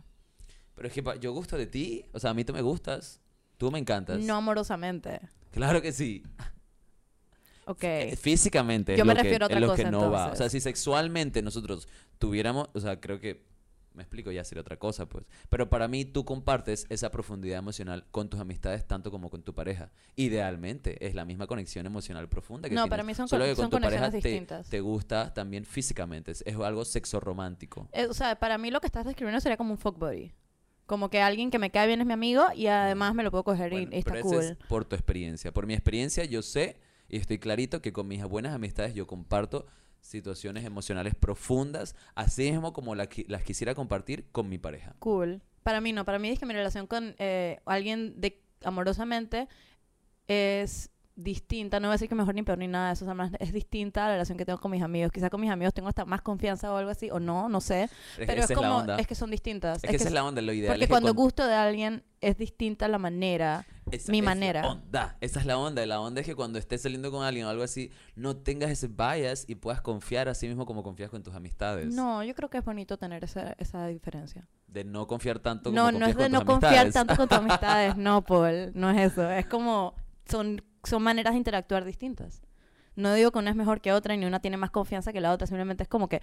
Pero 0.74 0.88
es 0.88 0.92
que 0.94 1.02
yo 1.20 1.32
gusto 1.32 1.56
de 1.56 1.66
ti, 1.66 2.04
o 2.12 2.18
sea, 2.18 2.30
a 2.30 2.34
mí 2.34 2.44
tú 2.44 2.52
me 2.52 2.60
gustas, 2.60 3.20
tú 3.64 3.70
me 3.70 3.78
encantas. 3.78 4.20
No 4.20 4.36
amorosamente. 4.36 5.20
Claro 5.50 5.80
que 5.80 5.92
sí. 5.92 6.22
Ok. 7.66 7.82
Eh, 7.84 8.16
Físicamente 8.20 8.94
Yo 8.94 9.06
me 9.06 9.14
lo 9.14 9.16
que, 9.18 9.22
refiero 9.22 9.44
a 9.44 9.46
otra 9.46 9.60
cosa, 9.60 9.76
que 9.84 9.90
no 9.90 10.00
va. 10.00 10.06
O 10.06 10.10
sea, 10.10 10.24
entonces. 10.32 10.52
si 10.52 10.60
sexualmente 10.60 11.40
nosotros 11.40 11.88
tuviéramos, 12.18 12.68
o 12.74 12.80
sea, 12.80 13.00
creo 13.00 13.20
que 13.20 13.46
me 13.94 14.02
explico, 14.02 14.30
ya 14.32 14.44
sería 14.44 14.60
otra 14.60 14.76
cosa, 14.76 15.06
pues. 15.06 15.24
Pero 15.48 15.70
para 15.70 15.88
mí 15.88 16.04
tú 16.04 16.24
compartes 16.26 16.84
esa 16.90 17.10
profundidad 17.10 17.58
emocional 17.58 18.04
con 18.10 18.28
tus 18.28 18.38
amistades 18.40 18.84
tanto 18.86 19.10
como 19.10 19.30
con 19.30 19.42
tu 19.44 19.54
pareja. 19.54 19.92
Idealmente 20.16 21.06
es 21.06 21.14
la 21.14 21.24
misma 21.24 21.46
conexión 21.46 21.86
emocional 21.86 22.28
profunda 22.28 22.68
que 22.68 22.74
No, 22.74 22.82
tienes. 22.82 22.90
para 22.90 23.02
mí 23.04 23.14
son 23.14 23.28
Solo 23.28 23.44
que 23.46 23.54
con 23.54 23.62
son 23.62 23.70
tu 23.70 23.80
pareja 23.80 24.10
te, 24.10 24.16
distintas. 24.16 24.68
te 24.68 24.80
gusta 24.80 25.32
también 25.32 25.64
físicamente. 25.64 26.32
Es, 26.32 26.42
es 26.44 26.56
algo 26.56 26.84
sexo 26.84 27.18
romántico. 27.20 27.88
Eh, 27.92 28.06
o 28.06 28.12
sea, 28.14 28.38
para 28.38 28.58
mí 28.58 28.70
lo 28.70 28.80
que 28.80 28.88
estás 28.88 29.06
describiendo 29.06 29.40
sería 29.40 29.56
como 29.56 29.70
un 29.70 29.78
fuck 29.78 29.96
buddy. 29.98 30.34
Como 30.86 31.08
que 31.08 31.20
alguien 31.20 31.50
que 31.50 31.58
me 31.58 31.70
cae 31.70 31.86
bien 31.86 32.00
es 32.00 32.06
mi 32.06 32.12
amigo 32.12 32.44
y 32.54 32.66
además 32.66 33.14
me 33.14 33.22
lo 33.22 33.30
puedo 33.30 33.44
coger 33.44 33.70
Bueno, 33.70 33.88
y, 33.92 33.98
está 33.98 34.12
pero 34.12 34.24
cool. 34.24 34.44
es 34.44 34.56
por 34.68 34.84
tu 34.84 34.94
experiencia. 34.94 35.52
Por 35.52 35.66
mi 35.66 35.74
experiencia, 35.74 36.24
yo 36.24 36.42
sé 36.42 36.76
y 37.08 37.16
estoy 37.16 37.38
clarito 37.38 37.80
que 37.80 37.92
con 37.92 38.08
mis 38.08 38.22
buenas 38.24 38.54
amistades 38.54 38.94
yo 38.94 39.06
comparto 39.06 39.66
situaciones 40.00 40.64
emocionales 40.64 41.14
profundas, 41.14 41.96
así 42.14 42.50
mismo 42.50 42.72
como 42.72 42.94
la 42.94 43.08
las 43.28 43.42
quisiera 43.42 43.74
compartir 43.74 44.26
con 44.32 44.48
mi 44.48 44.58
pareja. 44.58 44.94
Cool. 44.98 45.40
Para 45.62 45.80
mí 45.80 45.92
no, 45.92 46.04
para 46.04 46.18
mí 46.18 46.28
es 46.28 46.38
que 46.38 46.44
mi 46.44 46.52
relación 46.52 46.86
con 46.86 47.14
eh, 47.18 47.60
alguien 47.64 48.20
de 48.20 48.42
amorosamente 48.62 49.48
es 50.28 50.90
distinta, 51.16 51.78
no 51.78 51.86
voy 51.88 51.92
a 51.92 51.94
decir 51.94 52.08
que 52.08 52.14
mejor 52.14 52.34
ni 52.34 52.42
peor 52.42 52.58
ni 52.58 52.66
nada 52.66 52.88
de 52.88 52.94
eso, 52.94 53.06
es 53.38 53.52
distinta 53.52 54.04
a 54.04 54.08
la 54.08 54.14
relación 54.14 54.36
que 54.36 54.44
tengo 54.44 54.58
con 54.58 54.70
mis 54.70 54.82
amigos. 54.82 55.12
Quizá 55.12 55.30
con 55.30 55.40
mis 55.40 55.50
amigos 55.50 55.72
tengo 55.72 55.88
hasta 55.88 56.04
más 56.04 56.22
confianza 56.22 56.72
o 56.72 56.76
algo 56.76 56.90
así, 56.90 57.10
o 57.10 57.20
no, 57.20 57.48
no 57.48 57.60
sé. 57.60 57.88
Pero, 58.16 58.42
es 58.42 58.50
es 58.50 58.56
como, 58.56 58.82
es 58.98 59.06
que 59.06 59.14
son 59.14 59.30
distintas. 59.30 59.82
Es 59.84 59.90
que 59.90 59.96
esa 59.96 60.06
es 60.08 60.12
la 60.12 60.24
onda, 60.24 60.42
lo 60.42 60.52
ideal 60.52 60.72
Porque 60.72 60.84
es 60.84 60.88
que 60.88 60.90
cuando 60.92 61.14
con- 61.14 61.22
gusto 61.24 61.46
de 61.46 61.54
alguien 61.54 62.02
es 62.20 62.36
distinta 62.36 62.88
la 62.88 62.98
manera. 62.98 63.64
esa 63.90 64.10
mi 64.10 64.18
es 64.18 64.24
manera. 64.24 64.66
onda. 64.66 65.16
Esa 65.20 65.40
es 65.40 65.46
la 65.46 65.56
onda. 65.58 65.84
La 65.86 66.00
onda 66.00 66.20
es 66.20 66.26
que 66.26 66.34
cuando 66.34 66.58
estés 66.58 66.82
saliendo 66.82 67.12
con 67.12 67.24
alguien 67.24 67.46
o 67.46 67.48
algo 67.50 67.62
así, 67.62 67.90
no 68.16 68.36
tengas 68.36 68.70
ese 68.70 68.88
bias 68.88 69.44
y 69.46 69.54
puedas 69.54 69.80
confiar 69.82 70.28
así 70.28 70.48
mismo 70.48 70.66
como 70.66 70.82
confías 70.82 71.10
con 71.10 71.22
tus 71.22 71.34
amistades. 71.34 71.94
No, 71.94 72.24
yo 72.24 72.34
creo 72.34 72.50
que 72.50 72.58
es 72.58 72.64
bonito 72.64 72.96
tener 72.96 73.22
esa, 73.22 73.54
esa 73.58 73.86
diferencia. 73.86 74.48
De 74.66 74.82
no 74.84 75.06
confiar 75.06 75.38
tanto 75.38 75.70
como 75.70 75.76
No, 75.76 75.92
no 75.96 76.06
es 76.06 76.16
de 76.16 76.28
no 76.28 76.44
confiar 76.44 76.90
tanto 76.90 77.14
con 77.14 77.28
tus 77.28 77.38
amistades, 77.38 77.96
no, 77.96 78.22
Paul, 78.22 78.72
no 78.74 78.90
es 78.90 79.12
eso. 79.12 79.30
Es 79.30 79.46
como, 79.46 79.94
son, 80.28 80.62
son 80.84 81.02
maneras 81.02 81.32
de 81.34 81.38
interactuar 81.38 81.84
distintas. 81.84 82.42
No 82.96 83.12
digo 83.14 83.32
que 83.32 83.38
una 83.38 83.50
es 83.50 83.56
mejor 83.56 83.80
que 83.80 83.92
otra, 83.92 84.16
ni 84.16 84.24
una 84.24 84.40
tiene 84.40 84.56
más 84.56 84.70
confianza 84.70 85.12
que 85.12 85.20
la 85.20 85.32
otra, 85.32 85.46
simplemente 85.46 85.82
es 85.82 85.88
como 85.88 86.08
que 86.08 86.20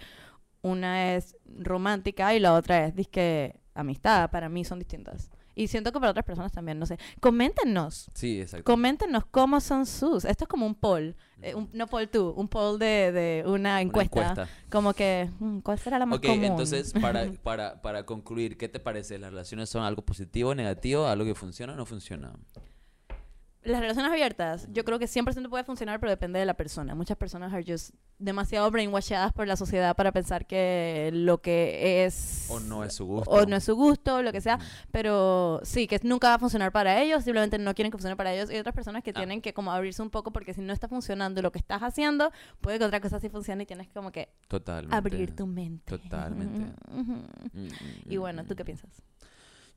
una 0.62 1.14
es 1.16 1.36
romántica 1.58 2.34
y 2.34 2.40
la 2.40 2.54
otra 2.54 2.86
es 2.86 2.94
disque 2.94 3.60
amistad. 3.74 4.30
Para 4.30 4.48
mí 4.48 4.64
son 4.64 4.78
distintas. 4.78 5.30
Y 5.54 5.68
siento 5.68 5.92
que 5.92 6.00
para 6.00 6.12
otras 6.12 6.24
personas 6.24 6.50
también, 6.50 6.78
no 6.78 6.86
sé. 6.86 6.96
Coméntenos, 7.20 8.10
Sí, 8.14 8.40
exacto. 8.40 8.64
coméntenos 8.64 9.26
cómo 9.26 9.60
son 9.60 9.84
sus. 9.84 10.24
Esto 10.24 10.44
es 10.44 10.48
como 10.48 10.64
un 10.64 10.74
poll, 10.74 11.14
eh, 11.42 11.54
un- 11.54 11.68
no 11.74 11.86
poll 11.88 12.08
tú, 12.08 12.30
un 12.30 12.48
poll 12.48 12.78
de, 12.78 13.12
de 13.12 13.42
una 13.46 13.52
Una 13.52 13.80
encuesta. 13.82 14.48
Como 14.70 14.94
que, 14.94 15.28
mm, 15.40 15.58
¿cuál 15.58 15.78
será 15.78 15.98
la 15.98 16.06
más 16.06 16.20
Ok, 16.20 16.24
común? 16.26 16.44
entonces, 16.46 16.94
para, 16.94 17.26
para, 17.42 17.82
para 17.82 18.06
concluir, 18.06 18.56
¿qué 18.56 18.70
te 18.70 18.80
parece? 18.80 19.18
¿Las 19.18 19.30
relaciones 19.30 19.68
son 19.68 19.82
algo 19.82 20.00
positivo, 20.06 20.54
negativo, 20.54 21.06
algo 21.06 21.26
que 21.26 21.34
funciona 21.34 21.74
o 21.74 21.76
no 21.76 21.84
funciona? 21.84 22.32
Las 23.64 23.80
relaciones 23.80 24.10
abiertas, 24.10 24.66
yo 24.72 24.84
creo 24.84 24.98
que 24.98 25.06
100% 25.06 25.48
puede 25.48 25.62
funcionar, 25.62 26.00
pero 26.00 26.10
depende 26.10 26.40
de 26.40 26.44
la 26.46 26.54
persona. 26.54 26.96
Muchas 26.96 27.16
personas 27.16 27.52
are 27.52 27.62
just 27.64 27.90
demasiado 28.18 28.68
brainwashadas 28.72 29.32
por 29.32 29.46
la 29.46 29.54
sociedad 29.54 29.94
para 29.94 30.10
pensar 30.10 30.46
que 30.46 31.10
lo 31.12 31.38
que 31.40 32.04
es... 32.04 32.46
¿O 32.50 32.58
no 32.58 32.82
es 32.82 32.94
su 32.96 33.06
gusto? 33.06 33.30
O 33.30 33.46
no 33.46 33.54
es 33.54 33.62
su 33.62 33.76
gusto, 33.76 34.20
lo 34.22 34.32
que 34.32 34.40
sea. 34.40 34.56
Ujú. 34.56 34.64
Pero 34.90 35.60
sí, 35.62 35.86
que 35.86 36.00
nunca 36.02 36.28
va 36.30 36.34
a 36.34 36.38
funcionar 36.40 36.72
para 36.72 37.00
ellos, 37.02 37.22
simplemente 37.22 37.56
no 37.58 37.72
quieren 37.74 37.92
que 37.92 37.98
funcione 37.98 38.16
para 38.16 38.34
ellos. 38.34 38.50
Y 38.50 38.56
otras 38.58 38.74
personas 38.74 39.04
que 39.04 39.10
Ah. 39.10 39.14
tienen 39.14 39.40
que 39.40 39.54
como 39.54 39.70
abrirse 39.70 40.02
un 40.02 40.10
poco 40.10 40.32
porque 40.32 40.54
si 40.54 40.60
no 40.60 40.72
está 40.72 40.88
funcionando 40.88 41.40
lo 41.40 41.52
que 41.52 41.58
estás 41.60 41.82
haciendo, 41.82 42.32
puede 42.60 42.80
que 42.80 42.84
otra 42.84 43.00
cosa 43.00 43.20
sí 43.20 43.28
funcione 43.28 43.62
y 43.62 43.66
tienes 43.66 43.86
que 43.86 43.92
como 43.94 44.10
que 44.10 44.28
Totalmente. 44.48 44.96
abrir 44.96 45.36
tu 45.36 45.46
mente. 45.46 45.84
Totalmente. 45.98 46.72
Ujú. 46.90 47.12
Mm, 47.52 47.68
Y 48.10 48.16
bueno, 48.16 48.42
mm, 48.42 48.46
¿tú 48.48 48.56
qué 48.56 48.64
mm. 48.64 48.66
piensas? 48.66 49.02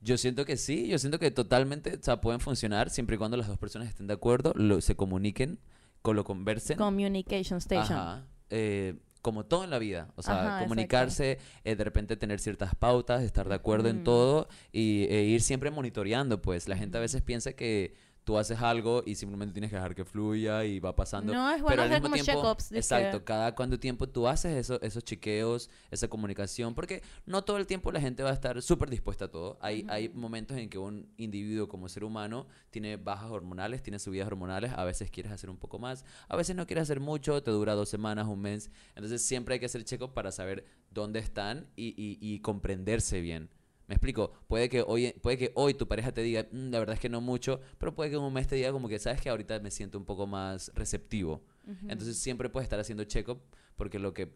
Yo 0.00 0.18
siento 0.18 0.44
que 0.44 0.56
sí, 0.56 0.88
yo 0.88 0.98
siento 0.98 1.18
que 1.18 1.30
totalmente, 1.30 1.94
o 1.94 2.02
sea, 2.02 2.20
pueden 2.20 2.40
funcionar 2.40 2.90
siempre 2.90 3.16
y 3.16 3.18
cuando 3.18 3.36
las 3.36 3.48
dos 3.48 3.58
personas 3.58 3.88
estén 3.88 4.06
de 4.06 4.14
acuerdo, 4.14 4.52
lo, 4.54 4.80
se 4.80 4.94
comuniquen, 4.94 5.58
con 6.02 6.16
lo 6.16 6.24
conversen. 6.24 6.76
Communication 6.76 7.58
Station. 7.58 7.98
Ajá. 7.98 8.26
Eh, 8.50 8.94
como 9.22 9.44
todo 9.44 9.64
en 9.64 9.70
la 9.70 9.80
vida, 9.80 10.12
o 10.14 10.22
sea, 10.22 10.54
Ajá, 10.54 10.62
comunicarse, 10.62 11.38
eh, 11.64 11.74
de 11.74 11.82
repente 11.82 12.16
tener 12.16 12.38
ciertas 12.38 12.76
pautas, 12.76 13.24
estar 13.24 13.48
de 13.48 13.56
acuerdo 13.56 13.88
en 13.88 13.96
Ujú. 13.96 14.04
todo 14.04 14.48
y 14.70 15.06
e 15.10 15.24
ir 15.24 15.42
siempre 15.42 15.72
monitoreando, 15.72 16.40
pues 16.40 16.68
la 16.68 16.76
gente 16.76 16.96
a 16.98 17.00
veces 17.00 17.22
piensa 17.22 17.54
que 17.54 17.96
tú 18.26 18.36
haces 18.38 18.60
algo 18.60 19.04
y 19.06 19.14
simplemente 19.14 19.52
tienes 19.54 19.70
que 19.70 19.76
dejar 19.76 19.94
que 19.94 20.04
fluya 20.04 20.64
y 20.64 20.80
va 20.80 20.96
pasando. 20.96 21.32
No, 21.32 21.48
es 21.48 21.58
Pero 21.58 21.62
bueno 21.62 21.82
al 21.84 21.88
hacer 21.90 22.02
mismo 22.02 22.08
como 22.08 22.22
tiempo, 22.24 22.42
exacto, 22.76 23.24
cada 23.24 23.54
cuánto 23.54 23.78
tiempo 23.78 24.08
tú 24.08 24.26
haces 24.26 24.56
eso, 24.56 24.82
esos 24.82 25.04
chequeos, 25.04 25.70
esa 25.92 26.08
comunicación, 26.08 26.74
porque 26.74 27.02
no 27.24 27.44
todo 27.44 27.56
el 27.58 27.68
tiempo 27.68 27.92
la 27.92 28.00
gente 28.00 28.24
va 28.24 28.30
a 28.30 28.32
estar 28.32 28.60
súper 28.62 28.90
dispuesta 28.90 29.26
a 29.26 29.28
todo. 29.28 29.58
Hay, 29.60 29.86
hay 29.88 30.08
momentos 30.08 30.56
en 30.56 30.68
que 30.68 30.76
un 30.76 31.08
individuo 31.16 31.68
como 31.68 31.88
ser 31.88 32.02
humano 32.02 32.48
tiene 32.72 32.96
bajas 32.96 33.30
hormonales, 33.30 33.80
tiene 33.84 34.00
subidas 34.00 34.26
hormonales, 34.26 34.72
a 34.74 34.82
veces 34.84 35.08
quieres 35.08 35.30
hacer 35.30 35.48
un 35.48 35.56
poco 35.56 35.78
más, 35.78 36.04
a 36.28 36.34
veces 36.34 36.56
no 36.56 36.66
quieres 36.66 36.82
hacer 36.82 36.98
mucho, 36.98 37.44
te 37.44 37.52
dura 37.52 37.74
dos 37.74 37.88
semanas, 37.88 38.26
un 38.26 38.40
mes. 38.40 38.72
Entonces 38.96 39.22
siempre 39.22 39.54
hay 39.54 39.60
que 39.60 39.66
hacer 39.66 39.84
check-up 39.84 40.14
para 40.14 40.32
saber 40.32 40.64
dónde 40.90 41.20
están 41.20 41.68
y, 41.76 41.90
y- 41.96 42.18
y 42.20 42.40
comprenderse 42.40 43.20
bien. 43.20 43.50
Me 43.88 43.94
explico, 43.94 44.32
puede 44.48 44.68
que 44.68 44.82
hoy, 44.82 45.12
puede 45.22 45.38
que 45.38 45.52
hoy 45.54 45.74
tu 45.74 45.86
pareja 45.86 46.10
te 46.12 46.20
diga, 46.22 46.46
"Mm, 46.50 46.70
la 46.70 46.78
verdad 46.80 46.94
es 46.94 47.00
que 47.00 47.08
no 47.08 47.20
mucho, 47.20 47.60
pero 47.78 47.94
puede 47.94 48.10
que 48.10 48.16
en 48.16 48.22
un 48.22 48.32
mes 48.32 48.48
te 48.48 48.56
diga 48.56 48.72
como 48.72 48.88
que, 48.88 48.98
sabes 48.98 49.20
que 49.20 49.28
ahorita 49.30 49.60
me 49.60 49.70
siento 49.70 49.96
un 49.98 50.04
poco 50.04 50.26
más 50.26 50.72
receptivo. 50.74 51.42
Entonces 51.88 52.18
siempre 52.18 52.48
puedes 52.48 52.64
estar 52.66 52.78
haciendo 52.80 53.04
check-up 53.04 53.40
porque 53.76 53.98
lo 53.98 54.12
que, 54.14 54.32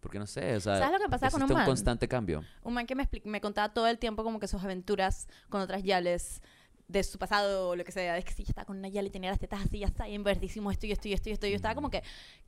porque 0.00 0.18
no 0.18 0.26
sé, 0.26 0.56
o 0.56 0.60
sea, 0.60 0.78
¿Sabes 0.78 0.98
lo 0.98 1.04
que 1.04 1.10
pasaba 1.10 1.30
con 1.30 1.42
un 1.42 1.52
man? 1.52 1.66
constante 1.66 2.08
cambio. 2.08 2.44
Un 2.62 2.74
man 2.74 2.86
que 2.86 2.94
me, 2.94 3.08
me 3.24 3.40
contaba 3.40 3.72
todo 3.74 3.86
el 3.86 3.98
tiempo 3.98 4.22
como 4.24 4.38
que 4.40 4.48
sus 4.48 4.62
aventuras 4.62 5.28
con 5.48 5.60
otras 5.60 5.82
yales 5.82 6.40
de 6.88 7.02
su 7.04 7.18
pasado 7.18 7.68
o 7.68 7.76
lo 7.76 7.84
que 7.84 7.92
sea. 7.92 8.18
Es 8.18 8.24
que 8.24 8.32
sí, 8.32 8.42
ya 8.44 8.50
estaba 8.50 8.64
con 8.66 8.78
una 8.78 8.88
yale 8.88 9.08
y 9.08 9.10
tenía 9.10 9.30
las 9.30 9.38
tetas 9.38 9.60
así, 9.64 9.78
ya 9.80 9.86
está, 9.86 10.08
y 10.08 10.14
en 10.16 10.24
verde 10.24 10.46
hicimos 10.46 10.72
esto 10.72 10.86
y 10.86 10.92
esto 10.92 11.06
y 11.08 11.12
esto 11.12 11.28
y 11.28 11.32
esto. 11.32 11.46
Yo 11.46 11.54
estaba 11.54 11.74
como 11.76 11.90
que, 11.90 12.02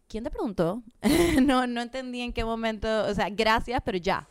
¿quién 0.08 0.24
te 0.24 0.30
preguntó? 0.30 0.82
no, 1.42 1.66
no 1.68 1.80
entendí 1.82 2.20
en 2.22 2.32
qué 2.32 2.44
momento, 2.44 2.88
o 3.06 3.14
sea, 3.14 3.28
gracias, 3.30 3.80
pero 3.84 3.98
ya. 3.98 4.28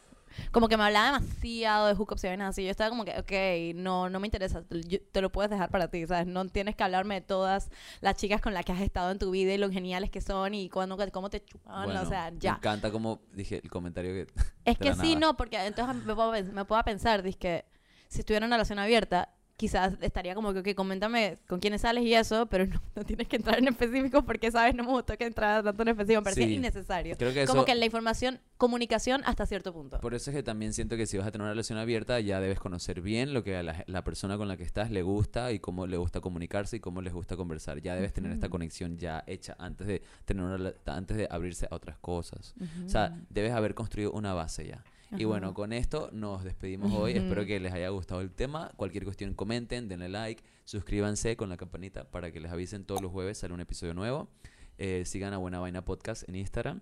Como 0.51 0.67
que 0.67 0.77
me 0.77 0.83
hablaba 0.83 1.19
demasiado 1.19 1.87
de 1.87 1.93
hookups 1.95 2.23
y 2.23 2.27
vainas 2.27 2.49
así. 2.49 2.63
Yo 2.63 2.71
estaba 2.71 2.89
como 2.89 3.05
que, 3.05 3.11
ok, 3.19 3.75
no, 3.75 4.09
no 4.09 4.19
me 4.19 4.27
interesa. 4.27 4.61
te- 4.63 4.81
yo- 4.83 4.99
te 5.11 5.21
lo 5.21 5.31
puedes 5.31 5.49
dejar 5.51 5.69
para 5.69 5.89
ti, 5.89 6.05
¿sabes? 6.07 6.27
No 6.27 6.47
tienes 6.47 6.75
que 6.75 6.83
hablarme 6.83 7.15
de 7.15 7.21
todas 7.21 7.69
las 8.01 8.15
chicas 8.15 8.41
con 8.41 8.53
las 8.53 8.65
que 8.65 8.71
has 8.71 8.81
estado 8.81 9.11
en 9.11 9.19
tu 9.19 9.31
vida 9.31 9.53
y 9.53 9.57
lo 9.57 9.69
geniales 9.71 10.09
que 10.09 10.21
son 10.21 10.53
y 10.53 10.69
cuando, 10.69 10.97
cómo 11.11 11.29
te 11.29 11.43
chupan. 11.43 11.85
Bueno, 11.85 12.01
o 12.01 12.05
sea, 12.05 12.31
Me 12.31 12.39
ya. 12.39 12.53
encanta 12.55 12.91
como 12.91 13.21
dije 13.33 13.61
el 13.63 13.69
comentario 13.69 14.11
que... 14.13 14.33
Es 14.65 14.77
que 14.77 14.93
sí, 14.93 15.15
nada. 15.15 15.19
no, 15.19 15.37
porque 15.37 15.57
entonces 15.65 16.03
me 16.05 16.15
puedo, 16.15 16.31
me 16.31 16.65
puedo 16.65 16.83
pensar, 16.83 17.23
que 17.37 17.65
si 18.07 18.19
estuviera 18.19 18.45
en 18.45 18.49
una 18.49 18.57
relación 18.57 18.79
abierta, 18.79 19.33
quizás 19.61 19.93
estaría 20.01 20.33
como 20.33 20.53
que, 20.53 20.59
ok, 20.61 20.73
coméntame 20.75 21.37
con 21.47 21.59
quiénes 21.59 21.81
sales 21.81 22.03
y 22.03 22.15
eso, 22.15 22.47
pero 22.47 22.65
no, 22.65 22.81
no 22.95 23.03
tienes 23.05 23.27
que 23.27 23.35
entrar 23.35 23.59
en 23.59 23.67
específico 23.67 24.23
porque, 24.23 24.49
¿sabes? 24.49 24.73
No 24.73 24.83
me 24.83 24.89
gustó 24.89 25.15
que 25.19 25.25
entrara 25.25 25.61
tanto 25.61 25.83
en 25.83 25.89
específico, 25.89 26.21
me 26.21 26.23
parecía 26.23 26.47
Sí. 26.47 26.53
innecesario. 26.55 27.15
Creo 27.15 27.31
que 27.31 27.45
Como 27.45 27.59
eso- 27.59 27.65
que 27.67 27.75
la 27.75 27.85
información, 27.85 28.39
comunicación 28.57 29.21
hasta 29.23 29.45
cierto 29.45 29.71
punto. 29.71 29.99
Por 29.99 30.15
eso 30.15 30.31
es 30.31 30.35
que 30.37 30.41
también 30.41 30.73
siento 30.73 30.97
que 30.97 31.05
si 31.05 31.17
vas 31.19 31.27
a 31.27 31.31
tener 31.31 31.43
una 31.43 31.51
relación 31.51 31.77
abierta 31.77 32.19
ya 32.19 32.39
debes 32.39 32.59
conocer 32.59 33.01
bien 33.01 33.35
lo 33.35 33.43
que 33.43 33.55
a 33.57 33.61
la, 33.61 33.83
la 33.85 34.03
persona 34.03 34.35
con 34.37 34.47
la 34.47 34.57
que 34.57 34.63
estás 34.63 34.89
le 34.89 35.03
gusta 35.03 35.51
y 35.51 35.59
cómo 35.59 35.85
le 35.85 35.97
gusta 35.97 36.21
comunicarse 36.21 36.77
y 36.77 36.79
cómo 36.79 37.03
les 37.03 37.13
gusta 37.13 37.35
conversar. 37.35 37.79
Ya 37.81 37.93
debes 37.93 38.13
tener 38.13 38.31
esta 38.31 38.49
conexión 38.49 38.97
ya 38.97 39.23
hecha 39.27 39.55
antes 39.59 39.85
de 39.85 40.01
tener 40.25 40.43
una, 40.43 40.73
antes 40.87 41.17
de 41.17 41.27
abrirse 41.29 41.67
a 41.69 41.75
otras 41.75 41.99
cosas. 41.99 42.55
O 42.85 42.89
sea, 42.89 43.15
debes 43.29 43.51
haber 43.51 43.75
construido 43.75 44.11
una 44.11 44.33
base 44.33 44.65
ya. 44.67 44.83
Y 45.17 45.25
bueno, 45.25 45.53
con 45.53 45.73
esto 45.73 46.09
nos 46.13 46.43
despedimos 46.43 46.93
hoy. 46.93 47.13
Espero 47.13 47.45
que 47.45 47.59
les 47.59 47.73
haya 47.73 47.89
gustado 47.89 48.21
el 48.21 48.31
tema. 48.31 48.71
Cualquier 48.75 49.03
cuestión 49.03 49.33
comenten, 49.33 49.87
denle 49.87 50.09
like, 50.09 50.43
suscríbanse 50.63 51.35
con 51.35 51.49
la 51.49 51.57
campanita 51.57 52.09
para 52.09 52.31
que 52.31 52.39
les 52.39 52.51
avisen 52.51 52.85
todos 52.85 53.01
los 53.01 53.11
jueves 53.11 53.37
sale 53.37 53.53
un 53.53 53.61
episodio 53.61 53.93
nuevo. 53.93 54.29
Eh, 54.77 55.03
sigan 55.05 55.33
a 55.33 55.37
Buena 55.37 55.59
Vaina 55.59 55.83
Podcast 55.83 56.27
en 56.27 56.35
Instagram. 56.35 56.81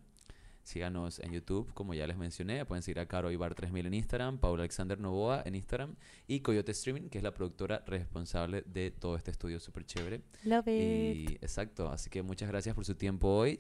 Síganos 0.64 1.20
en 1.20 1.32
YouTube, 1.32 1.74
como 1.74 1.96
ya 1.96 2.06
les 2.06 2.18
mencioné. 2.18 2.64
Pueden 2.66 2.84
seguir 2.84 3.00
a 3.00 3.08
Caro 3.08 3.32
Ibar 3.32 3.56
3000 3.56 3.88
en 3.88 3.94
Instagram, 3.96 4.38
Paula 4.38 4.62
Alexander 4.62 5.00
Novoa 5.00 5.42
en 5.46 5.56
Instagram 5.56 5.96
y 6.28 6.42
Coyote 6.42 6.72
Streaming, 6.74 7.10
que 7.10 7.18
es 7.18 7.24
la 7.24 7.34
productora 7.34 7.84
responsable 7.88 8.62
de 8.68 8.92
todo 8.92 9.16
este 9.16 9.32
estudio 9.32 9.60
súper 9.60 9.86
chévere. 9.86 10.22
Love 10.44 10.68
it. 10.68 11.16
Y 11.16 11.26
exacto, 11.42 11.90
así 11.90 12.10
que 12.10 12.22
muchas 12.22 12.50
gracias 12.50 12.76
por 12.76 12.86
su 12.86 12.94
tiempo 12.94 13.30
hoy. 13.30 13.60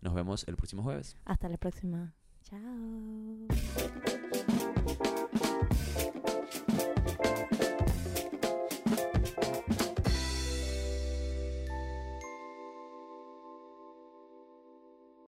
Nos 0.00 0.14
vemos 0.14 0.46
el 0.48 0.56
próximo 0.56 0.82
jueves. 0.82 1.16
Hasta 1.24 1.48
la 1.48 1.58
próxima. 1.58 2.14
Ciao. 2.50 4.17